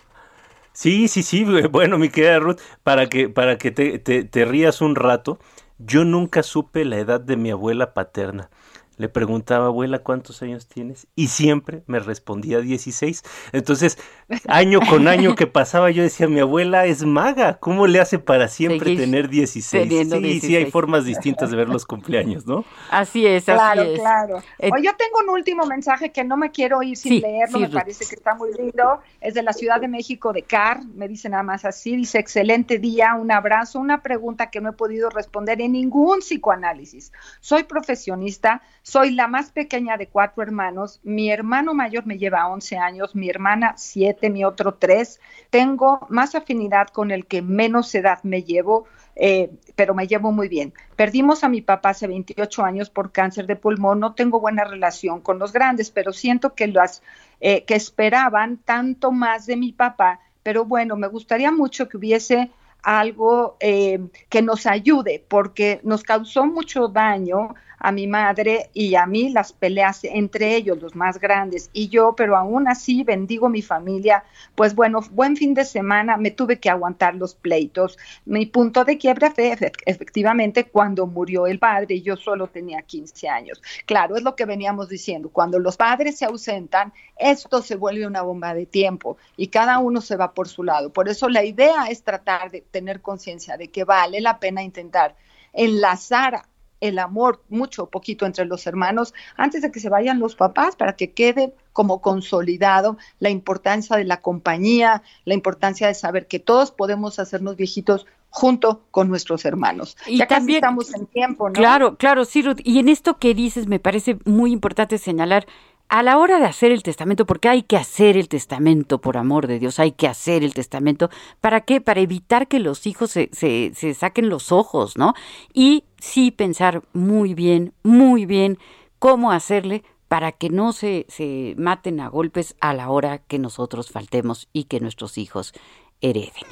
Sí, 0.72 1.08
sí, 1.08 1.22
sí, 1.22 1.44
bueno, 1.70 1.98
mi 1.98 2.08
querida 2.08 2.38
Ruth, 2.38 2.58
para 2.82 3.08
que, 3.08 3.28
para 3.28 3.58
que 3.58 3.70
te, 3.70 3.98
te 3.98 4.44
rías 4.44 4.80
un 4.80 4.96
rato, 4.96 5.38
yo 5.78 6.04
nunca 6.04 6.42
supe 6.42 6.84
la 6.84 6.98
edad 6.98 7.20
de 7.20 7.36
mi 7.36 7.50
abuela 7.50 7.94
paterna. 7.94 8.50
Le 8.96 9.08
preguntaba, 9.08 9.66
abuela, 9.66 10.00
¿cuántos 10.00 10.42
años 10.42 10.66
tienes? 10.66 11.06
Y 11.14 11.28
siempre 11.28 11.82
me 11.86 11.98
respondía 11.98 12.60
16. 12.60 13.22
Entonces, 13.52 13.98
año 14.46 14.80
con 14.88 15.08
año 15.08 15.34
que 15.34 15.46
pasaba, 15.48 15.90
yo 15.90 16.02
decía, 16.02 16.28
mi 16.28 16.40
abuela 16.40 16.84
es 16.86 17.04
maga, 17.04 17.58
¿cómo 17.58 17.86
le 17.86 18.00
hace 18.00 18.18
para 18.18 18.48
siempre 18.48 18.96
tener 18.96 19.28
16? 19.28 20.08
Sí, 20.08 20.40
sí, 20.40 20.56
hay 20.56 20.70
formas 20.70 21.04
distintas 21.04 21.50
de 21.50 21.56
ver 21.56 21.68
los 21.68 21.86
cumpleaños, 21.86 22.46
¿no? 22.46 22.64
Así 22.90 23.26
es, 23.26 23.48
así 23.48 23.56
claro, 23.58 23.82
es. 23.82 23.98
Claro, 23.98 24.42
eh, 24.58 24.70
yo 24.82 24.94
tengo 24.96 25.18
un 25.22 25.30
último 25.30 25.66
mensaje 25.66 26.12
que 26.12 26.24
no 26.24 26.36
me 26.36 26.50
quiero 26.50 26.82
ir 26.82 26.96
sin 26.96 27.20
leerlo, 27.20 27.60
me 27.60 27.68
parece 27.68 28.04
que 28.06 28.14
está 28.14 28.34
muy 28.34 28.52
lindo. 28.52 29.00
Es 29.20 29.34
de 29.34 29.42
la 29.42 29.52
Ciudad 29.52 29.80
de 29.80 29.88
México, 29.88 30.32
de 30.32 30.42
CAR, 30.42 30.84
me 30.94 31.08
dice 31.08 31.28
nada 31.28 31.42
más 31.42 31.64
así, 31.64 31.96
dice, 31.96 32.18
excelente 32.18 32.78
día, 32.78 33.14
un 33.14 33.30
abrazo, 33.32 33.78
una 33.78 34.02
pregunta 34.02 34.50
que 34.50 34.60
no 34.60 34.70
he 34.70 34.72
podido 34.72 35.10
responder 35.10 35.60
en 35.60 35.72
ningún 35.72 36.20
psicoanálisis. 36.20 37.12
Soy 37.40 37.64
profesionista, 37.64 38.62
soy 38.82 39.12
la 39.12 39.28
más 39.28 39.52
pequeña 39.52 39.96
de 39.96 40.08
cuatro 40.08 40.42
hermanos. 40.42 41.00
Mi 41.04 41.30
hermano 41.30 41.72
mayor 41.72 42.04
me 42.04 42.18
lleva 42.18 42.48
11 42.48 42.76
años, 42.78 43.14
mi 43.14 43.30
hermana 43.30 43.74
7, 43.76 44.28
mi 44.28 44.44
otro 44.44 44.74
3. 44.74 45.20
Tengo 45.50 46.06
más 46.10 46.34
afinidad 46.34 46.88
con 46.88 47.12
el 47.12 47.26
que 47.26 47.42
menos 47.42 47.94
edad 47.94 48.18
me 48.24 48.42
llevo, 48.42 48.86
eh, 49.14 49.50
pero 49.76 49.94
me 49.94 50.08
llevo 50.08 50.32
muy 50.32 50.48
bien. 50.48 50.74
Perdimos 50.96 51.44
a 51.44 51.48
mi 51.48 51.62
papá 51.62 51.90
hace 51.90 52.08
28 52.08 52.64
años 52.64 52.90
por 52.90 53.12
cáncer 53.12 53.46
de 53.46 53.54
pulmón. 53.54 54.00
No 54.00 54.14
tengo 54.14 54.40
buena 54.40 54.64
relación 54.64 55.20
con 55.20 55.38
los 55.38 55.52
grandes, 55.52 55.90
pero 55.90 56.12
siento 56.12 56.54
que 56.54 56.66
las 56.66 57.02
eh, 57.40 57.64
que 57.64 57.76
esperaban 57.76 58.56
tanto 58.58 59.12
más 59.12 59.46
de 59.46 59.56
mi 59.56 59.72
papá. 59.72 60.18
Pero 60.42 60.64
bueno, 60.64 60.96
me 60.96 61.06
gustaría 61.06 61.52
mucho 61.52 61.88
que 61.88 61.98
hubiese 61.98 62.50
algo 62.82 63.56
eh, 63.60 64.00
que 64.28 64.42
nos 64.42 64.66
ayude, 64.66 65.24
porque 65.28 65.80
nos 65.82 66.02
causó 66.02 66.46
mucho 66.46 66.88
daño 66.88 67.54
a 67.82 67.90
mi 67.90 68.06
madre 68.06 68.70
y 68.72 68.94
a 68.94 69.06
mí 69.06 69.28
las 69.30 69.52
peleas 69.52 70.04
entre 70.04 70.54
ellos, 70.54 70.80
los 70.80 70.94
más 70.94 71.18
grandes, 71.18 71.68
y 71.72 71.88
yo, 71.88 72.14
pero 72.16 72.36
aún 72.36 72.68
así 72.68 73.02
bendigo 73.02 73.48
mi 73.48 73.60
familia. 73.60 74.24
Pues 74.54 74.74
bueno, 74.74 75.00
buen 75.10 75.36
fin 75.36 75.52
de 75.52 75.64
semana, 75.64 76.16
me 76.16 76.30
tuve 76.30 76.60
que 76.60 76.70
aguantar 76.70 77.16
los 77.16 77.34
pleitos. 77.34 77.98
Mi 78.24 78.46
punto 78.46 78.84
de 78.84 78.98
quiebra 78.98 79.32
fue 79.32 79.56
efectivamente 79.84 80.66
cuando 80.66 81.06
murió 81.08 81.48
el 81.48 81.58
padre 81.58 81.96
y 81.96 82.02
yo 82.02 82.16
solo 82.16 82.46
tenía 82.46 82.82
15 82.82 83.28
años. 83.28 83.60
Claro, 83.84 84.16
es 84.16 84.22
lo 84.22 84.36
que 84.36 84.44
veníamos 84.46 84.88
diciendo, 84.88 85.28
cuando 85.30 85.58
los 85.58 85.76
padres 85.76 86.16
se 86.18 86.24
ausentan, 86.24 86.92
esto 87.16 87.62
se 87.62 87.74
vuelve 87.74 88.06
una 88.06 88.22
bomba 88.22 88.54
de 88.54 88.66
tiempo 88.66 89.16
y 89.36 89.48
cada 89.48 89.80
uno 89.80 90.00
se 90.00 90.16
va 90.16 90.34
por 90.34 90.46
su 90.46 90.62
lado. 90.62 90.92
Por 90.92 91.08
eso 91.08 91.28
la 91.28 91.44
idea 91.44 91.86
es 91.90 92.04
tratar 92.04 92.52
de 92.52 92.71
tener 92.72 93.00
conciencia 93.00 93.56
de 93.56 93.68
que 93.68 93.84
vale 93.84 94.20
la 94.20 94.40
pena 94.40 94.64
intentar 94.64 95.14
enlazar 95.52 96.46
el 96.80 96.98
amor 96.98 97.44
mucho 97.48 97.84
o 97.84 97.90
poquito 97.90 98.26
entre 98.26 98.44
los 98.44 98.66
hermanos 98.66 99.14
antes 99.36 99.62
de 99.62 99.70
que 99.70 99.78
se 99.78 99.88
vayan 99.88 100.18
los 100.18 100.34
papás 100.34 100.74
para 100.74 100.96
que 100.96 101.12
quede 101.12 101.54
como 101.72 102.02
consolidado 102.02 102.98
la 103.20 103.30
importancia 103.30 103.96
de 103.96 104.04
la 104.04 104.20
compañía, 104.20 105.04
la 105.24 105.34
importancia 105.34 105.86
de 105.86 105.94
saber 105.94 106.26
que 106.26 106.40
todos 106.40 106.72
podemos 106.72 107.20
hacernos 107.20 107.54
viejitos 107.56 108.06
junto 108.30 108.82
con 108.90 109.08
nuestros 109.08 109.44
hermanos. 109.44 109.96
Y 110.06 110.18
ya 110.18 110.26
también, 110.26 110.56
estamos 110.56 110.92
en 110.94 111.06
tiempo, 111.06 111.50
¿no? 111.50 111.52
Claro, 111.52 111.96
claro, 111.96 112.24
sí, 112.24 112.42
Ruth. 112.42 112.60
Y 112.64 112.78
en 112.78 112.88
esto 112.88 113.18
que 113.18 113.34
dices 113.34 113.68
me 113.68 113.78
parece 113.78 114.18
muy 114.24 114.52
importante 114.52 114.98
señalar 114.98 115.46
a 115.92 116.02
la 116.02 116.16
hora 116.16 116.38
de 116.38 116.46
hacer 116.46 116.72
el 116.72 116.82
testamento, 116.82 117.26
porque 117.26 117.50
hay 117.50 117.64
que 117.64 117.76
hacer 117.76 118.16
el 118.16 118.30
testamento, 118.30 118.98
por 118.98 119.18
amor 119.18 119.46
de 119.46 119.58
Dios, 119.58 119.78
hay 119.78 119.92
que 119.92 120.08
hacer 120.08 120.42
el 120.42 120.54
testamento, 120.54 121.10
¿para 121.42 121.60
qué? 121.60 121.82
Para 121.82 122.00
evitar 122.00 122.48
que 122.48 122.60
los 122.60 122.86
hijos 122.86 123.10
se, 123.10 123.28
se, 123.32 123.72
se 123.74 123.92
saquen 123.92 124.30
los 124.30 124.52
ojos, 124.52 124.96
¿no? 124.96 125.12
Y 125.52 125.84
sí 125.98 126.30
pensar 126.30 126.82
muy 126.94 127.34
bien, 127.34 127.74
muy 127.82 128.24
bien 128.24 128.56
cómo 128.98 129.32
hacerle 129.32 129.84
para 130.08 130.32
que 130.32 130.48
no 130.48 130.72
se, 130.72 131.04
se 131.10 131.54
maten 131.58 132.00
a 132.00 132.08
golpes 132.08 132.56
a 132.62 132.72
la 132.72 132.88
hora 132.88 133.18
que 133.18 133.38
nosotros 133.38 133.90
faltemos 133.90 134.48
y 134.54 134.64
que 134.64 134.80
nuestros 134.80 135.18
hijos 135.18 135.52
hereden 136.00 136.46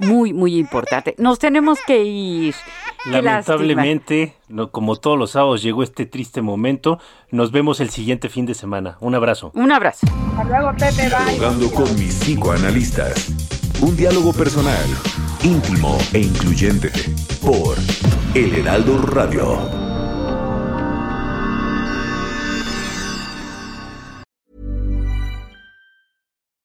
muy, 0.00 0.32
muy 0.32 0.56
importante. 0.58 1.14
Nos 1.18 1.38
tenemos 1.38 1.78
que 1.86 2.02
ir. 2.04 2.54
Lamentablemente, 3.04 4.34
no, 4.48 4.70
como 4.70 4.96
todos 4.96 5.18
los 5.18 5.32
sábados, 5.32 5.62
llegó 5.62 5.82
este 5.82 6.06
triste 6.06 6.42
momento. 6.42 6.98
Nos 7.30 7.52
vemos 7.52 7.80
el 7.80 7.90
siguiente 7.90 8.28
fin 8.28 8.46
de 8.46 8.54
semana. 8.54 8.96
Un 9.00 9.14
abrazo. 9.14 9.52
Un 9.54 9.70
abrazo. 9.72 10.06
Hasta 10.36 10.44
luego, 10.44 10.72
Pepe. 10.72 11.08
Dialogando 11.08 11.70
con 11.70 11.94
mis 11.96 12.14
psicoanalistas. 12.16 13.30
Un 13.80 13.96
diálogo 13.96 14.32
personal, 14.32 14.86
íntimo 15.42 15.98
e 16.12 16.20
incluyente. 16.20 16.90
Por 17.42 17.76
El 18.34 18.54
Heraldo 18.54 18.98
Radio. 19.02 19.95